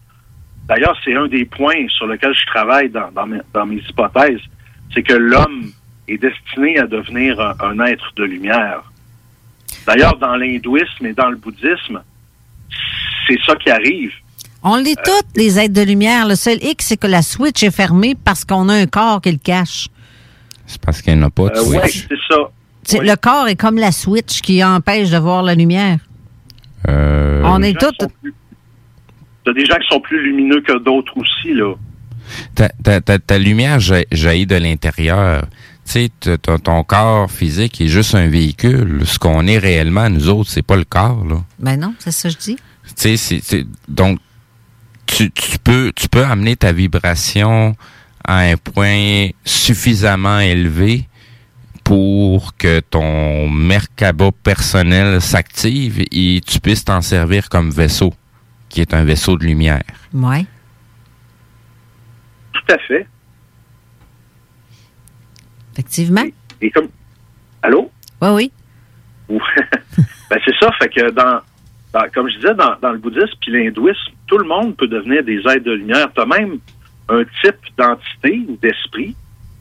[0.68, 4.40] d'ailleurs, c'est un des points sur lesquels je travaille dans, dans, mes, dans mes hypothèses,
[4.92, 5.70] c'est que l'homme
[6.08, 8.82] est destiné à devenir un, un être de lumière.
[9.86, 12.02] D'ailleurs, dans l'hindouisme et dans le bouddhisme,
[13.26, 14.12] c'est ça qui arrive.
[14.62, 16.26] On l'est toutes, les êtres de lumière.
[16.26, 19.30] Le seul hic, c'est que la switch est fermée parce qu'on a un corps qui
[19.32, 19.88] le cache.
[20.66, 22.06] C'est parce qu'il n'y en a pas de Euh, ouais, switch.
[22.08, 23.02] c'est ça.
[23.02, 25.98] Le corps est comme la switch qui empêche de voir la lumière.
[26.88, 31.74] Euh, On est y a des gens qui sont plus lumineux que d'autres aussi, là.
[32.54, 35.42] ta, ta, ta, ta lumière ja- jaillit de l'intérieur.
[35.86, 39.02] Tu sais, ton, ton corps physique est juste un véhicule.
[39.04, 41.42] Ce qu'on est réellement, nous autres, c'est pas le corps, là.
[41.58, 42.56] Ben non, c'est ça que je dis.
[42.56, 44.18] Tu sais, c'est- c'est- donc,
[45.06, 47.76] tu, tu peux, tu peux amener ta vibration
[48.26, 51.06] à un point suffisamment élevé
[51.84, 58.12] pour que ton Merkaba personnel s'active et tu puisses t'en servir comme vaisseau,
[58.70, 59.82] qui est un vaisseau de lumière.
[60.12, 60.46] Ouais.
[62.52, 63.06] Tout à fait.
[65.74, 66.24] Effectivement.
[66.60, 66.88] Et comme.
[67.62, 67.90] Allô?
[68.22, 68.52] Oui, oui.
[69.28, 69.40] Ou-
[70.30, 71.40] ben c'est ça, fait que dans,
[71.92, 75.22] dans- comme je disais, dans, dans le bouddhisme puis l'hindouisme, tout le monde peut devenir
[75.24, 76.08] des êtres de lumière.
[76.14, 76.58] Tu as même
[77.08, 79.14] un type d'entité ou d'esprit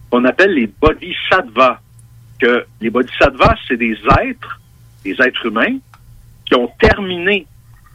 [0.10, 1.82] qu'on appelle les bodhisattvas.
[2.82, 4.60] Les bodhisattvas, c'est des êtres,
[5.04, 5.78] des êtres humains,
[6.46, 7.48] qui ont terminé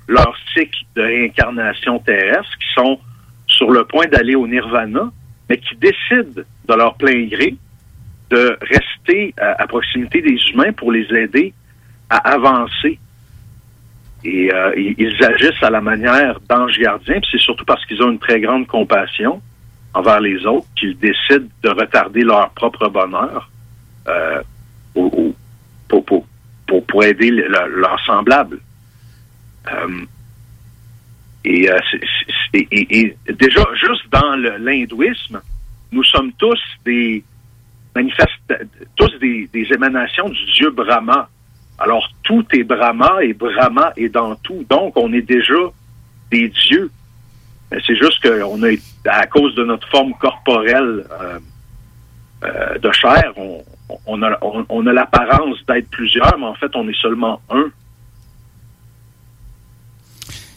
[0.06, 2.98] leur cycle de réincarnation terrestre, qui sont
[3.46, 5.10] sur le point d'aller au nirvana,
[5.48, 7.56] mais qui décident de leur plein gré
[8.30, 11.54] de rester à, proximité des humains pour les aider
[12.10, 12.98] à avancer.
[14.24, 18.10] Et euh, ils, agissent à la manière d'anges gardiens, puis c'est surtout parce qu'ils ont
[18.10, 19.40] une très grande compassion
[19.94, 23.48] envers les autres qu'ils décident de retarder leur propre bonheur
[24.09, 24.43] euh,
[24.94, 25.35] pour,
[25.89, 26.26] pour,
[26.66, 28.59] pour, pour aider le- le- leurs semblables.
[29.70, 30.01] Euh,
[31.44, 31.78] et, euh,
[32.52, 35.40] et- déjà, juste dans l'hindouisme,
[35.93, 37.22] nous sommes tous des
[38.97, 41.28] tous des, émanations du dieu Brahma.
[41.78, 44.64] Alors tout est Brahma et Brahma est dans tout.
[44.70, 45.55] Donc on est déjà
[46.30, 46.90] des dieux.
[47.70, 48.70] C'est juste qu'on a
[49.06, 51.05] à cause de notre forme corporelle
[52.43, 53.64] de chair, on,
[54.06, 57.70] on a, on, on a l'apparence d'être plusieurs, mais en fait on est seulement un.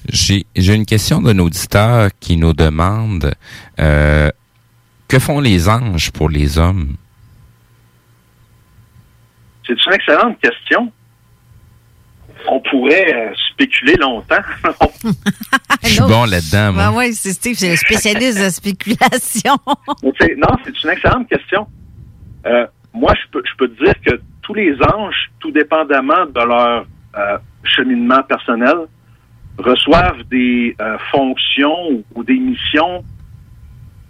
[0.09, 3.33] J'ai j'ai une question d'un auditeur qui nous demande
[3.79, 4.29] euh,
[5.07, 6.95] que font les anges pour les hommes?
[9.65, 10.91] C'est une excellente question.
[12.47, 14.41] On pourrait euh, spéculer longtemps.
[15.83, 16.91] Je suis bon là-dedans, moi.
[16.91, 19.57] Ben oui, c'est Steve, c'est le spécialiste de spéculation.
[20.03, 21.67] Non, c'est une excellente question.
[22.45, 26.41] Euh, moi, je peux, je peux te dire que tous les anges, tout dépendamment de
[26.41, 26.85] leur
[27.17, 28.87] euh, cheminement personnel,
[29.57, 33.03] reçoivent des euh, fonctions ou, des missions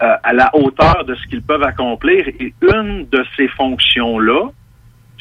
[0.02, 2.28] euh, à la hauteur de ce qu'ils peuvent accomplir.
[2.40, 4.50] Et une de ces fonctions-là,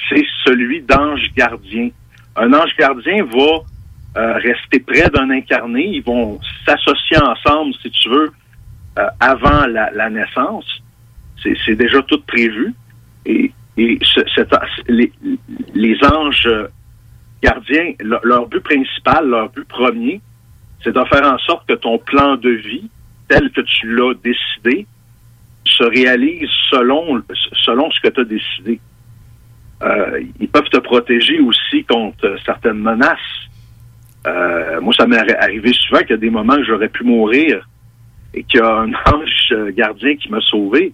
[0.08, 1.90] c'est celui d'ange gardien.
[2.36, 3.62] Un ange gardien va
[4.16, 5.86] euh, rester près d'un incarné.
[5.86, 8.32] Ils vont s'associer ensemble, si tu veux,
[8.98, 10.82] euh, avant la, la naissance.
[11.42, 12.74] C'est déjà tout prévu.
[13.26, 14.20] Et, et ce-
[14.88, 15.12] les,
[15.74, 16.48] les anges
[17.42, 20.20] gardiens, leur, but principal, leur but premier,
[20.82, 22.90] c'est de faire en sorte que ton plan de vie,
[23.28, 24.86] tel que tu l'as décidé,
[25.64, 27.22] se réalisent selon,
[27.64, 28.80] selon ce que tu as décidé.
[29.82, 33.18] Euh, ils peuvent te protéger aussi contre certaines menaces.
[34.26, 37.05] Euh, moi, ça m'est arri- arrivé souvent qu'il y a des moments que j'aurais pu
[37.05, 37.66] mourir
[38.34, 40.92] et qu'il y a un ange gardien qui m'a sauvé.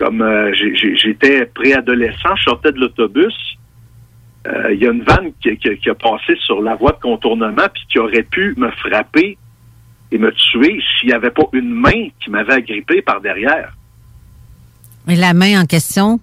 [0.00, 0.50] Comme euh,
[0.96, 3.34] j'étais préadolescent, je sortais de l'autobus,
[4.46, 7.00] euh, il y a une vanne qui, qui- qui a passé sur la voie de
[7.00, 9.36] contournement puis qui aurait pu me frapper
[10.10, 13.76] et me tuer s'il n'y avait pas une main qui m'avait agrippé par derrière.
[15.06, 16.18] Et la main en question,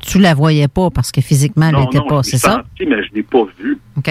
[0.00, 2.50] tu la voyais pas parce que physiquement, elle n'était pas, je c'est l'ai ça?
[2.64, 3.78] senti, mais je l'ai pas vu.
[3.98, 4.08] OK.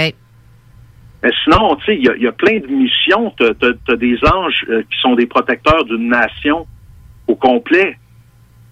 [1.23, 3.34] Mais sinon, tu sais, il y, a- il y a plein de missions.
[3.38, 6.68] Tu as, des anges euh, qui sont des protecteurs d'une nation
[7.28, 7.98] au complet.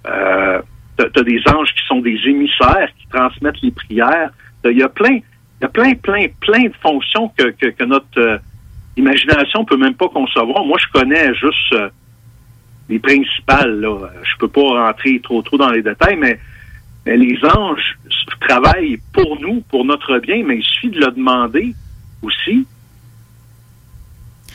[0.08, 0.62] Euh,
[0.98, 4.32] tu as, des anges qui sont des émissaires qui transmettent les prières.
[4.66, 7.84] Il y a plein, il y a plein, plein, plein de fonctions que, que, que
[7.84, 8.38] notre euh,
[8.98, 10.66] imagination peut même pas concevoir.
[10.66, 11.90] Moi, je connais juste euh,
[12.90, 13.80] les principales.
[13.80, 14.10] Là.
[14.24, 16.40] Je peux pas rentrer trop trop dans les détails, mais,
[17.06, 17.98] mais les anges
[18.42, 21.74] travaillent pour nous, pour notre bien, mais il suffit de le demander
[22.22, 22.66] aussi.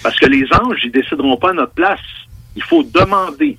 [0.02, 2.00] Parce que les anges, ils décideront pas à notre place.
[2.56, 3.58] Il faut demander.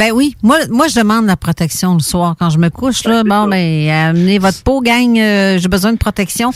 [0.00, 3.04] Ben oui, moi, moi je demande la protection le soir quand je me couche.
[3.04, 6.52] Là, bon, ben, amenez votre peau, gang, euh, j'ai besoin de protection.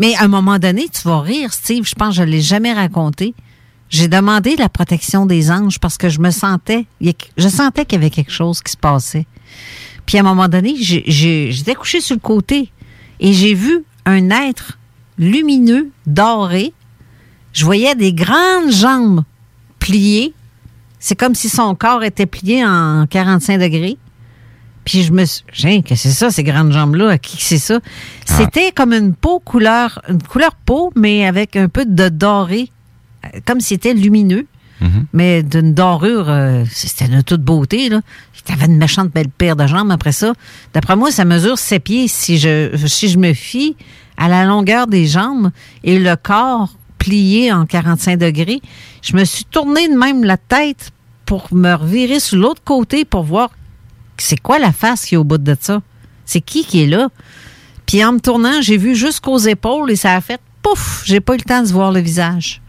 [0.00, 1.86] Mais à un moment donné, tu vas rire, Steve.
[1.86, 3.32] Je pense que je ne l'ai jamais raconté.
[3.90, 8.02] J'ai demandé la protection des anges parce que je me sentais, je sentais qu'il y
[8.02, 9.26] avait quelque chose qui se passait.
[10.04, 12.72] Puis à un moment donné, j'étais couché sur le côté
[13.20, 14.80] et j'ai vu un être
[15.16, 16.72] lumineux, doré.
[17.52, 19.22] Je voyais des grandes jambes
[19.78, 20.34] pliées.
[21.00, 23.96] C'est comme si son corps était plié en 45 degrés.
[24.84, 27.10] Puis je me suis J'ai, que c'est ça, ces grandes jambes-là?
[27.10, 27.80] À qui que c'est ça?
[28.24, 32.70] C'était comme une peau couleur, une couleur peau, mais avec un peu de doré,
[33.24, 34.46] euh, comme si c'était lumineux,
[35.12, 38.00] mais d'une dorure, euh, c'était de toute beauté, là.
[38.48, 40.32] Il avait une méchante belle paire de jambes après ça.
[40.72, 43.76] D'après moi, ça mesure ses pieds si je, si je me fie
[44.16, 45.50] à la longueur des jambes
[45.84, 46.74] et le corps
[47.10, 48.60] plié en 45 degrés.
[49.02, 50.92] Je me suis tourné de même la tête
[51.26, 53.50] pour me revirer sur l'autre côté pour voir
[54.16, 55.82] c'est quoi la face qui est au bout de ça.
[56.24, 57.08] C'est qui qui est là?
[57.84, 61.02] Puis en me tournant, j'ai vu jusqu'aux épaules et ça a fait pouf!
[61.04, 62.62] J'ai pas eu le temps de voir le visage.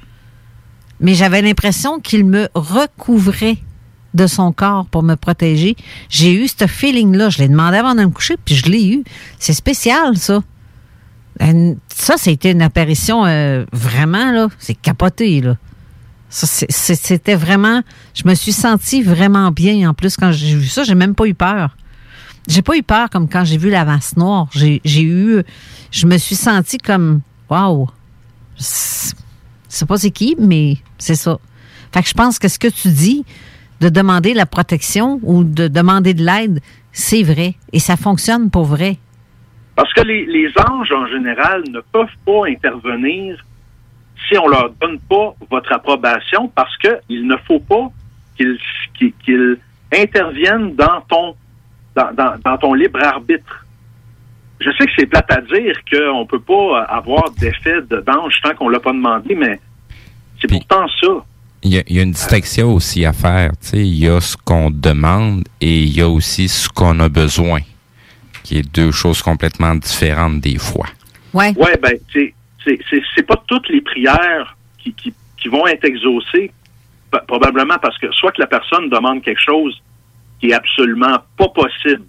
[0.99, 3.59] Mais j'avais l'impression qu'il me recouvrait
[4.15, 5.75] de son corps pour me protéger.
[6.09, 7.29] J'ai eu ce feeling-là.
[7.29, 9.03] Je l'ai demandé avant de me coucher, puis je l'ai eu.
[9.37, 10.41] C'est spécial, ça.
[11.41, 14.49] Euh, Ça, c'était une apparition euh, vraiment, là.
[14.59, 15.57] C'est capoté, là.
[16.29, 17.81] C'était vraiment.
[18.13, 19.89] Je me suis sentie vraiment bien.
[19.89, 21.75] En plus, quand j'ai vu ça, j'ai même pas eu peur.
[22.47, 24.47] J'ai pas eu peur comme quand j'ai vu la masse noire.
[24.53, 25.43] J'ai eu.
[25.91, 27.21] Je me suis sentie comme.
[27.49, 27.89] Waouh!
[28.57, 28.63] Je
[29.67, 31.37] sais pas c'est qui, mais c'est ça.
[31.93, 33.25] Fait que je pense que ce que tu dis,
[33.81, 36.61] de demander la protection ou de demander de l'aide,
[36.93, 37.55] c'est vrai.
[37.73, 38.99] Et ça fonctionne pour vrai.
[39.81, 43.43] Parce que les, les anges, en général, ne peuvent pas intervenir
[44.29, 47.87] si on leur donne pas votre approbation parce qu'il ne faut pas
[48.37, 49.57] qu'ils
[49.91, 51.35] interviennent dans ton,
[51.95, 53.65] dans, dans- dans ton libre arbitre.
[54.59, 58.53] Je sais que c'est plate à dire qu'on peut pas avoir d'effet de- d'ange tant
[58.53, 59.59] qu'on l'a pas demandé, mais
[60.39, 61.07] c'est pourtant ça.
[61.63, 63.51] Il y, y a une distinction aussi à faire.
[63.61, 63.77] tu sais.
[63.79, 67.61] Il y a ce qu'on demande et il y a aussi ce qu'on a besoin,
[68.51, 70.87] qui est deux choses complètement différentes des fois.
[71.33, 71.53] Ouais.
[71.55, 72.33] Ouais, ben, c'est,
[72.65, 76.51] c'est, c'est, c'est pas toutes les prières qui, qui, qui vont être exaucées,
[77.29, 79.81] probablement parce que soit que la personne demande quelque chose
[80.41, 82.03] qui est absolument pas possible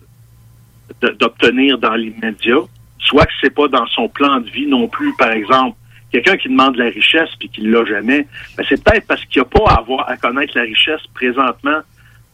[1.21, 2.59] d'obtenir dans l'immédiat,
[2.99, 5.77] soit que c'est pas dans son plan de vie non plus, par exemple.
[6.11, 9.41] Quelqu'un qui demande de la richesse puis qui l'a jamais, ben c'est peut-être parce qu'il
[9.41, 11.83] n'y a pas à avoir à connaître la richesse présentement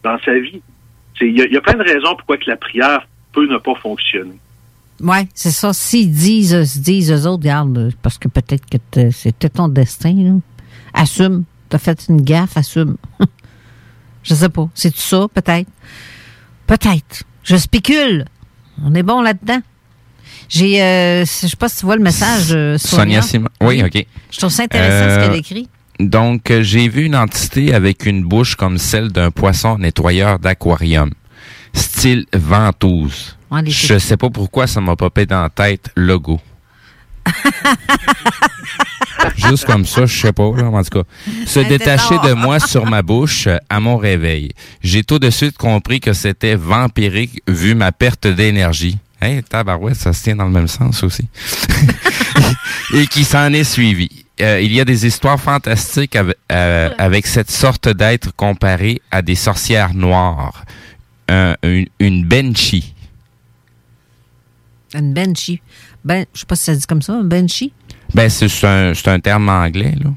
[0.03, 0.63] dans sa vie.
[1.19, 3.75] C'est- Il y, y a plein de raisons pourquoi que la prière peut ne pas
[3.83, 4.39] fonctionner.
[5.01, 5.73] Ouais, c'est ça.
[5.73, 9.69] S'ils disent, euh, se disent eux autres, regarde, euh, parce que peut-être que c'était ton
[9.69, 10.33] destin, là.
[10.93, 11.45] Assume.
[11.69, 12.97] T'as fait une gaffe, assume.
[14.23, 14.69] Je sais pas.
[14.75, 15.71] C'est tout ça, peut-être?
[16.67, 17.25] Peut-être.
[17.45, 18.25] Je spécule.
[18.85, 19.61] On est bon là-dedans.
[20.49, 23.21] J'ai, euh, je sais pas si tu vois le message, euh, Sonia.
[23.21, 23.49] Sonia Simon.
[23.61, 24.07] Oui, OK.
[24.31, 25.69] Je trouve ça intéressant ce qu'elle écrit.
[26.01, 31.11] Donc, j'ai vu une entité avec une bouche comme celle d'un poisson nettoyeur d'aquarium,
[31.79, 33.37] style ventouse.
[33.51, 36.41] Ouais, Je sais pas pourquoi ça m'a popé dans la tête logo.
[39.37, 41.09] Juste comme ça, je sais pas, là, en tout cas.
[41.47, 44.51] Se détacher de moi sur ma bouche à mon réveil.
[44.83, 48.99] J'ai tout de suite compris que c'était vampirique vu ma perte d'énergie.
[49.21, 51.27] Hey, tabarouette, ça se tient dans le même sens aussi.
[52.95, 54.09] Et qui s'en est suivi.
[54.41, 59.21] euh, il y a des histoires fantastiques avec, euh, avec cette sorte d'être comparé à
[59.23, 60.65] des sorcières noires.
[61.29, 62.95] Un- une, une banshee.
[64.95, 65.61] Une banshee?
[66.05, 67.73] Ben, je sais pas si ça dit comme ça, un banshee?
[68.15, 70.11] Ben, c'est c'est un, c'est un terme anglais, là.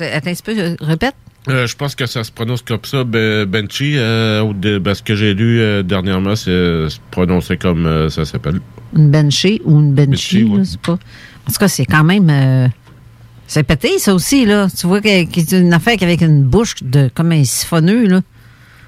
[0.00, 1.14] Attends un petit peu, euh, répète.
[1.48, 3.94] Euh, je pense que ça se prononce comme ça, Be- Benchy.
[3.96, 8.08] Euh, ou de- ben, ce que j'ai lu euh, dernièrement, c'est c'est prononcé comme euh,
[8.08, 8.60] ça s'appelle.
[8.94, 10.92] Une banshee ou une là, c'est pas.
[10.92, 12.28] En tout cas, c'est quand même.
[12.30, 12.68] euh,
[13.46, 14.68] c'est pété, ça aussi, là.
[14.78, 18.20] Tu vois que c'est une affaire avec une bouche de comme un siphonneux, là.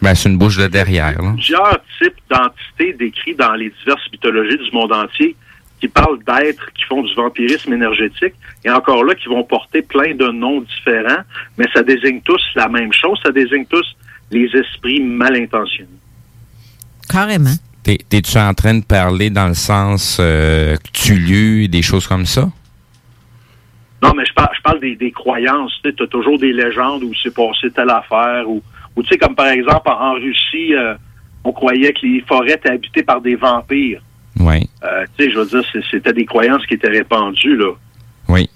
[0.03, 1.33] Ben, c'est une bouche de derrière, là.
[1.35, 5.37] plusieurs types d'entités décrits dans les diverses mythologies du monde entier
[5.81, 10.15] qui parlent d'êtres qui font du vampirisme énergétique et encore là qui vont porter plein
[10.15, 11.23] de noms différents,
[11.59, 13.85] mais ça désigne tous la même chose, ça désigne tous
[14.31, 15.89] les esprits mal intentionnés.
[17.09, 17.55] Carrément.
[17.83, 22.49] T'es- T'es-tu en train de parler dans le sens euh, Cthulhu, des choses comme ça?
[24.03, 25.73] Non, mais je parle, je parle des, des croyances.
[25.83, 28.49] Tu as toujours des légendes où c'est passé telle affaire.
[28.49, 28.63] Ou,
[29.01, 30.95] ou tu sais, comme par exemple, en, Russie, euh,
[31.45, 34.03] on croyait que les forêts étaient habitées par des vampires.
[34.39, 34.69] Oui.
[34.85, 37.73] Euh, tu sais, je veux dire, c'était des croyances qui étaient répandues, là.
[38.29, 38.49] Oui.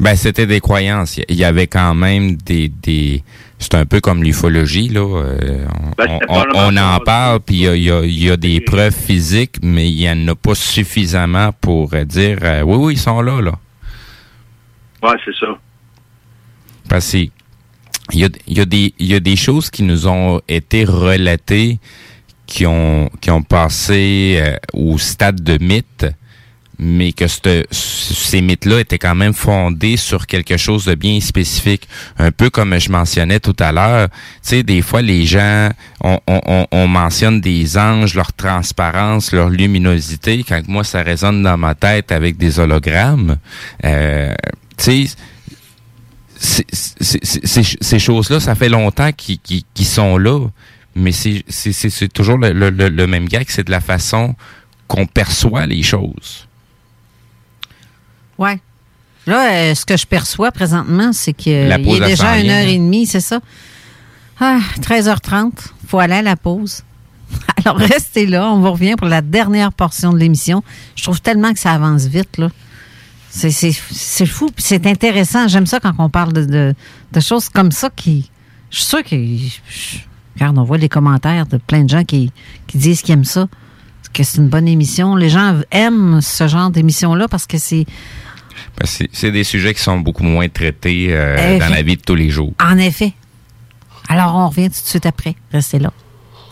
[0.00, 1.18] Ben, c'était des croyances.
[1.28, 2.68] Il y- avait quand même des...
[2.68, 3.22] des...
[3.58, 5.00] C'est un peu comme l'ufologie, là.
[5.00, 8.30] Euh, on, Ben, on- on- en parle, puis il y a, y a- il y
[8.30, 12.76] a des preuves physiques, mais il n'y en a pas suffisamment pour dire euh, oui,
[12.76, 13.52] oui, ils sont là, là.
[15.02, 15.58] Ouais, c'est ça.
[16.88, 17.18] Parce que
[18.12, 20.40] il y a, il y, a des- il y a des choses qui nous ont
[20.48, 21.78] été relatées
[22.46, 26.06] qui ont, qui ont passé euh, au stade de mythe,
[26.78, 27.24] mais que
[27.70, 31.88] ces mythes-là étaient quand même fondés sur quelque chose de bien spécifique.
[32.18, 35.70] Un peu comme je mentionnais tout à l'heure, tu sais, des fois, les gens,
[36.02, 41.42] on, on, on- on mentionne des anges, leur transparence, leur luminosité, quand moi, ça résonne
[41.42, 43.36] dans ma tête avec des hologrammes.
[43.84, 44.32] Euh,
[44.78, 45.16] tu sais,
[46.40, 46.64] ces
[47.80, 50.46] ces choses-là, ça fait longtemps qu'ils qu'ils sont là,
[50.94, 54.34] mais c'est toujours le, le- le- même gag, c'est de la façon
[54.86, 56.46] qu'on perçoit les choses.
[58.38, 58.58] Ouais.
[59.26, 62.66] Là, euh, ce que je perçois présentement, c'est qu'il La pause, est déjà une heure
[62.66, 63.40] et demie, c'est ça?
[64.40, 65.50] Ah, 13h30.
[65.88, 66.82] faut aller à la pause.
[67.64, 68.48] Alors, restez là.
[68.50, 70.62] On vous revient pour la dernière portion de l'émission.
[70.96, 72.48] Je trouve tellement que ça avance vite, là.
[73.38, 75.46] C'est- fou, c'est intéressant.
[75.48, 76.74] J'aime ça quand on parle de, de-
[77.12, 78.30] de choses comme ça qui.
[78.70, 79.16] Je suis sûre que.
[79.16, 79.98] je-
[80.34, 82.30] Regarde, on voit les commentaires de plein de gens qui,
[82.68, 83.48] qui disent qu'ils aiment ça,
[84.12, 85.16] que c'est une bonne émission.
[85.16, 87.86] Les gens aiment ce genre d'émission-là parce que c'est.
[88.78, 91.96] Ben, C'est c'est des sujets qui sont beaucoup moins traités euh, Eh, dans la vie
[91.96, 92.52] de tous les jours.
[92.62, 93.14] En effet.
[94.08, 95.34] Alors, on revient tout de suite après.
[95.52, 95.92] Restez là.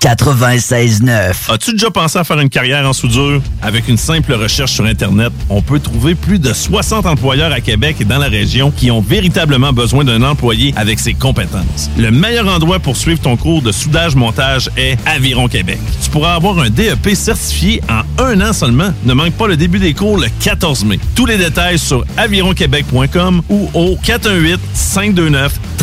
[0.07, 1.53] 96.9.
[1.53, 3.43] As-tu déjà pensé à faire une carrière en soudure?
[3.61, 7.97] Avec une simple recherche sur Internet, on peut trouver plus de 60 employeurs à Québec
[7.99, 11.91] et dans la région qui ont véritablement besoin d'un employé avec ses compétences.
[11.99, 15.81] Le meilleur endroit pour suivre ton cours de soudage-montage est Aviron Québec.
[16.01, 18.93] Tu pourras avoir un DEP certifié en un an seulement.
[19.07, 21.01] Ne manque pas le début des cours le 14 mai.
[21.17, 23.97] Tous les détails sur avironquebec.com ou au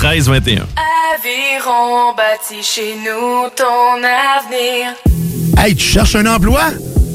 [0.04, 0.64] 418-529-1321.
[1.16, 4.94] Aviron bâti chez nous ton avenir.
[5.58, 6.62] Hey, tu cherches un emploi?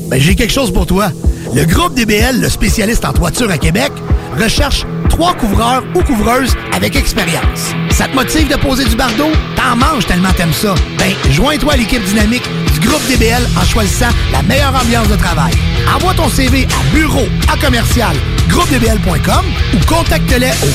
[0.08, 1.10] Ben, j'ai quelque chose pour toi.
[1.54, 3.92] Le groupe DBL, le spécialiste en toiture à Québec,
[4.40, 7.74] recherche trois couvreurs ou couvreuses avec expérience.
[7.90, 9.28] Ça te motive de poser du bardeau?
[9.54, 10.74] T'en manges tellement t'aimes ça.
[10.96, 12.48] Ben, joins-toi à l'équipe dynamique
[12.78, 15.52] groupe DBL en choisissant la meilleure ambiance de travail.
[15.94, 18.16] Envoie ton CV à bureau à commercial
[18.48, 19.44] groupedbl.com
[19.74, 20.70] ou contacte-les au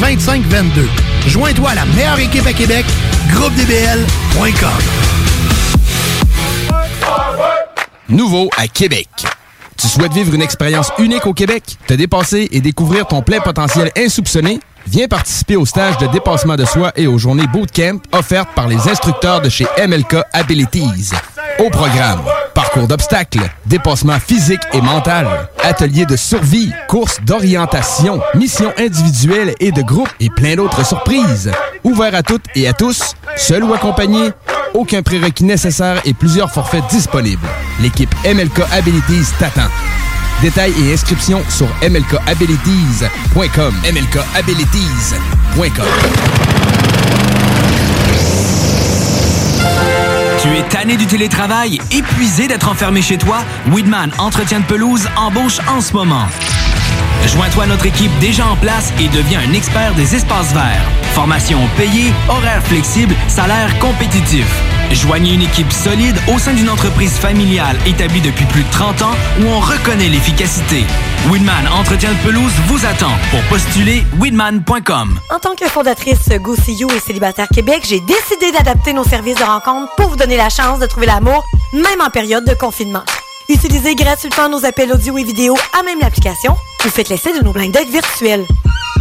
[0.00, 0.86] 418-681-2522.
[1.28, 2.84] Joins-toi à la meilleure équipe à Québec,
[3.30, 4.68] groupedbl.com.
[8.08, 9.08] Nouveau à Québec.
[9.76, 13.90] Tu souhaites vivre une expérience unique au Québec, te dépasser et découvrir ton plein potentiel
[13.96, 14.60] insoupçonné?
[14.86, 18.88] Viens participer au stage de dépassement de soi et aux journées bootcamp offertes par les
[18.88, 21.10] instructeurs de chez MLK Abilities.
[21.58, 22.20] Au programme,
[22.54, 25.26] parcours d'obstacles, dépassement physique et mental,
[25.62, 31.50] ateliers de survie, courses d'orientation, missions individuelles et de groupe et plein d'autres surprises.
[31.82, 34.30] Ouvert à toutes et à tous, seul ou accompagné,
[34.74, 37.46] aucun prérequis nécessaire et plusieurs forfaits disponibles.
[37.80, 39.68] L'équipe MLK Abilities t'attend.
[40.42, 43.74] Détails et inscriptions sur mlkabilities.com.
[43.84, 45.86] mlkabilities.com.
[50.42, 53.38] Tu es tanné du télétravail, épuisé d'être enfermé chez toi?
[53.72, 56.26] Weedman Entretien de pelouse embauche en ce moment.
[57.26, 60.84] Joins-toi à notre équipe déjà en place et deviens un expert des espaces verts.
[61.14, 64.46] Formation payée, horaires flexibles, salaire compétitif.
[64.94, 69.14] Joignez une équipe solide au sein d'une entreprise familiale établie depuis plus de 30 ans
[69.40, 70.84] où on reconnaît l'efficacité.
[71.28, 75.18] Winman Entretien de pelouse vous attend pour postuler winman.com.
[75.30, 79.36] En tant que fondatrice Go See You et Célibataire Québec, j'ai décidé d'adapter nos services
[79.36, 83.02] de rencontre pour vous donner la chance de trouver l'amour, même en période de confinement.
[83.48, 86.56] Utilisez gratuitement nos appels audio et vidéo à même l'application
[86.86, 88.46] ou faites l'essai de nos blind dates virtuels.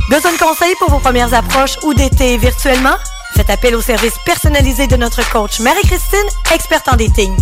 [0.09, 2.95] Besoin de conseils pour vos premières approches ou d'été virtuellement?
[3.35, 7.35] Faites appel au service personnalisé de notre coach Marie-Christine, experte en dating.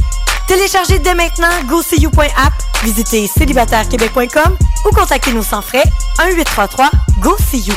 [0.48, 2.54] Téléchargez dès maintenant GoSeeYou.app,
[2.84, 5.84] visitez célibatairequebec.com ou contactez-nous sans frais
[6.20, 7.76] 1-833-GO-SEE-YOU.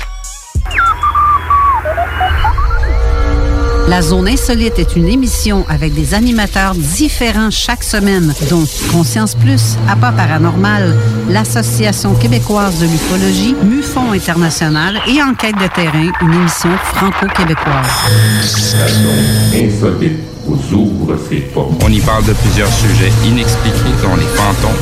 [3.87, 9.77] La Zone Insolite est une émission avec des animateurs différents chaque semaine, dont Conscience Plus,
[9.89, 10.97] Appât Paranormal,
[11.29, 17.87] l'Association québécoise de l'ufologie, MUFON International et Enquête de terrain, une émission franco-québécoise.
[19.55, 21.83] Insolite vous ouvre ses portes.
[21.83, 24.73] On y parle de plusieurs sujets inexpliqués, dont les fantômes,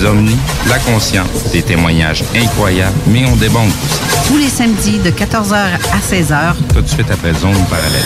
[0.00, 0.36] les ovnis,
[0.68, 4.28] la conscience, des témoignages incroyables, mais on débonde aussi.
[4.28, 8.02] Tous les samedis de 14h à 16h, Tout de suite après Zone Parallèle.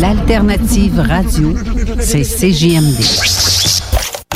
[0.00, 1.54] l'alternative radio,
[2.00, 2.96] c'est CGMD.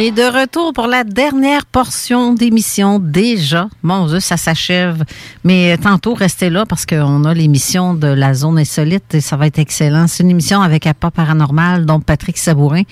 [0.00, 3.68] Est de retour pour la dernière portion d'émission déjà.
[3.82, 5.04] Mon Dieu, ça s'achève.
[5.44, 9.46] Mais tantôt, restez là parce qu'on a l'émission de la zone insolite et ça va
[9.46, 10.06] être excellent.
[10.06, 12.82] C'est une émission avec Appât Paranormal, dont Patrick Sabourin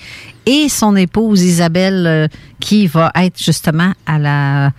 [0.45, 2.27] et son épouse Isabelle euh,
[2.59, 4.71] qui va être justement à la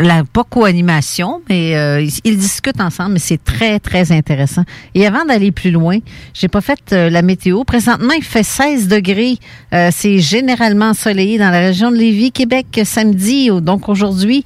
[0.00, 4.64] la pas co-animation, mais euh, ils, discutent ensemble, mais c'est très, très intéressant.
[4.94, 5.98] Et avant d'aller plus loin,
[6.32, 7.64] j'ai pas fait euh, la météo.
[7.64, 9.36] Présentement, il fait 16 degrés.
[9.74, 13.50] Euh, c'est généralement ensoleillé dans la région de Lévis, Québec, samedi.
[13.60, 14.44] Donc aujourd'hui,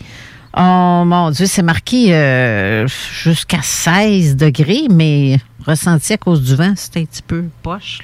[0.57, 2.85] oh mon Dieu, c'est marqué
[3.23, 8.01] jusqu'à 16 degrés, mais ressenti à cause du vent, c'est un petit peu poche.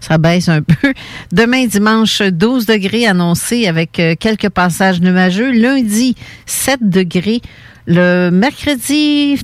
[0.00, 0.92] Ça baisse un peu.
[1.32, 5.52] Demain, dimanche, 12 degrés annoncés avec euh, quelques passages nuageux.
[5.52, 6.14] Lundi,
[6.46, 7.40] 7 degrés.
[7.86, 9.40] Le mercredi,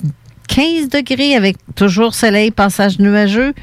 [0.47, 3.53] 15 degrés avec toujours soleil, passage nuageux.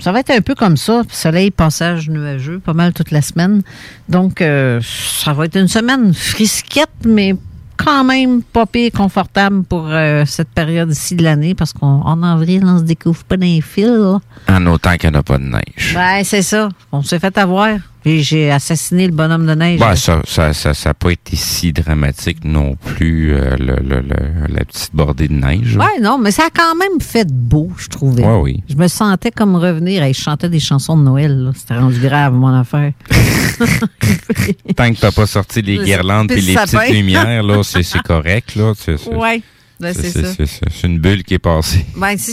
[0.00, 3.62] Ça va être un peu comme ça, soleil, passage nuageux, pas mal toute la semaine.
[4.08, 7.34] Donc, euh, ça va être une semaine frisquette, mais
[7.78, 12.62] quand même pas pire confortable pour euh, cette période-ci de l'année, parce qu'en en avril,
[12.66, 14.18] on se découvre pas d'un fil.
[14.48, 15.94] En autant qu'il n'y en a pas de neige.
[15.94, 16.68] Ben, c'est ça.
[16.92, 17.78] On s'est fait avoir.
[18.04, 19.80] Puis j'ai assassiné le bonhomme de neige.
[19.80, 24.46] Ben, ça ça, ça, ça pas été si dramatique non plus, euh, le, le- le-
[24.54, 25.76] la petite bordée de neige.
[25.76, 28.24] Ouais, non, mais ça a quand même fait beau, je trouvais.
[28.24, 28.62] Ouais, oui.
[28.68, 30.02] Je me sentais comme revenir.
[30.02, 31.50] Hey, je chantais des chansons de Noël.
[31.56, 32.92] C'était rendu grave, mon affaire.
[34.76, 36.78] Tant que t'as pas sorti les Le- guirlandes et le les sapin.
[36.78, 38.72] petites lumières, là, c'est c'est correct, là.
[38.78, 39.42] C'est c'est- Ouais,
[39.80, 40.32] ben, c'est ça.
[40.34, 41.84] c'est- c'est- c'est une bulle qui est passée.
[41.96, 42.32] Ben, si,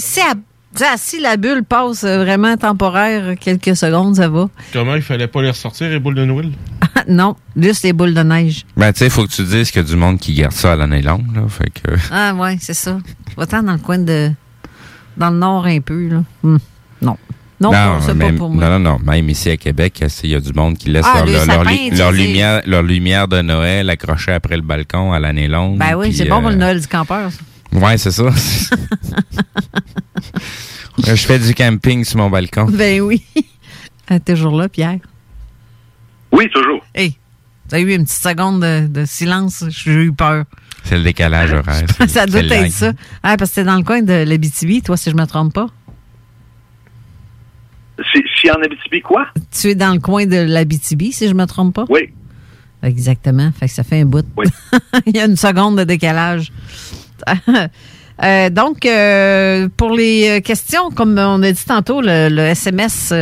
[0.78, 4.50] si, elle- tu sais, si la bulle passe euh, vraiment temporaire, quelques secondes, ça va.
[4.74, 6.52] Comment il fallait pas les ressortir, les boules de Noël?
[7.08, 8.66] non, juste les boules de neige.
[8.78, 10.74] Ben, tu sais, faut que tu dises qu'il y a du monde qui garde ça
[10.74, 11.42] à l'année longue, là.
[11.48, 11.96] Fait que.
[12.12, 12.98] Ah, ouais, c'est ça.
[13.38, 14.32] Va-t'en dans le coin de.
[15.18, 16.24] Dans le nord un peu, là.
[16.44, 16.58] Hmm.
[17.02, 17.18] Non.
[17.62, 17.72] Non,
[18.02, 18.66] c'est pas pour moi.
[18.66, 19.00] non, non, non.
[19.00, 22.62] Même ici à Québec, il y a du monde qui laisse Ah, leur, sapin, lumière,
[22.66, 25.78] leur lumière de Noël accrochée après le balcon à l'année longue.
[25.78, 27.32] Ben oui, c'est bon pour euh, le Noël du campeur.
[27.32, 27.38] ça.
[27.76, 28.24] Ouais, c'est ça.
[31.06, 32.66] Je fais du camping sur mon balcon.
[32.72, 33.24] Ben oui.
[34.08, 35.00] Ah, Toujours là, Pierre?
[36.32, 36.86] Oui, toujours.
[36.94, 37.18] Hey,
[37.68, 39.64] t'as eu une petite seconde de, de silence.
[39.70, 40.46] J'ai eu peur.
[40.84, 41.88] C'est le décalage horaire.
[42.08, 42.94] ça doit être ça.
[43.24, 45.66] Ah, parce que t'es dans le coin de l'Abitibi, toi, si je me trompe pas.
[48.14, 49.26] Si, si en Abitibi, quoi?
[49.52, 51.86] Tu es dans le coin de l'Abitibi, si je me trompe pas?
[51.90, 52.14] Oui.
[52.84, 53.52] Exactement.
[53.60, 54.24] Fait que ça fait un bout.
[55.08, 56.52] Il y a une seconde de décalage.
[58.24, 63.14] Euh, donc, euh, pour les euh, questions, comme on a dit tantôt, le, SMS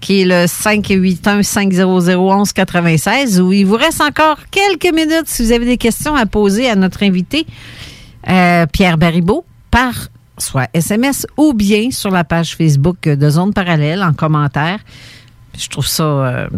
[0.00, 5.76] qui est le 581-500-1196, où il vous reste encore quelques minutes si vous avez des
[5.76, 7.44] questions à poser à notre invité,
[8.72, 10.08] Pierre Baribeau, par
[10.38, 14.78] soit SMS ou bien sur la page Facebook de Zone Parallèle en commentaire.
[15.58, 16.48] Je trouve ça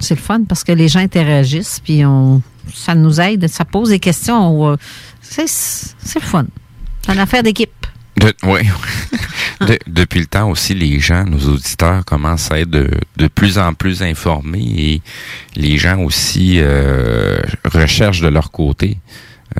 [0.00, 2.40] c'est le fun parce que les gens interagissent puis on
[2.74, 4.72] ça nous aide, ça pose des questions.
[4.72, 4.76] euh,
[5.20, 6.46] c'est le fun.
[7.04, 7.70] C'est une affaire d'équipe.
[8.18, 8.60] De- oui.
[9.60, 13.58] De- depuis le temps aussi, les gens, nos auditeurs commencent à être de, de plus
[13.58, 15.02] en plus informés et
[15.54, 18.98] les gens aussi euh, recherchent de leur côté.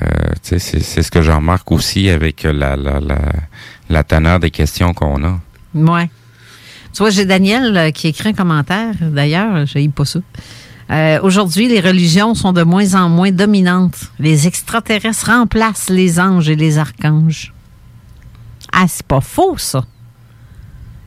[0.01, 0.05] Euh,
[0.43, 3.17] c'est ce que je remarque aussi avec la, la, la,
[3.89, 5.39] la teneur des questions qu'on a.
[5.73, 6.09] Ouais.
[6.93, 8.93] Tu vois, j'ai Daniel qui écrit un commentaire.
[9.01, 10.19] D'ailleurs, je pas ça.
[10.89, 14.11] Euh, Aujourd'hui, les religions sont de moins en moins dominantes.
[14.19, 17.53] Les extraterrestres remplacent les anges et les archanges.
[18.71, 19.83] Ah, c'est pas faux, ça.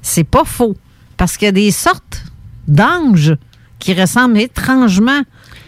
[0.03, 0.77] C'est pas faux.
[1.17, 2.25] Parce qu'il y a des sortes
[2.69, 3.37] d'anges
[3.79, 5.23] qui ressemblent étrangement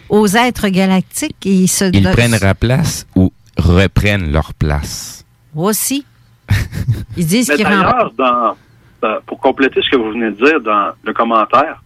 [0.09, 5.25] aux êtres galactiques et ils se Ils prennent leur place ou reprennent leur place.
[5.55, 6.05] aussi.
[7.17, 8.55] Ils disent qu'ils d'ailleurs, dans,
[9.01, 11.83] dans- pour compléter ce que vous venez de dire dans le commentaire,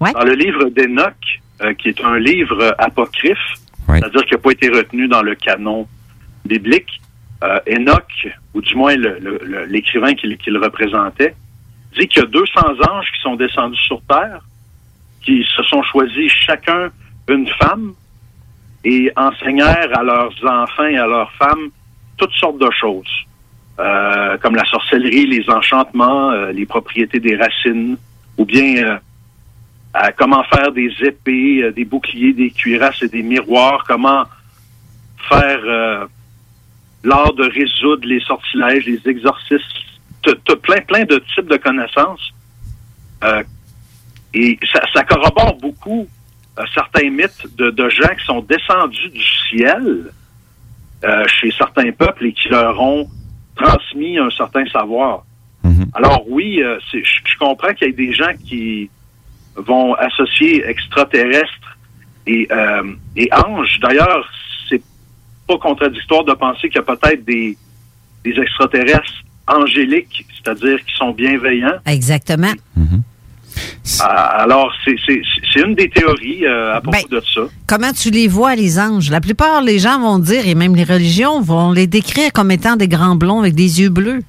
[0.00, 1.43] dans le livre d'Enoch, euh,
[1.78, 3.38] qui est un livre euh, apocryphe,
[3.86, 5.86] c'est-à-dire qui n'a pas été retenu dans le canon
[6.44, 7.00] biblique,
[7.42, 8.94] euh, Enoch, ou du moins
[9.68, 11.34] l'écrivain qui, qui le représentait,
[11.96, 12.60] dit qu'il y a 200
[12.90, 14.40] anges qui sont descendus sur Terre,
[15.22, 16.90] qui se sont choisis chacun
[17.28, 17.94] une femme
[18.84, 21.70] et enseignèrent à leurs enfants et à leurs femmes
[22.16, 23.10] toutes sortes de choses,
[23.80, 27.96] euh, comme la sorcellerie, les enchantements, euh, les propriétés des racines,
[28.36, 28.98] ou bien euh,
[29.94, 34.24] à comment faire des épées, euh, des boucliers, des cuirasses et des miroirs, comment
[35.28, 36.04] faire euh,
[37.04, 39.62] l'art de résoudre les sortilèges, les exorcismes,
[40.22, 42.32] T'as- plein, plein de types de connaissances.
[43.22, 43.42] Euh,
[44.32, 46.08] et ça, ça corrobore beaucoup
[46.58, 50.10] euh, certains mythes de, de gens qui sont descendus du ciel
[51.04, 53.06] euh, chez certains peuples et qui leur ont
[53.54, 55.24] transmis un certain savoir.
[55.92, 58.90] Alors oui, euh, je je comprends qu'il y ait des gens qui
[59.56, 61.76] vont associer extraterrestres
[62.26, 62.82] et, euh,
[63.16, 63.78] et anges.
[63.80, 64.28] D'ailleurs,
[64.68, 64.82] c'est
[65.46, 67.56] pas contradictoire de penser qu'il y a peut-être des,
[68.24, 71.78] des extraterrestres angéliques, c'est-à-dire qui sont bienveillants.
[71.86, 72.52] Exactement.
[74.00, 75.22] Ah, Alors, c'est c'est-
[75.52, 77.42] c'est une des théories euh, à propos de ça.
[77.66, 79.10] Comment tu les vois, les anges?
[79.10, 82.74] La plupart des gens vont dire, et même les religions, vont les décrire comme étant
[82.76, 84.22] des grands blonds avec des yeux bleus.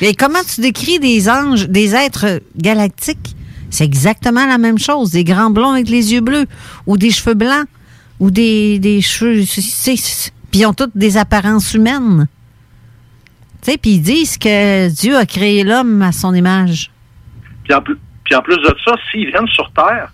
[0.00, 3.34] Et comment tu décris des anges, des êtres galactiques?
[3.72, 5.10] C'est exactement la même chose.
[5.12, 6.46] Des grands blonds avec les yeux bleus,
[6.86, 7.66] ou des cheveux blancs,
[8.20, 9.42] ou des, des cheveux...
[10.50, 12.28] Puis ils ont toutes des apparences humaines.
[13.62, 16.90] Tu puis ils disent que Dieu a créé l'homme à son image.
[17.64, 20.12] Puis en, plus, puis en plus de ça, s'ils viennent sur Terre,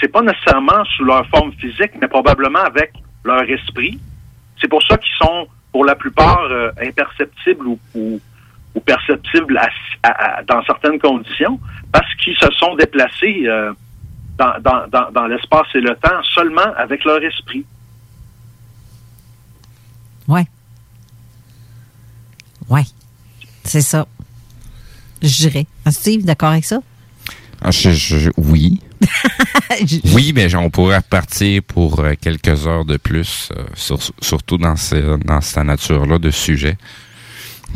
[0.00, 2.92] c'est pas nécessairement sous leur forme physique, mais probablement avec
[3.24, 3.98] leur esprit.
[4.60, 8.20] C'est pour ça qu'ils sont, pour la plupart, euh, imperceptibles ou,
[8.78, 9.68] ou perceptibles à-
[10.02, 11.58] à- à- dans certaines conditions,
[11.92, 13.72] parce qu'ils se sont déplacés euh,
[14.38, 17.64] dans, dans, dans, dans l'espace et le temps seulement avec leur esprit.
[20.28, 20.46] Ouais.
[22.68, 22.84] Ouais.
[23.64, 24.06] C'est ça.
[25.22, 25.66] Je dirais.
[25.84, 26.78] Ah, Steve, d'accord avec ça?
[27.62, 28.80] Ah, je- je- oui.
[30.14, 34.76] oui, mais on pourrait repartir pour euh, quelques heures de plus, euh, sur- surtout dans,
[34.76, 36.76] ce, dans cette nature-là de sujet.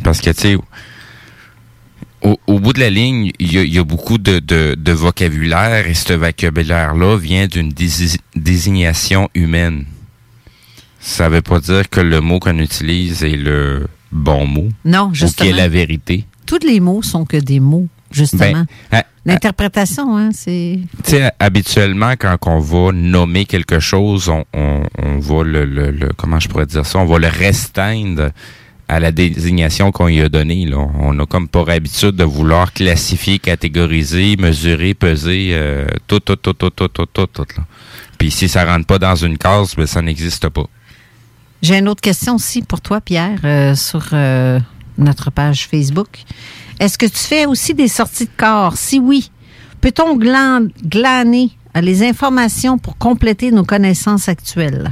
[0.05, 0.57] Parce que, tu sais,
[2.23, 4.75] au, au bout de la ligne, il y a, il y a beaucoup de, de,
[4.79, 9.85] de vocabulaire et ce vocabulaire-là vient d'une dési- désignation humaine.
[11.01, 14.69] Ça veut pas dire que le mot qu'on utilise est le bon mot.
[14.85, 15.49] Non, Ou justement.
[15.49, 16.25] qui est la vérité.
[16.47, 18.53] Tous les mots sont que des mots, justement.
[18.53, 20.81] Ben, ah, L'interprétation, hein, c'est...
[21.05, 25.91] Tu sais, habituellement, quand on va nommer quelque chose, on, on, on va le, le,
[25.93, 28.31] le- comment je pourrais dire ça, on va le restreindre
[28.89, 30.67] à la désignation qu'on y a donnée.
[30.67, 30.87] Là.
[31.01, 36.53] On a comme pour habitude de vouloir classifier, catégoriser, mesurer, peser, euh, tout, tout, tout,
[36.53, 37.47] tout, tout, tout, tout, tout.
[37.57, 37.65] Là.
[38.19, 40.67] Puis si ça rentre pas dans une case, ben, ça n'existe pas.
[41.63, 44.59] J'ai une autre question aussi pour toi, Pierre, euh, sur euh,
[44.99, 46.09] notre page Facebook.
[46.81, 48.77] Est-ce que tu fais aussi des sorties de corps?
[48.77, 49.31] Si oui,
[49.81, 54.91] peut-on glan- glaner euh, les informations pour compléter nos connaissances actuelles?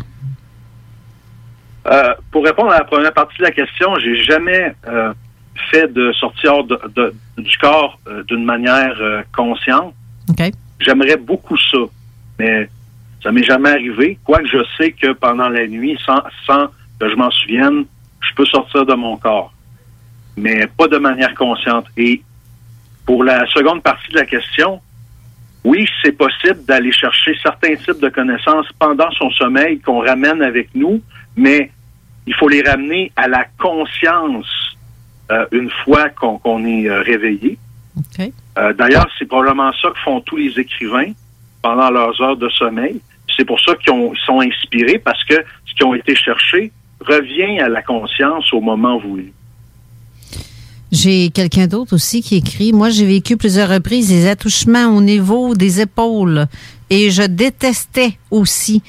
[1.86, 5.12] Euh, pour répondre à la première partie de la question, j'ai jamais euh,
[5.70, 6.12] fait de
[6.94, 8.94] de- du corps euh, d'une manière
[9.34, 9.94] consciente.
[10.80, 11.78] J'aimerais beaucoup ça,
[12.38, 12.68] mais
[13.22, 14.18] ça m'est jamais arrivé.
[14.24, 16.66] Quoique je sais que pendant la nuit, sans, sans
[16.98, 17.84] que je m'en souvienne,
[18.20, 19.52] je peux sortir de mon corps,
[20.36, 21.86] mais pas de manière consciente.
[21.96, 22.22] Et
[23.06, 24.80] pour la seconde partie de la question,
[25.64, 30.68] oui, c'est possible d'aller chercher certains types de connaissances pendant son sommeil qu'on ramène avec
[30.74, 31.02] nous,
[31.44, 31.70] mais
[32.26, 34.46] il faut les ramener à la conscience
[35.32, 37.56] euh, une fois qu'on est euh, réveillé.
[38.58, 41.12] Euh, D'ailleurs, c'est probablement ça que font tous les écrivains
[41.62, 43.00] pendant leurs heures de sommeil.
[43.36, 45.34] C'est pour ça qu'ils ont- ils sont inspirés parce que
[45.66, 49.32] ce qui ont été cherché revient à la conscience au moment voulu.
[50.92, 55.54] J'ai quelqu'un d'autre aussi qui écrit Moi, j'ai vécu plusieurs reprises des attouchements au niveau
[55.54, 56.46] des épaules
[56.90, 58.82] et je détestais aussi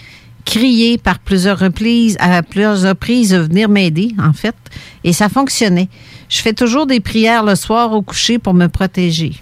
[0.46, 4.56] crier par plusieurs reprises, à plusieurs reprises, venir m'aider, en fait,
[5.04, 5.90] et ça fonctionnait.
[6.30, 9.34] Je fais toujours des prières le soir au coucher pour me protéger.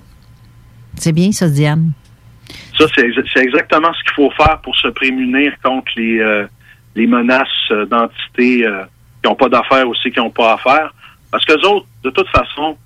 [0.95, 1.91] C'est bien, ça, Diane?
[2.77, 6.47] Ça, c'est ex- c'est exactement ce qu'il faut faire pour se prémunir contre les, euh,
[6.95, 8.84] les menaces euh, d'entités euh,
[9.21, 10.93] qui n'ont pas d'affaires aussi, qui n'ont pas affaire.
[11.31, 12.77] Parce que autres, de toute façon,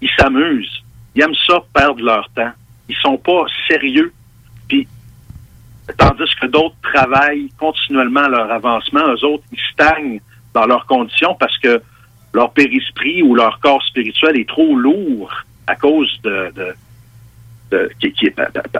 [0.00, 0.82] ils s'amusent.
[1.14, 2.52] Ils aiment ça perdre leur temps.
[2.88, 4.12] Ils sont pas sérieux.
[5.96, 10.20] Tandis que d'autres travaillent continuellement leur avancement, eux autres, ils stagnent
[10.54, 11.80] dans leurs conditions parce que
[12.32, 15.32] leur périsprit ou leur corps spirituel est trop lourd
[15.66, 16.74] à cause de, de,
[17.70, 17.90] de-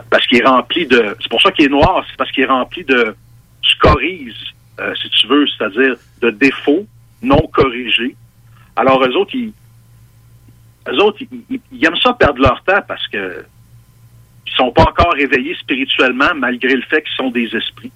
[0.09, 1.15] parce qu'il est rempli de.
[1.21, 3.15] C'est pour ça qu'il est noir, c'est parce qu'il est rempli de
[3.63, 4.33] scories,
[4.79, 6.85] euh, si tu veux, c'est-à-dire de défauts
[7.21, 8.15] non corrigés.
[8.75, 9.53] Alors eux autres, ils,
[10.89, 11.19] eux autres,
[11.71, 13.45] ils aiment ça perdre leur temps parce que
[14.51, 17.91] ils sont pas encore réveillés spirituellement malgré le fait qu'ils sont des esprits.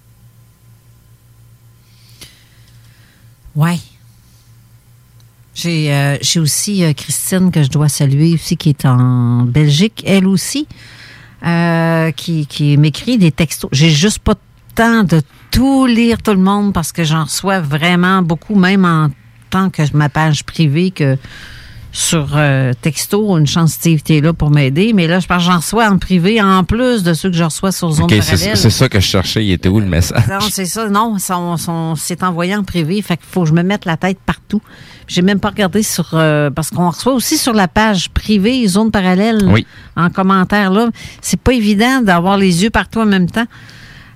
[3.54, 3.78] Ouais.
[5.54, 10.26] J'ai euh, aussi euh, Christine que je dois saluer aussi qui est en Belgique, elle
[10.26, 10.68] aussi,
[11.44, 13.70] euh, qui, qui m'écrit des textos.
[13.72, 14.34] J'ai juste pas
[14.74, 19.08] temps de tout lire tout le monde parce que j'en reçois vraiment beaucoup, même en
[19.48, 21.16] tant que ma page privée que
[21.96, 23.38] sur euh, texto.
[23.38, 25.96] Une chance Steve t'es là pour m'aider, mais là je pense que j'en reçois en
[25.98, 28.56] privé en plus de ceux que je reçois sur Zone Parallèle.
[28.56, 29.44] c'est ça que je cherchais.
[29.44, 30.22] Il était où le message?
[30.28, 30.88] Non, c'est ça.
[30.90, 31.16] Non,
[31.96, 33.00] c'est envoyé en privé.
[33.00, 34.60] Fait qu'il faut que je me mette la tête partout.
[35.08, 36.10] J'ai même pas regardé sur...
[36.14, 39.64] euh, parce qu'on reçoit aussi sur la page privée, zone parallèle, Oui.
[39.96, 40.70] en commentaire.
[40.72, 40.88] là.
[41.22, 43.46] C'est pas évident d'avoir les yeux partout en même temps.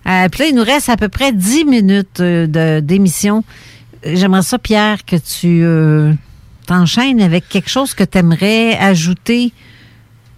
[0.09, 3.45] Euh, Puis là, il nous reste à peu près 10 minutes euh, de- d'émission.
[4.05, 6.13] J'aimerais ça, Pierre, que tu euh,
[6.71, 9.53] t'enchaînes avec quelque chose que tu aimerais ajouter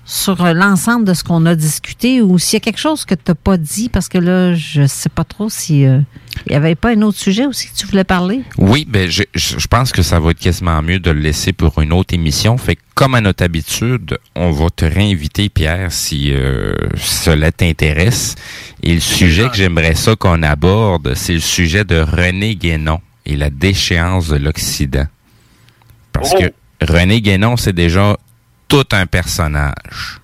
[0.07, 3.15] sur euh, l'ensemble de ce qu'on a discuté ou s'il y a quelque chose que
[3.15, 5.99] tu n'as pas dit, parce que là, je sais pas trop si euh,
[6.47, 8.41] il n'y avait pas un autre sujet aussi que tu voulais parler.
[8.57, 11.53] Oui, ben je, je je pense que ça va être quasiment mieux de le laisser
[11.53, 12.57] pour une autre émission.
[12.57, 18.37] Fait que, comme à notre habitude, on va te réinviter, Pierre, si euh, cela t'intéresse.
[18.83, 23.37] Et le sujet que j'aimerais ça qu'on aborde, c'est le sujet de René Guénon et
[23.37, 25.07] la déchéance de l'Occident.
[26.13, 28.17] Parce que René Guénon, c'est déjà
[28.69, 30.21] tout un personnage.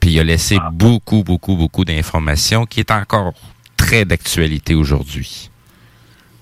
[0.00, 3.34] Puis il a laissé beaucoup, beaucoup, beaucoup d'informations qui est encore
[3.76, 5.50] très d'actualité aujourd'hui.
[5.50, 5.50] Si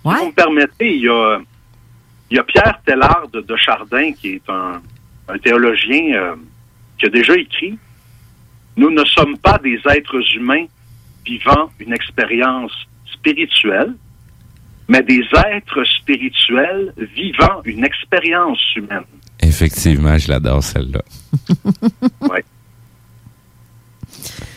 [0.05, 1.39] vous me permettez, il y a,
[2.31, 4.83] il y a Pierre Tellard de, de Chardin, qui est un,
[5.29, 6.37] un théologien euh,
[6.99, 7.79] qui a déjà écrit
[8.77, 10.67] Nous ne sommes pas des êtres humains
[11.25, 12.73] vivant une expérience
[13.13, 13.95] spirituelle,
[14.89, 19.05] mais des êtres spirituels vivant une expérience humaine.
[19.41, 21.03] Effectivement, je l'adore celle-là.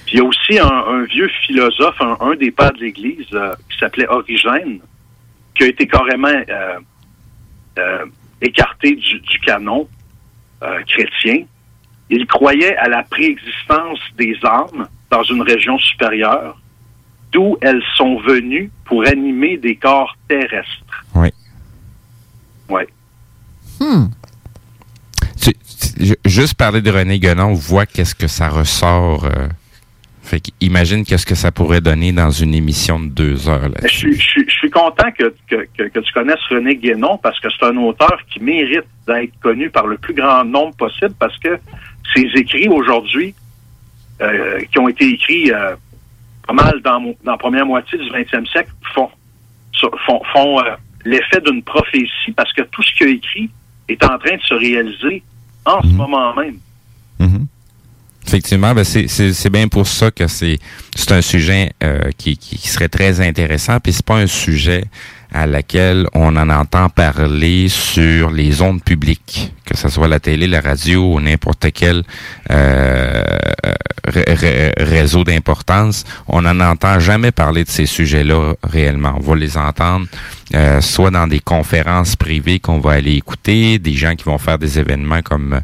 [0.07, 3.27] Puis il y a aussi un, un vieux philosophe, un, un des pères de l'Église,
[3.33, 4.79] euh, qui s'appelait Origène,
[5.53, 6.79] qui a été carrément euh,
[7.77, 8.05] euh,
[8.41, 9.87] écarté du, du canon
[10.87, 11.45] chrétien.
[12.09, 16.57] Il croyait à la préexistence des âmes dans une région supérieure,
[17.31, 21.05] d'où elles sont venues pour animer des corps terrestres.
[21.15, 21.29] Oui.
[22.69, 22.87] Ouais.
[23.79, 24.05] Hmm.
[25.41, 29.25] Tu- tu- ju- juste parler de René Guénon, on voit qu'est-ce que ça ressort.
[29.25, 29.47] euh,
[30.23, 33.69] fait qu'imagine qu'est-ce que ça pourrait donner dans une émission de deux heures.
[33.69, 33.77] Là.
[33.83, 37.17] Je suis, je suis- je suis content que, que, que- que tu connaisses René Guénon
[37.17, 41.13] parce que c'est un auteur qui mérite d'être connu par le plus grand nombre possible
[41.17, 41.57] parce que
[42.13, 43.33] ses écrits aujourd'hui,
[44.19, 45.75] euh, qui ont été écrits euh,
[46.47, 49.09] pas mal dans, mo- dans la première moitié du 20e siècle, font,
[50.05, 50.63] font, font euh,
[51.05, 53.49] l'effet d'une prophétie parce que tout ce qu'il a écrit
[53.89, 55.23] est en train de se réaliser
[55.65, 56.57] en ce moment même.
[58.25, 60.59] Effectivement, ben c'est, c'est, c'est bien pour ça que c'est,
[60.95, 63.79] c'est un sujet euh, qui, qui serait très intéressant.
[63.79, 64.83] Puis c'est pas un sujet
[65.31, 70.47] à laquelle on en entend parler sur les ondes publiques, que ce soit la télé,
[70.47, 72.03] la radio ou n'importe quel
[72.51, 73.23] euh,
[74.05, 76.03] réseau d'importance.
[76.27, 79.15] On n'en entend jamais parler de ces sujets-là réellement.
[79.17, 80.07] On va les entendre
[80.55, 84.57] euh, soit dans des conférences privées qu'on va aller écouter, des gens qui vont faire
[84.57, 85.61] des événements comme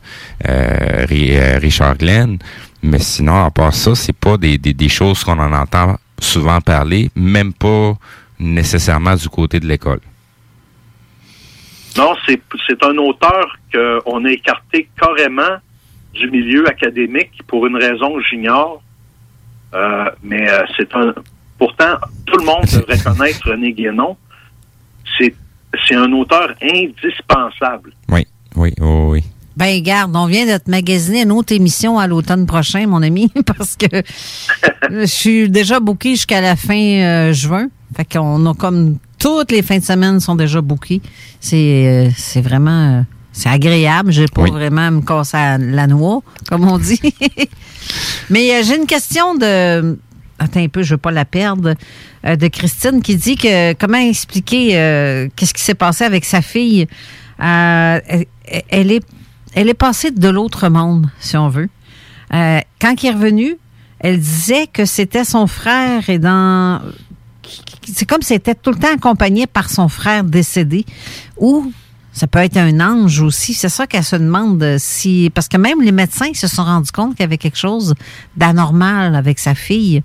[0.47, 2.38] euh, euh, Richard Glenn.
[2.81, 6.60] Mais sinon, à part ça, c'est pas des, des, des choses qu'on en entend souvent
[6.60, 7.93] parler, même pas
[8.39, 9.99] nécessairement du côté de l'école.
[11.95, 15.60] Non, c'est un auteur qu'on a écarté carrément
[16.14, 18.81] du milieu académique pour une raison que j'ignore.
[19.73, 21.14] Euh, mais euh, c'est un.
[21.57, 21.95] Pourtant,
[22.26, 24.18] tout le monde devrait connaître René Guénon.
[25.18, 25.34] C'est
[25.88, 27.94] c'est un auteur indispensable.
[28.10, 29.23] Oui, oui, oui, oui.
[29.56, 33.31] Ben, garde, on vient de te magasiner une autre émission à l'automne prochain, mon ami,
[33.57, 34.02] parce que
[34.90, 37.68] je suis déjà booké jusqu'à la fin euh, juin.
[37.95, 41.02] Fait qu'on a comme toutes les fins de semaine sont déjà bookées.
[41.40, 43.02] C'est euh, c'est vraiment euh,
[43.34, 44.11] c'est agréable.
[44.11, 47.01] J'ai pas vraiment à me casser la noix, comme on dit.
[48.30, 49.97] Mais euh, j'ai une question de
[50.39, 51.73] attends un peu, je veux pas la perdre
[52.26, 56.41] euh, de Christine qui dit que comment expliquer euh, qu'est-ce qui s'est passé avec sa
[56.41, 56.88] fille?
[57.39, 58.26] Elle,
[58.69, 59.05] elle est
[59.55, 61.69] elle est passée de l'autre monde, si on veut.
[62.31, 63.57] Quand il est revenu,
[63.99, 66.81] elle disait que c'était son frère et dans
[67.85, 70.85] c'est comme si elle était tout le temps accompagnée par son frère décédé
[71.38, 71.72] ou
[72.14, 73.56] ça peut être un ange aussi.
[73.56, 75.31] C'est ça qu'elle se demande si.
[75.34, 77.95] Parce que même les médecins se sont rendus compte qu'il y avait quelque chose
[78.38, 80.03] d'anormal avec sa fille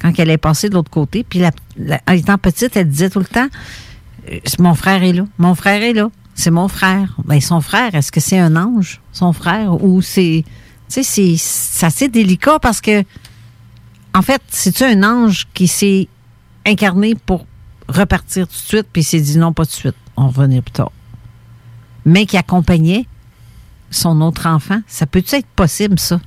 [0.00, 1.24] quand elle est passée de l'autre côté.
[1.24, 3.48] Puis, la, étant petite, elle disait tout le temps
[4.30, 5.24] euh, Mon frère est là.
[5.38, 6.10] Mon frère est là.
[6.34, 7.16] C'est mon frère.
[7.24, 10.44] Ben, son frère, est-ce que c'est un ange, son frère, ou c'est.
[10.88, 13.04] Tu sais, c'est- assez délicat parce que,
[14.12, 16.08] en fait, c'est-tu un ange qui s'est
[16.66, 17.46] incarné pour
[17.88, 20.62] repartir tout de suite, puis s'est dit non, pas tout de suite, on va revenir
[20.62, 20.90] plus tard?
[22.04, 23.06] Mais qui accompagnait
[23.90, 24.80] son autre enfant.
[24.86, 26.20] Ça peut-tu être possible, ça?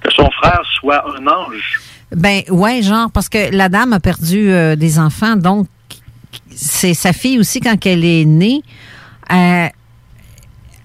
[0.00, 1.80] Que son frère soit un ange.
[2.14, 5.66] Ben ouais, genre parce que la dame a perdu euh, des enfants, donc
[6.50, 8.62] c'est sa fille aussi quand elle est née,
[9.32, 9.66] euh,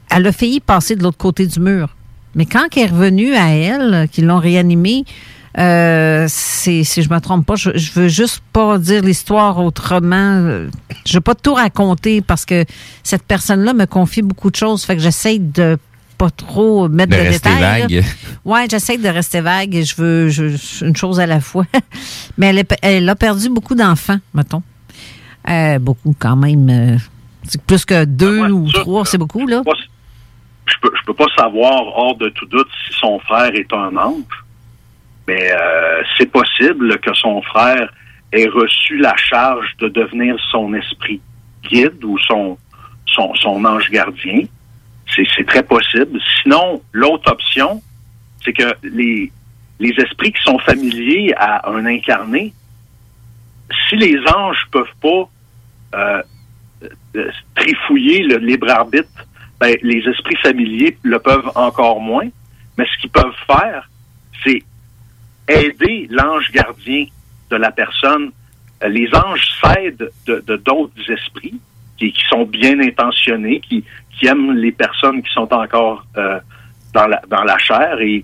[0.09, 1.95] elle a failli passer de l'autre côté du mur.
[2.35, 5.03] Mais quand elle est revenue à elle, euh, qu'ils l'ont réanimée,
[5.57, 10.67] euh, c'est, si je me trompe pas, je, je veux juste pas dire l'histoire autrement.
[11.05, 12.65] Je veux pas tout raconter parce que
[13.03, 14.83] cette personne-là me confie beaucoup de choses.
[14.85, 15.77] Fait que j'essaie de
[16.17, 17.81] pas trop mettre De de, rester détails.
[17.81, 17.87] là.
[18.01, 18.05] vague.
[18.45, 21.65] Ouais, j'essaie de rester vague et je veux je- une chose à la fois.
[22.37, 24.61] Mais elle, est- elle a perdu beaucoup d'enfants, mettons.
[25.49, 26.69] Euh, beaucoup quand même.
[26.69, 26.97] euh,
[27.65, 29.63] plus que deux ou trois, c'est beaucoup, là.
[30.67, 33.95] Je peux, je peux pas savoir, hors de tout doute, si son frère est un
[33.97, 34.23] ange.
[35.29, 37.93] Mais euh, c'est possible que son frère
[38.31, 41.21] ait reçu la charge de devenir son esprit
[41.61, 42.57] guide ou son,
[43.05, 44.41] son, ange gardien.
[45.13, 46.19] C'est c'est très possible.
[46.41, 47.79] Sinon, l'autre option,
[48.43, 49.31] c'est que les,
[49.79, 52.51] les esprits qui sont familiers à un incarné,
[53.87, 55.29] si les anges peuvent pas
[55.93, 56.23] euh,
[57.17, 59.27] euh, trifouiller le libre arbitre,
[59.59, 62.29] ben, les esprits familiers le peuvent encore moins.
[62.79, 63.87] Mais ce qu'ils peuvent faire,
[64.43, 64.63] c'est
[65.49, 67.05] aider l'ange gardien
[67.49, 68.31] de la personne.
[68.83, 71.59] Euh, Les anges s'aident de d'autres esprits
[71.97, 73.83] qui, sont bien intentionnés, qui,
[74.17, 76.39] qui aiment les personnes qui sont encore euh,
[76.93, 78.23] dans, la, dans la chair et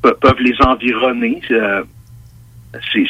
[0.00, 1.40] peuvent les environner.
[1.50, 1.82] Euh,
[2.92, 3.06] c'est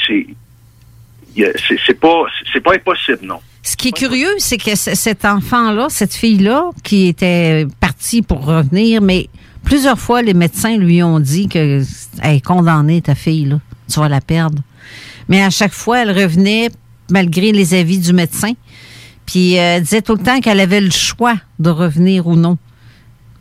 [1.86, 3.40] c'est pas c'est pas impossible non.
[3.62, 9.00] Ce qui est curieux, c'est que cet enfant-là, cette fille-là, qui était partie pour revenir,
[9.00, 9.28] mais
[9.64, 11.82] plusieurs fois, les médecins lui ont dit que
[12.20, 13.60] elle est condamnée, ta fille, là.
[13.90, 14.62] Tu vas la perdre.
[15.28, 16.70] Mais à chaque fois, elle revenait
[17.10, 18.52] malgré les avis du médecin.
[19.26, 22.58] Puis euh, elle disait tout le temps qu'elle avait le choix de revenir ou non.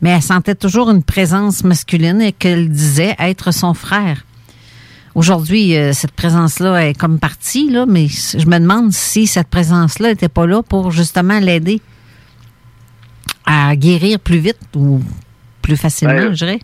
[0.00, 4.24] Mais elle sentait toujours une présence masculine et qu'elle disait être son frère.
[5.14, 10.08] Aujourd'hui, euh, cette présence-là est comme partie, là, mais je me demande si cette présence-là
[10.08, 11.80] n'était pas là pour justement l'aider
[13.44, 15.00] à guérir plus vite ou
[15.62, 16.58] plus facilement, Ben, je dirais.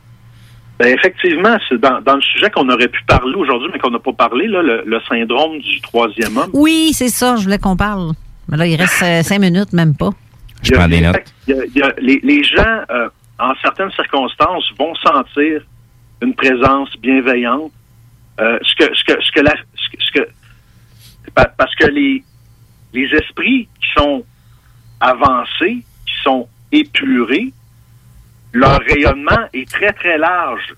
[0.79, 3.99] Ben effectivement, c'est dans, dans le sujet qu'on aurait pu parler aujourd'hui, mais qu'on n'a
[3.99, 6.51] pas parlé, là, le, le syndrome du troisième homme.
[6.53, 8.13] Oui, c'est ça, je voulais qu'on parle.
[8.49, 10.11] Mais là, il reste cinq minutes, même pas.
[10.63, 11.17] Je prends des notes.
[11.49, 13.09] Il y a- il y a- les, les gens, euh,
[13.41, 15.63] en certaines circonstances, vont sentir
[16.23, 17.73] une présence bienveillante.
[18.41, 20.29] Euh, ce que, ce que, ce que la, ce que, ce que-
[21.35, 22.23] pa- parce que les,
[22.93, 24.25] les esprits qui sont
[25.01, 27.53] avancés, qui sont épurés,
[28.53, 30.75] leur rayonnement est très, très large.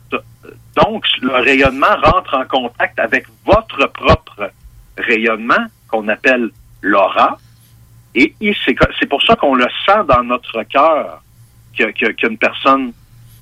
[0.77, 4.51] Donc, leur rayonnement rentre en contact avec votre propre
[4.99, 6.51] rayonnement, qu'on appelle
[6.83, 7.39] l'aura.
[8.15, 8.35] Et,
[8.65, 11.23] c'est pour ça qu'on le sent dans notre cœur
[11.79, 12.93] que- que- qu'une personne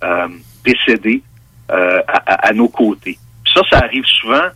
[0.05, 0.29] euh,
[0.65, 1.23] décédée
[1.71, 3.19] euh, à, nos côtés.
[3.45, 4.49] Puis ça, ça arrive souvent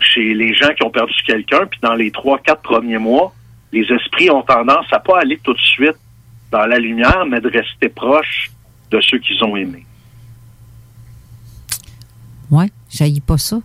[0.00, 3.32] chez les gens qui ont perdu quelqu'un, puis dans les trois, quatre premiers mois,
[3.72, 5.96] les esprits ont tendance à pas aller tout de suite
[6.50, 8.50] dans la lumière, mais de rester proches
[8.92, 9.86] de ceux qu'ils ont aimés.
[12.50, 13.60] Ouais, j'haïs pas ça.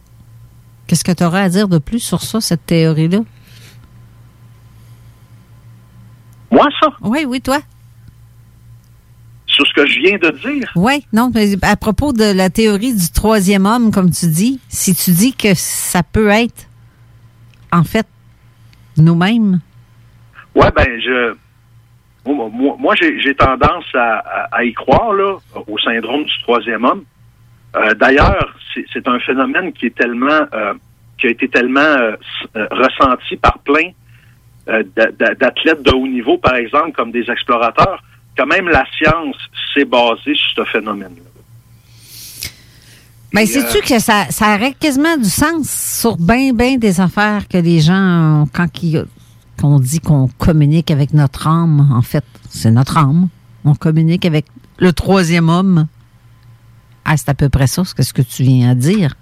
[0.87, 3.19] Qu'est-ce que tu aurais à dire de plus sur ça, cette théorie-là?
[6.49, 6.87] Moi, ça?
[7.01, 7.59] Oui, oui, toi.
[9.45, 10.71] Sur ce que je viens de dire?
[10.75, 14.95] Oui, non, mais à propos de la théorie du troisième homme, comme tu dis, si
[14.95, 16.67] tu dis que ça peut être,
[17.73, 18.07] en fait,
[18.95, 19.59] nous-mêmes.
[20.55, 21.35] Ouais, ben, je.
[22.33, 25.37] Moi, moi- moi, j'ai tendance à, à- à y croire, là,
[25.67, 27.03] au syndrome du troisième homme.
[27.75, 30.41] Euh, D'ailleurs, c'est- un phénomène qui est tellement.
[30.53, 30.73] euh,
[31.19, 32.15] qui a été tellement euh,
[32.69, 33.89] ressenti par plein
[34.67, 38.03] d'a- d'a- d'athlètes de haut niveau, par exemple, comme des explorateurs,
[38.35, 39.35] que même la science
[39.73, 41.23] s'est basée sur ce phénomène-là.
[43.33, 47.47] Mais Et, sais-tu que ça, ça aurait quasiment du sens sur bien, bien des affaires
[47.47, 49.05] que les gens, ont- quand ils-
[49.57, 53.29] qu'on dit qu'on communique avec notre âme, en fait, c'est notre âme.
[53.65, 54.45] On communique avec
[54.77, 55.87] le troisième homme.
[57.05, 59.15] Ah, c'est à peu près ça, ce que, tu viens de dire.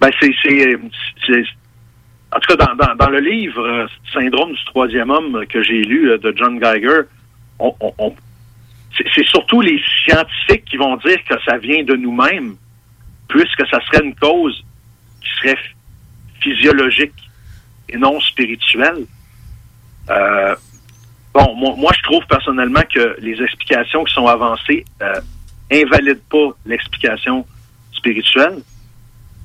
[0.00, 0.30] Ben, c'est,
[2.32, 6.10] en tout cas, dans, dans, le livre euh, Syndrome du troisième homme que j'ai lu
[6.10, 7.02] euh, de John Geiger,
[7.58, 7.74] on,
[9.14, 12.56] c'est, surtout les scientifiques qui vont dire que ça vient de nous-mêmes,
[13.28, 14.64] puisque ça serait une cause
[15.20, 15.76] qui serait ph-
[16.40, 17.14] physiologique
[17.88, 19.06] et non spirituelle.
[20.10, 20.54] Euh,
[21.32, 25.20] bon, moi, moi, je trouve personnellement que les explications qui sont avancées euh,
[25.72, 27.46] invalident pas l'explication
[27.92, 28.62] spirituelle.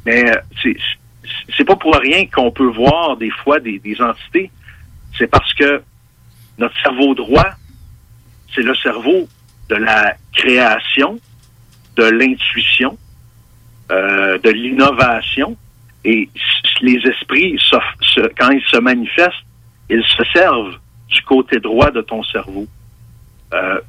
[0.05, 0.76] Mais euh, c'est
[1.55, 4.51] c'est pas pour rien qu'on peut voir des fois des, des entités.
[5.18, 5.84] C'est parce que
[6.57, 7.51] notre cerveau droit,
[8.53, 9.27] c'est le cerveau
[9.69, 11.19] de la création,
[11.95, 12.97] de l'intuition,
[13.91, 15.57] euh, de l'innovation.
[16.03, 16.29] Et
[16.81, 17.57] les esprits,
[18.37, 19.45] quand ils se manifestent,
[19.89, 22.65] ils se servent du côté droit de ton cerveau
[23.53, 23.79] euh,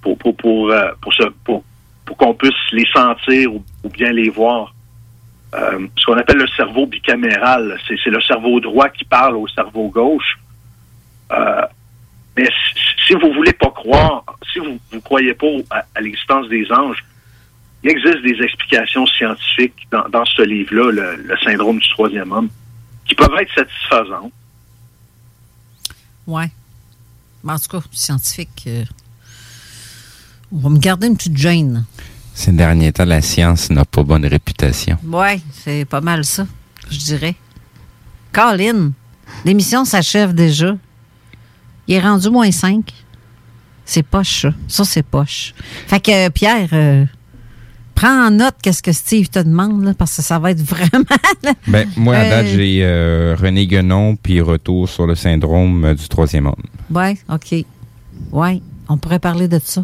[0.00, 1.12] pour, pour, pour, euh, pour,
[1.44, 1.64] pour,
[2.06, 3.62] pour qu'on puisse les sentir ou,
[3.92, 4.74] bien les voir.
[5.54, 7.78] Euh, ce qu'on appelle le cerveau bicaméral.
[7.86, 10.38] C'est le cerveau droit qui parle au cerveau gauche.
[11.32, 11.62] Euh,
[12.36, 16.48] mais si, si vous voulez pas croire, si vous ne croyez pas à, à l'existence
[16.48, 17.04] des anges,
[17.82, 22.48] il existe des explications scientifiques dans, dans ce livre-là, le, le syndrome du troisième homme,
[23.06, 24.32] qui peuvent être satisfaisantes.
[26.26, 26.50] Ouais.
[27.42, 28.84] Mais en tout cas, scientifique, euh,
[30.52, 31.84] on va me garder une petite gêne.
[32.34, 34.98] Ces derniers temps, la science n'a pas bonne réputation.
[35.04, 36.46] Ouais, c'est pas mal ça,
[36.90, 37.34] je dirais.
[38.32, 38.92] Colin,
[39.44, 40.76] l'émission s'achève déjà.
[41.86, 42.92] Il est rendu moins 5.
[43.84, 44.54] C'est poche, ça.
[44.68, 45.52] Ça, c'est poche.
[45.88, 47.04] Fait que, euh, Pierre, euh,
[47.94, 51.04] prends en note qu'est-ce que Steve te demande, là, parce que ça va être vraiment...
[51.42, 51.52] là.
[51.66, 55.94] Ben, moi, à date, Euh, j'ai euh, René Guenon, puis retour sur le syndrome euh,
[55.94, 56.62] du troisième homme.
[56.90, 57.64] Ouais, OK.
[58.32, 59.82] Ouais, on pourrait parler de ça.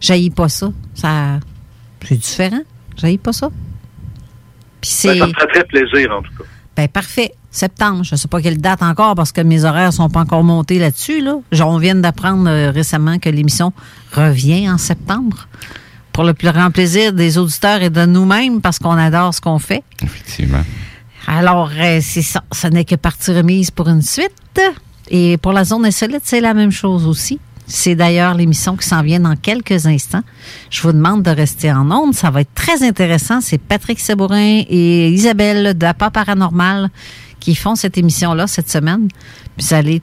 [0.00, 0.70] J'haïs pas ça.
[0.94, 1.40] Ça...
[2.06, 2.60] C'est différent.
[2.96, 3.48] J'haïs pas ça.
[4.80, 6.44] Puis Ben, ça me ferait très plaisir, en tout cas.
[6.76, 7.32] Ben parfait.
[7.50, 8.02] Septembre.
[8.02, 10.78] Je ne sais pas quelle date encore parce que mes horaires sont pas encore montés
[10.80, 11.22] là-dessus.
[11.22, 11.36] Là.
[11.52, 13.72] Genre, On vient d'apprendre euh, récemment que l'émission
[14.12, 15.46] revient en septembre.
[16.14, 19.58] Pour le plus grand plaisir des auditeurs et de nous-mêmes parce qu'on adore ce qu'on
[19.58, 19.82] fait.
[20.00, 20.62] Effectivement.
[21.26, 22.44] Alors, euh, c'est ça.
[22.52, 24.60] Ce n'est que partie remise pour une suite.
[25.10, 27.40] Et pour la zone insolite, c'est la même chose aussi.
[27.66, 30.22] C'est d'ailleurs l'émission qui s'en vient dans quelques instants.
[30.70, 32.14] Je vous demande de rester en onde.
[32.14, 33.40] Ça va être très intéressant.
[33.40, 36.90] C'est Patrick Sebourin et Isabelle d'Apa Paranormal
[37.44, 39.08] qui font cette émission-là cette semaine.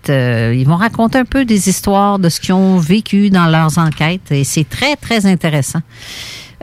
[0.10, 3.80] Euh, ils vont raconter un peu des histoires de ce qu'ils ont vécu dans leurs
[3.80, 4.32] enquêtes.
[4.32, 5.80] Et c'est très, très intéressant.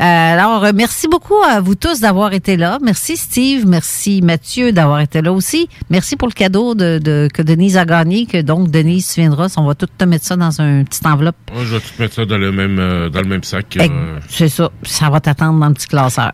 [0.00, 2.78] Euh, alors, euh, merci beaucoup à vous tous d'avoir été là.
[2.80, 5.68] Merci Steve, merci Mathieu d'avoir été là aussi.
[5.90, 9.52] Merci pour le cadeau de, de- que Denise a gagné, que donc Denise tu viendras.
[9.56, 11.34] On va tout te mettre ça dans une petite enveloppe.
[11.52, 12.76] Moi, je vais tout mettre ça dans le même,
[13.10, 13.76] dans le même sac.
[13.80, 14.70] Euh, C'est ça.
[14.84, 16.30] Ça va t'attendre dans le petit classeur.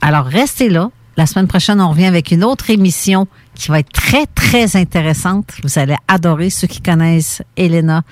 [0.00, 0.90] Alors, restez là.
[1.16, 5.52] La semaine prochaine, on revient avec une autre émission qui va être très, très intéressante.
[5.62, 8.02] Vous allez adorer ceux qui connaissent Elena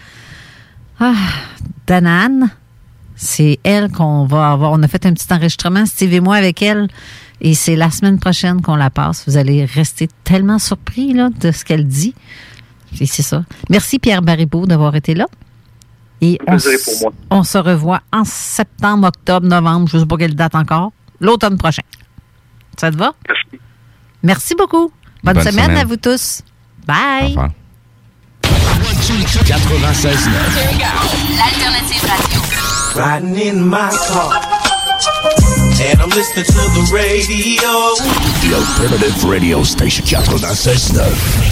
[1.01, 1.14] ah,
[1.86, 2.48] Danan.
[3.16, 4.73] C'est elle qu'on va avoir.
[4.73, 6.89] On a fait un petit enregistrement, Steve et moi, avec elle.
[7.40, 9.24] Et c'est la semaine prochaine qu'on la passe.
[9.27, 12.14] Vous allez rester tellement surpris là, de ce qu'elle dit.
[13.01, 13.44] Et c'est ça.
[13.70, 15.27] Merci Pierre Baribeau d'avoir été là.
[16.20, 17.12] Et on, plaisir s- pour moi.
[17.31, 21.59] on se revoit en septembre, octobre, novembre, je ne sais pas quelle date encore, l'automne
[21.59, 21.82] prochain.
[22.78, 23.12] Ça te va?
[23.27, 23.60] Merci.
[24.23, 24.93] Merci beaucoup.
[25.23, 25.78] Bonne, Bonne semaine, semaine.
[25.78, 26.40] à vous tous.
[26.86, 26.97] Bye.
[27.24, 27.51] Au revoir.
[29.44, 30.28] 96
[31.39, 32.40] L'alternative radio.
[32.94, 34.40] Riding in my car.
[35.85, 37.94] And I'm listening to the radio.
[38.43, 41.52] The Alternative Radio Station 96.9.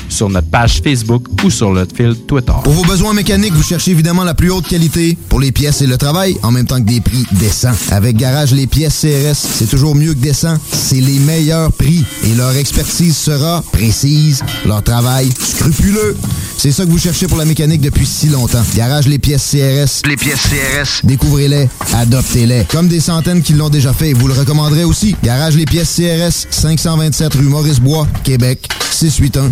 [0.11, 2.51] sur notre page Facebook ou sur notre fil Twitter.
[2.63, 5.87] Pour vos besoins mécaniques, vous cherchez évidemment la plus haute qualité pour les pièces et
[5.87, 7.73] le travail, en même temps que des prix décents.
[7.89, 10.57] Avec Garage Les Pièces CRS, c'est toujours mieux que décent.
[10.71, 16.15] C'est les meilleurs prix et leur expertise sera précise, leur travail scrupuleux.
[16.57, 18.63] C'est ça que vous cherchez pour la mécanique depuis si longtemps.
[18.75, 20.07] Garage Les Pièces CRS.
[20.07, 21.01] Les pièces CRS.
[21.03, 22.65] Découvrez-les, adoptez-les.
[22.65, 25.15] Comme des centaines qui l'ont déjà fait, vous le recommanderez aussi.
[25.23, 29.51] Garage Les Pièces CRS, 527 rue Maurice-Bois, Québec, 681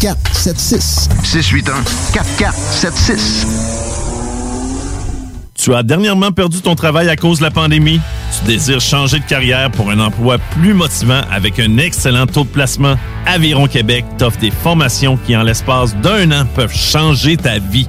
[0.00, 1.08] 4476.
[1.22, 3.46] 681 4476.
[5.66, 8.00] Tu as dernièrement perdu ton travail à cause de la pandémie?
[8.38, 12.48] Tu désires changer de carrière pour un emploi plus motivant avec un excellent taux de
[12.48, 12.94] placement?
[13.26, 17.88] Aviron Québec t'offre des formations qui, en l'espace d'un an, peuvent changer ta vie.